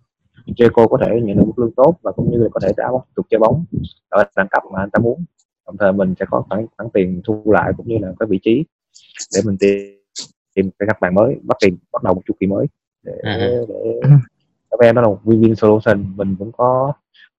Seiko 0.59 0.87
có 0.87 0.99
thể 1.01 1.21
nhận 1.21 1.37
được 1.37 1.45
mức 1.47 1.59
lương 1.59 1.75
tốt 1.75 1.99
và 2.03 2.13
cũng 2.13 2.31
như 2.31 2.39
là 2.39 2.49
có 2.53 2.61
thể 2.61 2.73
đá 2.77 2.91
bóng 2.91 3.03
tục 3.15 3.27
chơi 3.31 3.39
bóng. 3.39 3.65
Ở 4.09 4.25
đẳng 4.37 4.49
cấp 4.51 4.63
mà 4.73 4.81
anh 4.81 4.91
ta 4.91 4.99
muốn. 4.99 5.25
Đồng 5.67 5.77
thời 5.77 5.93
mình 5.93 6.15
sẽ 6.21 6.27
có 6.31 6.45
khoản 6.49 6.67
khoản 6.77 6.91
tiền 6.95 7.23
thu 7.25 7.53
lại 7.53 7.73
cũng 7.77 7.89
như 7.89 7.99
là 8.01 8.13
cái 8.21 8.27
vị 8.31 8.41
trí 8.43 8.65
để 9.35 9.41
mình 9.45 9.57
tìm 9.61 10.01
tìm 10.55 10.71
cái 10.79 10.87
các 10.87 11.01
bạn 11.01 11.15
mới 11.15 11.37
bắt 11.43 11.57
tìm 11.61 11.77
bắt 11.93 12.03
đầu 12.03 12.15
một 12.15 12.23
chu 12.27 12.35
kỳ 12.41 12.47
mới 12.47 12.67
để, 13.05 13.13
uh-huh. 13.23 13.67
để 13.69 14.19
đối 14.71 14.87
em 14.87 14.95
đó 14.95 15.03
là 15.03 15.09
một 15.09 15.21
win-win 15.25 15.55
solution 15.55 16.17
mình 16.17 16.37
cũng 16.39 16.53
có 16.53 16.93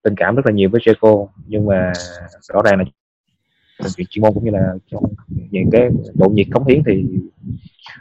tình 0.03 0.13
cảm 0.17 0.35
rất 0.35 0.45
là 0.45 0.51
nhiều 0.51 0.69
với 0.69 0.81
Checo 0.85 1.27
nhưng 1.47 1.65
mà 1.65 1.91
rõ 2.53 2.61
ràng 2.65 2.77
là 2.77 2.85
chuyện 3.95 4.07
chuyên 4.09 4.21
môn 4.21 4.33
cũng 4.33 4.45
như 4.45 4.51
là 4.51 4.73
trong 4.91 5.03
những 5.51 5.69
cái 5.71 5.89
độ 6.13 6.29
nhiệt 6.29 6.47
cống 6.51 6.67
hiến 6.67 6.83
thì 6.85 7.05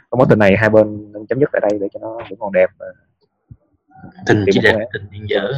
có 0.09 0.17
mối 0.17 0.27
tình 0.29 0.39
này 0.39 0.55
hai 0.57 0.69
bên 0.69 1.11
nên 1.13 1.25
chấm 1.25 1.39
dứt 1.39 1.49
tại 1.53 1.61
đây 1.69 1.79
để 1.81 1.87
cho 1.93 1.99
nó 1.99 2.17
vẫn 2.29 2.39
còn 2.39 2.53
đẹp 2.53 2.69
tình 4.25 4.45
chỉ 4.51 4.59
đẹp 4.63 4.77
tình 4.93 5.03
hiện 5.11 5.25
dở. 5.29 5.51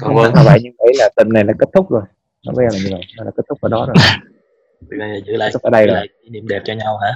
Còn 0.00 0.14
vâng 0.14 0.32
vậy 0.44 0.58
nhưng 0.62 0.72
thấy 0.78 0.92
là 0.98 1.10
tình 1.16 1.28
này 1.28 1.44
nó 1.44 1.52
kết 1.58 1.68
thúc 1.74 1.90
rồi. 1.90 2.02
Nó 2.46 2.52
với 2.56 2.64
em 2.64 2.72
là 2.72 2.78
như 2.84 2.88
vậy 2.92 3.02
nó 3.16 3.24
là 3.24 3.30
kết 3.36 3.42
thúc 3.48 3.58
ở 3.60 3.68
đó 3.68 3.86
rồi. 3.86 3.94
Bây 4.90 4.98
giờ 4.98 5.20
giữ 5.26 5.36
lại 5.36 5.50
ở 5.62 5.70
đây 5.70 5.86
rồi. 5.86 6.08
kỷ 6.22 6.30
niệm 6.30 6.48
đẹp 6.48 6.62
cho 6.64 6.74
nhau 6.74 6.96
hả 6.96 7.12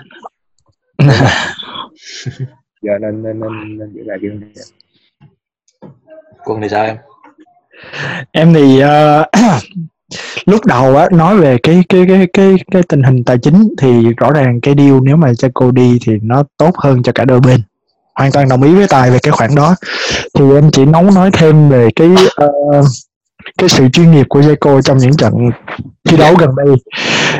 giờ 2.83 2.99
nên 3.01 3.23
nên 3.23 3.41
nên, 3.41 3.79
nên 3.79 3.93
giữ 3.95 4.03
lại 4.05 4.19
đẹp 4.21 4.63
quân 6.45 6.61
thì 6.63 6.69
sao 6.69 6.85
em? 6.85 6.97
Em 8.33 8.55
thì 8.55 8.83
uh, 8.83 9.27
lúc 10.47 10.67
đầu 10.67 10.97
á 10.97 11.09
nói 11.13 11.37
về 11.37 11.59
cái 11.63 11.83
cái 11.89 12.05
cái 12.09 12.27
cái 12.33 12.55
cái 12.71 12.83
tình 12.83 13.03
hình 13.03 13.25
tài 13.25 13.39
chính 13.39 13.75
thì 13.79 14.15
rõ 14.17 14.33
ràng 14.33 14.61
cái 14.61 14.75
deal 14.79 14.95
nếu 15.03 15.17
mà 15.17 15.35
cho 15.35 15.49
cô 15.55 15.71
đi 15.71 15.99
thì 16.07 16.13
nó 16.23 16.45
tốt 16.57 16.77
hơn 16.77 17.03
cho 17.03 17.13
cả 17.13 17.25
đôi 17.25 17.41
bên. 17.41 17.63
Hoàn 18.15 18.33
toàn 18.33 18.49
đồng 18.49 18.63
ý 18.63 18.75
với 18.75 18.87
tài 18.89 19.11
về 19.11 19.19
cái 19.23 19.33
khoản 19.33 19.55
đó. 19.55 19.75
Thì 20.35 20.45
em 20.55 20.71
chỉ 20.71 20.85
nóng 20.85 21.15
nói 21.15 21.31
thêm 21.33 21.69
về 21.69 21.89
cái 21.97 22.09
uh, 22.45 22.85
cái 23.59 23.69
sự 23.69 23.89
chuyên 23.89 24.11
nghiệp 24.11 24.27
của 24.29 24.41
Jaco 24.41 24.83
trong 24.83 24.99
những 24.99 25.17
trận 25.17 25.35
thi 26.05 26.17
đấu 26.17 26.35
gần 26.35 26.51
đây. 26.57 26.77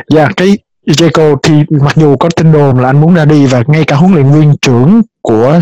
Dạ 0.09 0.21
yeah, 0.21 0.37
cái 0.37 0.57
Jaco 0.93 1.35
thì 1.43 1.53
mặc 1.69 1.95
dù 1.95 2.15
có 2.17 2.29
tin 2.35 2.51
đồn 2.51 2.79
là 2.79 2.89
anh 2.89 3.01
muốn 3.01 3.13
ra 3.13 3.25
đi 3.25 3.45
và 3.45 3.63
ngay 3.67 3.83
cả 3.83 3.95
huấn 3.95 4.13
luyện 4.13 4.31
viên 4.31 4.55
trưởng 4.61 5.01
của 5.21 5.61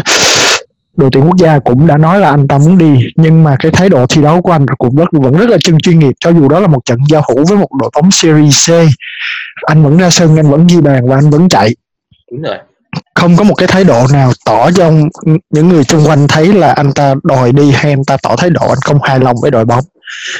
đội 0.97 1.09
tuyển 1.13 1.23
quốc 1.27 1.37
gia 1.37 1.59
cũng 1.59 1.87
đã 1.87 1.97
nói 1.97 2.19
là 2.19 2.29
anh 2.29 2.47
ta 2.47 2.57
muốn 2.57 2.77
đi 2.77 3.07
nhưng 3.15 3.43
mà 3.43 3.55
cái 3.59 3.71
thái 3.71 3.89
độ 3.89 4.05
thi 4.07 4.21
đấu 4.21 4.41
của 4.41 4.51
anh 4.51 4.65
cũng 4.77 4.95
rất 4.95 5.07
vẫn 5.11 5.37
rất 5.37 5.49
là 5.49 5.57
chân 5.63 5.79
chuyên 5.79 5.99
nghiệp 5.99 6.13
cho 6.19 6.29
dù 6.29 6.49
đó 6.49 6.59
là 6.59 6.67
một 6.67 6.85
trận 6.85 6.99
giao 7.09 7.23
hữu 7.29 7.45
với 7.45 7.57
một 7.57 7.67
đội 7.79 7.89
bóng 7.95 8.11
Series 8.11 8.69
C. 8.69 8.73
Anh 9.67 9.83
vẫn 9.83 9.97
ra 9.97 10.09
sân 10.09 10.37
anh 10.37 10.51
vẫn 10.51 10.67
ghi 10.67 10.81
bàn 10.81 11.07
và 11.07 11.15
anh 11.15 11.29
vẫn 11.29 11.49
chạy. 11.49 11.75
Đúng 12.31 12.41
rồi. 12.41 12.57
Không 13.15 13.37
có 13.37 13.43
một 13.43 13.55
cái 13.55 13.67
thái 13.67 13.83
độ 13.83 14.07
nào 14.13 14.31
tỏ 14.45 14.71
cho 14.71 14.91
những 15.49 15.69
người 15.69 15.83
xung 15.83 16.05
quanh 16.05 16.27
thấy 16.27 16.53
là 16.53 16.71
anh 16.71 16.93
ta 16.93 17.15
đòi 17.23 17.51
đi 17.51 17.71
hay 17.71 17.91
anh 17.91 18.05
ta 18.05 18.17
tỏ 18.23 18.35
thái 18.35 18.49
độ 18.49 18.69
anh 18.69 18.79
không 18.81 18.99
hài 19.03 19.19
lòng 19.19 19.35
với 19.41 19.51
đội 19.51 19.65
bóng. 19.65 19.83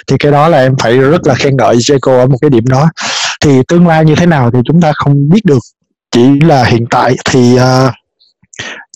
Thì 0.07 0.15
cái 0.19 0.31
đó 0.31 0.47
là 0.47 0.57
em 0.57 0.75
phải 0.79 0.97
rất 0.97 1.27
là 1.27 1.35
khen 1.35 1.57
ngợi 1.57 1.75
Jaco 1.75 2.19
ở 2.19 2.25
một 2.25 2.37
cái 2.41 2.49
điểm 2.49 2.65
đó 2.67 2.89
thì 3.41 3.61
tương 3.67 3.87
lai 3.87 4.05
như 4.05 4.15
thế 4.15 4.25
nào 4.25 4.51
thì 4.51 4.59
chúng 4.65 4.81
ta 4.81 4.91
không 4.95 5.29
biết 5.29 5.45
được. 5.45 5.59
Chỉ 6.11 6.39
là 6.39 6.63
hiện 6.65 6.85
tại 6.89 7.15
thì 7.25 7.53
uh, 7.55 7.93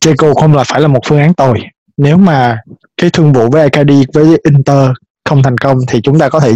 Jaco 0.01 0.33
không 0.33 0.53
là 0.53 0.63
phải 0.63 0.81
là 0.81 0.87
một 0.87 0.99
phương 1.05 1.19
án 1.19 1.33
tồi. 1.33 1.61
Nếu 1.97 2.17
mà 2.17 2.59
cái 2.97 3.09
thương 3.09 3.33
vụ 3.33 3.49
với 3.51 3.63
Icardi 3.63 4.05
với 4.13 4.25
Inter 4.43 4.89
không 5.25 5.43
thành 5.43 5.57
công 5.57 5.77
thì 5.87 6.01
chúng 6.01 6.19
ta 6.19 6.29
có 6.29 6.39
thể 6.39 6.53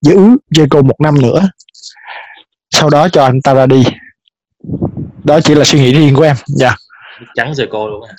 giữ 0.00 0.16
Jaco 0.50 0.84
một 0.84 1.00
năm 1.00 1.22
nữa. 1.22 1.48
Sau 2.70 2.90
đó 2.90 3.08
cho 3.08 3.24
anh 3.24 3.42
ta 3.42 3.54
ra 3.54 3.66
đi. 3.66 3.84
Đó 5.24 5.40
chỉ 5.40 5.54
là 5.54 5.64
suy 5.64 5.80
nghĩ 5.80 5.94
riêng 5.94 6.14
của 6.14 6.22
em. 6.22 6.36
Dạ. 6.46 6.66
Yeah. 6.66 6.78
trắng 7.34 7.52
Jaco 7.52 7.88
luôn 7.88 8.02
à? 8.08 8.14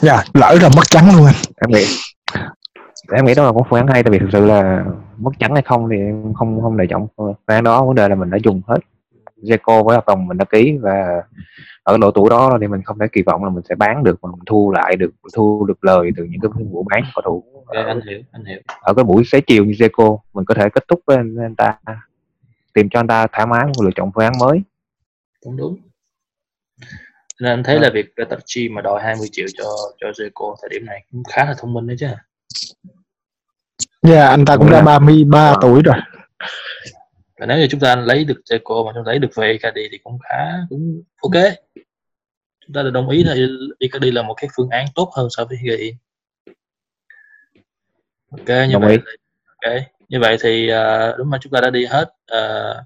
Dạ 0.00 0.14
yeah, 0.14 0.36
lỡ 0.36 0.58
ra 0.60 0.68
mất 0.76 0.90
trắng 0.90 1.16
luôn 1.16 1.26
anh. 1.26 1.34
Em 1.56 1.70
nghĩ 1.70 1.86
em 3.12 3.24
nghĩ 3.24 3.34
đó 3.34 3.44
là 3.44 3.52
một 3.52 3.66
phương 3.70 3.78
án 3.78 3.86
hay 3.86 4.02
tại 4.02 4.10
vì 4.10 4.18
thực 4.18 4.28
sự 4.32 4.46
là 4.46 4.84
mất 5.16 5.30
trắng 5.38 5.54
hay 5.54 5.62
không 5.62 5.88
thì 5.90 5.96
em 5.96 6.34
không 6.34 6.62
không 6.62 6.76
để 6.76 6.86
trọng 6.86 7.08
phương 7.16 7.34
án 7.46 7.64
đó. 7.64 7.84
Vấn 7.84 7.94
đề 7.94 8.08
là 8.08 8.14
mình 8.14 8.30
đã 8.30 8.38
dùng 8.44 8.62
hết 8.66 8.78
Zeco 9.42 9.84
với 9.84 9.94
hợp 9.94 10.06
đồng 10.06 10.26
mình 10.26 10.38
đã 10.38 10.44
ký 10.44 10.76
và 10.80 11.22
ở 11.82 11.98
độ 11.98 12.10
tuổi 12.10 12.30
đó 12.30 12.58
thì 12.60 12.66
mình 12.66 12.82
không 12.82 12.98
thể 12.98 13.06
kỳ 13.12 13.22
vọng 13.22 13.44
là 13.44 13.50
mình 13.50 13.64
sẽ 13.68 13.74
bán 13.74 14.04
được 14.04 14.18
mà 14.22 14.30
mình 14.30 14.40
thu 14.46 14.72
lại 14.72 14.96
được 14.96 15.10
thu 15.34 15.64
được 15.68 15.84
lời 15.84 16.10
từ 16.16 16.24
những 16.24 16.40
cái 16.40 16.50
vụ 16.70 16.82
bán 16.90 17.02
cầu 17.14 17.22
thủ 17.24 17.44
okay, 17.66 17.84
anh 17.84 18.00
hiểu 18.08 18.20
anh 18.32 18.44
hiểu. 18.44 18.60
ở 18.80 18.94
cái 18.94 19.04
buổi 19.04 19.24
xế 19.24 19.40
chiều 19.40 19.64
như 19.64 19.72
Zeco 19.72 20.18
mình 20.34 20.44
có 20.44 20.54
thể 20.54 20.68
kết 20.74 20.84
thúc 20.88 21.00
với 21.06 21.16
anh, 21.16 21.36
anh 21.36 21.54
ta 21.54 21.78
tìm 22.74 22.88
cho 22.88 23.00
anh 23.00 23.06
ta 23.06 23.26
thoải 23.26 23.46
mái 23.46 23.66
lựa 23.82 23.90
chọn 23.94 24.10
phương 24.14 24.24
án 24.24 24.32
mới. 24.40 24.62
Đúng 25.44 25.56
đúng. 25.56 25.76
Nên 27.40 27.52
anh 27.52 27.62
thấy 27.62 27.80
là 27.80 27.90
việc 27.94 28.16
Getachi 28.16 28.68
mà 28.68 28.82
đòi 28.82 29.02
20 29.02 29.28
triệu 29.32 29.46
cho 29.58 29.64
cho 30.00 30.06
Zeco 30.06 30.54
thời 30.62 30.68
điểm 30.72 30.86
này 30.86 31.04
cũng 31.12 31.22
khá 31.32 31.44
là 31.44 31.54
thông 31.58 31.72
minh 31.72 31.86
đấy 31.86 31.96
chứ 32.00 32.06
Dạ, 34.06 34.14
yeah, 34.14 34.30
anh 34.30 34.44
ta 34.44 34.56
cũng 34.56 34.70
đã 34.70 34.82
33 34.82 35.48
à. 35.48 35.54
tuổi 35.60 35.82
rồi. 35.82 35.96
Và 37.38 37.46
nếu 37.46 37.58
như 37.58 37.66
chúng 37.70 37.80
ta 37.80 37.96
lấy 37.96 38.24
được 38.24 38.40
Seco 38.44 38.82
mà 38.86 38.92
chúng 38.94 39.04
ta 39.04 39.10
lấy 39.10 39.18
được 39.18 39.28
về 39.34 39.52
Icardi 39.52 39.88
thì 39.92 39.98
cũng 39.98 40.18
khá 40.18 40.52
cũng 40.68 41.02
ok. 41.22 41.44
Chúng 42.66 42.74
ta 42.74 42.82
đã 42.82 42.90
đồng 42.90 43.08
ý 43.08 43.24
là 43.24 43.34
Icardi 43.78 44.10
là 44.10 44.22
một 44.22 44.34
cái 44.34 44.50
phương 44.56 44.68
án 44.68 44.86
tốt 44.94 45.10
hơn 45.16 45.28
so 45.30 45.44
với 45.44 45.58
Higuain. 45.58 45.94
Ok, 48.30 48.48
như 48.48 48.72
đồng 48.72 48.82
vậy. 48.82 48.92
Ý. 48.92 48.98
Ok, 49.46 49.82
như 50.08 50.20
vậy 50.20 50.36
thì 50.40 50.70
uh, 50.72 51.18
đúng 51.18 51.30
mà 51.30 51.38
chúng 51.40 51.52
ta 51.52 51.60
đã 51.60 51.70
đi 51.70 51.86
hết 51.86 52.14
uh, 52.32 52.76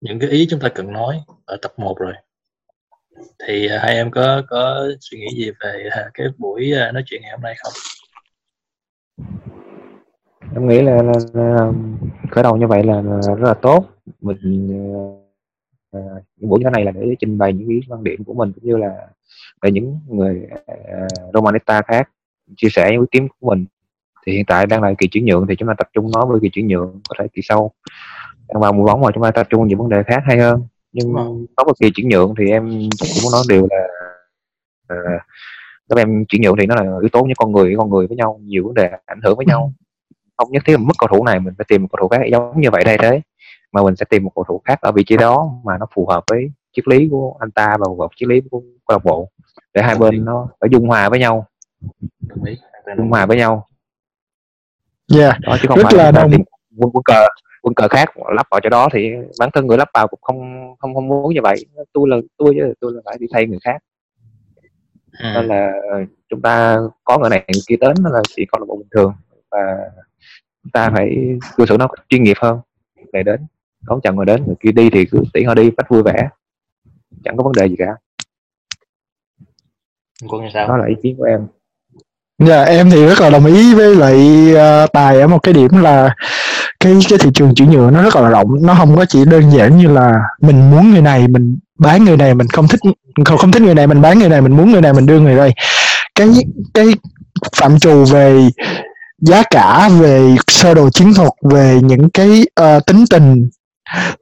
những 0.00 0.18
cái 0.18 0.30
ý 0.30 0.46
chúng 0.50 0.60
ta 0.60 0.68
cần 0.68 0.92
nói 0.92 1.20
ở 1.44 1.56
tập 1.62 1.72
1 1.76 1.98
rồi. 1.98 2.12
thì 3.46 3.68
hai 3.68 3.94
em 3.94 4.10
có 4.10 4.42
có 4.48 4.88
suy 5.00 5.18
nghĩ 5.18 5.26
gì 5.36 5.50
về 5.60 5.90
cái 6.14 6.26
buổi 6.38 6.72
nói 6.92 7.02
chuyện 7.06 7.22
ngày 7.22 7.30
hôm 7.30 7.40
nay 7.40 7.54
không 7.58 7.72
em 10.56 10.68
nghĩ 10.68 10.82
là, 10.82 11.02
là, 11.02 11.12
là 11.32 11.72
khởi 12.30 12.42
đầu 12.42 12.56
như 12.56 12.66
vậy 12.66 12.84
là, 12.84 13.02
là 13.02 13.20
rất 13.20 13.48
là 13.48 13.54
tốt. 13.54 13.84
Mình 14.20 14.68
uh, 15.96 16.02
những 16.36 16.50
buổi 16.50 16.60
như 16.60 16.64
thế 16.64 16.70
này 16.70 16.84
là 16.84 16.90
để 16.90 17.16
trình 17.18 17.38
bày 17.38 17.52
những 17.52 17.68
ý 17.68 17.80
quan 17.88 18.04
điểm 18.04 18.24
của 18.24 18.34
mình 18.34 18.52
cũng 18.52 18.64
như 18.64 18.76
là 18.76 19.06
để 19.62 19.70
những 19.70 19.98
người 20.08 20.48
uh, 20.54 21.34
Romanista 21.34 21.82
khác 21.82 22.10
chia 22.56 22.68
sẻ 22.70 22.88
những 22.92 23.00
ý 23.00 23.06
kiến 23.10 23.28
của 23.40 23.48
mình. 23.48 23.66
Thì 24.26 24.32
hiện 24.32 24.44
tại 24.44 24.66
đang 24.66 24.82
là 24.82 24.94
kỳ 24.98 25.08
chuyển 25.08 25.24
nhượng 25.24 25.46
thì 25.46 25.56
chúng 25.56 25.68
ta 25.68 25.74
tập 25.78 25.88
trung 25.92 26.10
nói 26.14 26.26
về 26.32 26.38
kỳ 26.42 26.50
chuyển 26.50 26.66
nhượng 26.66 27.00
có 27.08 27.14
thể 27.18 27.26
kỳ 27.32 27.42
sau. 27.44 27.70
Đang 28.48 28.60
vào 28.60 28.72
mùa 28.72 28.86
bóng 28.86 29.00
mà 29.00 29.10
chúng 29.14 29.22
ta 29.22 29.30
tập 29.30 29.46
trung 29.50 29.66
những 29.66 29.78
vấn 29.78 29.88
đề 29.88 30.02
khác 30.02 30.22
hay 30.26 30.38
hơn. 30.38 30.62
Nhưng 30.92 31.14
có 31.56 31.64
một 31.64 31.72
kỳ 31.80 31.90
chuyển 31.94 32.08
nhượng 32.08 32.34
thì 32.38 32.50
em 32.50 32.68
cũng 33.00 33.08
muốn 33.22 33.32
nói 33.32 33.42
điều 33.48 33.68
là 33.70 33.86
uh, 34.94 35.20
các 35.88 35.98
em 35.98 36.24
chuyển 36.24 36.42
nhượng 36.42 36.56
thì 36.60 36.66
nó 36.66 36.74
là 36.74 36.82
yếu 37.00 37.08
tố 37.12 37.24
như 37.24 37.32
con 37.36 37.52
người 37.52 37.74
con 37.78 37.90
người 37.90 38.06
với 38.06 38.16
nhau 38.16 38.40
nhiều 38.42 38.64
vấn 38.64 38.74
đề 38.74 38.90
ảnh 39.06 39.20
hưởng 39.24 39.36
với 39.36 39.46
nhau 39.46 39.72
không 40.36 40.52
nhất 40.52 40.62
thiết 40.66 40.76
mất 40.76 40.94
cầu 40.98 41.08
thủ 41.08 41.24
này 41.24 41.40
mình 41.40 41.54
phải 41.58 41.64
tìm 41.68 41.82
một 41.82 41.88
cầu 41.92 41.98
thủ 42.00 42.08
khác 42.08 42.26
giống 42.32 42.60
như 42.60 42.70
vậy 42.70 42.84
đây 42.84 42.98
thế 42.98 43.20
mà 43.72 43.82
mình 43.82 43.96
sẽ 43.96 44.04
tìm 44.10 44.24
một 44.24 44.32
cầu 44.34 44.44
thủ 44.48 44.62
khác 44.64 44.80
ở 44.80 44.92
vị 44.92 45.04
trí 45.06 45.16
đó 45.16 45.50
mà 45.64 45.78
nó 45.78 45.86
phù 45.94 46.06
hợp 46.06 46.24
với 46.30 46.50
triết 46.76 46.88
lý 46.88 47.08
của 47.10 47.36
anh 47.40 47.50
ta 47.50 47.76
và 47.80 47.86
phù 47.86 48.00
hợp 48.00 48.10
triết 48.16 48.28
lý 48.28 48.40
của 48.50 48.60
câu 48.60 48.98
lạc 48.98 49.04
bộ. 49.04 49.30
Để 49.74 49.82
hai 49.82 49.98
bên 49.98 50.24
nó 50.24 50.48
phải 50.60 50.68
dung 50.72 50.88
hòa 50.88 51.08
với 51.08 51.18
nhau. 51.18 51.46
Dung 52.96 53.10
hòa 53.10 53.26
với 53.26 53.36
nhau. 53.36 53.66
Yeah. 55.14 55.40
Đó 55.40 55.56
chứ 55.62 55.68
không 55.68 55.78
rất 55.78 55.84
phải 55.84 55.96
là 55.96 56.10
đồng 56.10 56.30
quân, 56.76 56.90
quân 56.92 57.02
cờ 57.04 57.26
quân 57.62 57.74
cờ 57.74 57.88
khác 57.88 58.08
lắp 58.34 58.46
vào 58.50 58.60
chỗ 58.60 58.68
đó 58.68 58.88
thì 58.92 59.10
bản 59.38 59.50
thân 59.54 59.66
người 59.66 59.78
lắp 59.78 59.88
vào 59.94 60.08
cũng 60.08 60.20
không 60.22 60.68
không 60.78 60.94
không 60.94 61.08
muốn 61.08 61.34
như 61.34 61.40
vậy. 61.42 61.66
Tôi 61.92 62.08
là 62.08 62.16
tôi 62.36 62.54
chứ 62.54 62.74
tôi 62.80 62.92
là 62.92 63.00
phải 63.04 63.16
đi 63.20 63.26
thay 63.32 63.46
người 63.46 63.58
khác. 63.64 63.82
Ừ. 65.18 65.28
nên 65.34 65.46
là 65.46 65.72
ờ, 65.90 65.98
chúng 66.28 66.42
ta 66.42 66.78
có 67.04 67.18
người 67.18 67.30
này 67.30 67.38
người 67.38 67.62
kia 67.66 67.76
đến 67.80 67.94
nó 68.00 68.10
là 68.10 68.22
chỉ 68.36 68.46
còn 68.48 68.62
là 68.62 68.66
một 68.66 68.76
bình 68.78 68.88
thường. 68.90 69.14
Và 69.50 69.90
ta 70.72 70.90
phải 70.90 71.16
cư 71.56 71.66
xử 71.66 71.76
nó 71.76 71.88
chuyên 72.08 72.22
nghiệp 72.22 72.36
hơn 72.40 72.60
để 73.12 73.22
đến 73.22 73.40
đón 73.80 74.00
chào 74.02 74.14
người 74.14 74.26
đến 74.26 74.46
người 74.46 74.56
kia 74.60 74.72
đi 74.72 74.90
thì 74.90 75.04
cứ 75.04 75.22
tiễn 75.32 75.44
họ 75.46 75.54
đi 75.54 75.70
rất 75.70 75.88
vui 75.88 76.02
vẻ 76.02 76.28
chẳng 77.24 77.36
có 77.36 77.44
vấn 77.44 77.52
đề 77.52 77.68
gì 77.68 77.74
cả. 77.78 77.96
Quân 80.28 80.42
như 80.42 80.50
sao? 80.54 80.68
Đó 80.68 80.76
là 80.76 80.86
ý 80.86 80.94
kiến 81.02 81.16
của 81.18 81.24
em. 81.24 81.46
Dạ 82.38 82.62
em 82.62 82.90
thì 82.90 83.06
rất 83.06 83.20
là 83.20 83.30
đồng 83.30 83.46
ý 83.46 83.74
với 83.74 83.96
lại 83.96 84.16
ờ, 84.54 84.86
tài 84.86 85.20
ở 85.20 85.26
một 85.26 85.38
cái 85.42 85.54
điểm 85.54 85.70
là 85.82 86.14
cái 86.80 86.98
cái 87.08 87.18
thị 87.22 87.30
trường 87.34 87.54
chuyển 87.54 87.70
nhượng 87.70 87.92
nó 87.92 88.02
rất 88.02 88.16
là 88.16 88.28
rộng 88.30 88.66
nó 88.66 88.74
không 88.74 88.96
có 88.96 89.04
chỉ 89.08 89.24
đơn 89.24 89.50
giản 89.50 89.76
như 89.76 89.88
là 89.88 90.22
mình 90.40 90.70
muốn 90.70 90.90
người 90.90 91.02
này 91.02 91.28
mình 91.28 91.58
bán 91.78 92.04
người 92.04 92.16
này 92.16 92.34
mình 92.34 92.46
không 92.46 92.68
thích 92.68 92.80
không 93.24 93.38
không 93.38 93.52
thích 93.52 93.62
người 93.62 93.74
này 93.74 93.86
mình 93.86 94.02
bán 94.02 94.18
người 94.18 94.28
này 94.28 94.40
mình 94.40 94.56
muốn 94.56 94.72
người 94.72 94.80
này 94.80 94.92
mình 94.92 95.06
đưa 95.06 95.20
người 95.20 95.36
đây. 95.36 95.52
Cái 96.14 96.28
cái 96.74 96.86
phạm 97.56 97.78
trù 97.78 98.04
về 98.04 98.48
giá 99.18 99.42
cả 99.50 99.88
về 100.00 100.34
sơ 100.46 100.74
đồ 100.74 100.90
chiến 100.90 101.14
thuật 101.14 101.32
về 101.50 101.78
những 101.82 102.10
cái 102.10 102.42
ờ, 102.54 102.80
tính 102.80 103.04
tình 103.10 103.48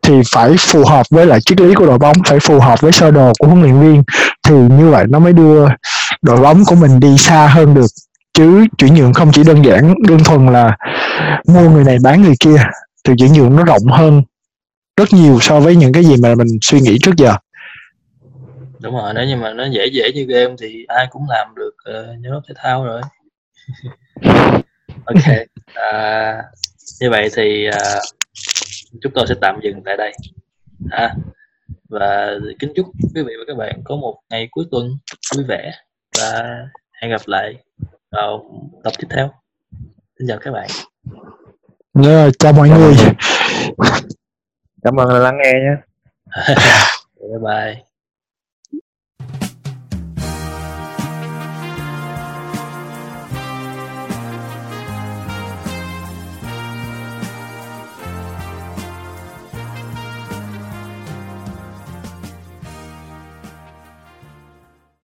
thì 0.02 0.14
phải 0.32 0.54
phù 0.58 0.84
hợp 0.84 1.06
với 1.10 1.26
lại 1.26 1.40
triết 1.40 1.60
lý 1.60 1.74
của 1.74 1.86
đội 1.86 1.98
bóng 1.98 2.16
phải 2.26 2.38
phù 2.40 2.60
hợp 2.60 2.80
với 2.80 2.92
sơ 2.92 3.10
đồ 3.10 3.32
của 3.38 3.46
huấn 3.46 3.62
luyện 3.62 3.80
viên. 3.80 4.02
Thì 4.48 4.54
như 4.54 4.90
vậy 4.90 5.04
nó 5.08 5.18
mới 5.18 5.32
đưa 5.32 5.68
đội 6.22 6.40
bóng 6.40 6.64
của 6.64 6.74
mình 6.74 7.00
đi 7.00 7.18
xa 7.18 7.46
hơn 7.46 7.74
được. 7.74 7.86
Chứ 8.34 8.64
chuyển 8.78 8.94
nhượng 8.94 9.12
không 9.12 9.32
chỉ 9.32 9.44
đơn 9.44 9.64
giản 9.64 9.94
đơn 10.08 10.18
thuần 10.24 10.46
là 10.46 10.76
mua 11.48 11.70
người 11.70 11.84
này 11.84 11.96
bán 12.02 12.22
người 12.22 12.34
kia 12.40 12.56
thì 13.04 13.14
chuyển 13.18 13.32
nhượng 13.32 13.56
nó 13.56 13.64
rộng 13.64 13.86
hơn 13.90 14.22
rất 14.96 15.12
nhiều 15.12 15.38
so 15.40 15.60
với 15.60 15.76
những 15.76 15.92
cái 15.92 16.04
gì 16.04 16.16
mà 16.22 16.34
mình 16.34 16.48
suy 16.62 16.80
nghĩ 16.80 16.98
trước 17.02 17.16
giờ. 17.16 17.36
Đúng 18.80 18.94
rồi 18.94 19.14
nếu 19.14 19.24
như 19.24 19.36
mà 19.36 19.52
nó 19.52 19.64
dễ 19.64 19.86
dễ 19.86 20.12
như 20.14 20.24
game 20.24 20.54
thì 20.60 20.84
ai 20.88 21.06
cũng 21.10 21.22
làm 21.28 21.48
được 21.56 21.74
uh, 21.90 22.18
nhóm 22.20 22.42
thể 22.48 22.54
thao 22.56 22.84
rồi 22.84 23.02
ok 25.06 25.46
à, 25.74 26.42
như 27.00 27.10
vậy 27.10 27.28
thì 27.36 27.66
à, 27.66 28.00
chúng 29.02 29.12
tôi 29.14 29.26
sẽ 29.28 29.34
tạm 29.40 29.60
dừng 29.62 29.82
tại 29.84 29.96
đây. 29.96 30.12
Ha 30.90 31.14
và 31.88 32.34
kính 32.58 32.72
chúc 32.76 32.86
quý 33.14 33.22
vị 33.22 33.32
và 33.38 33.44
các 33.46 33.56
bạn 33.56 33.80
có 33.84 33.96
một 33.96 34.20
ngày 34.30 34.48
cuối 34.50 34.64
tuần 34.70 34.88
vui 35.36 35.44
vẻ 35.48 35.72
và 36.18 36.58
hẹn 37.02 37.10
gặp 37.10 37.20
lại 37.26 37.54
vào 38.10 38.44
tập 38.84 38.92
tiếp 38.98 39.06
theo. 39.10 39.30
Xin 40.18 40.28
chào 40.28 40.38
các 40.38 40.50
bạn. 40.50 40.68
Dạ, 41.94 42.28
chào 42.38 42.52
mọi 42.52 42.68
người. 42.68 42.94
Cảm 44.82 45.00
ơn 45.00 45.08
đã 45.08 45.18
lắng 45.18 45.38
nghe 45.44 45.52
nhé. 45.52 45.76
Bye 47.20 47.38
bye 47.38 47.93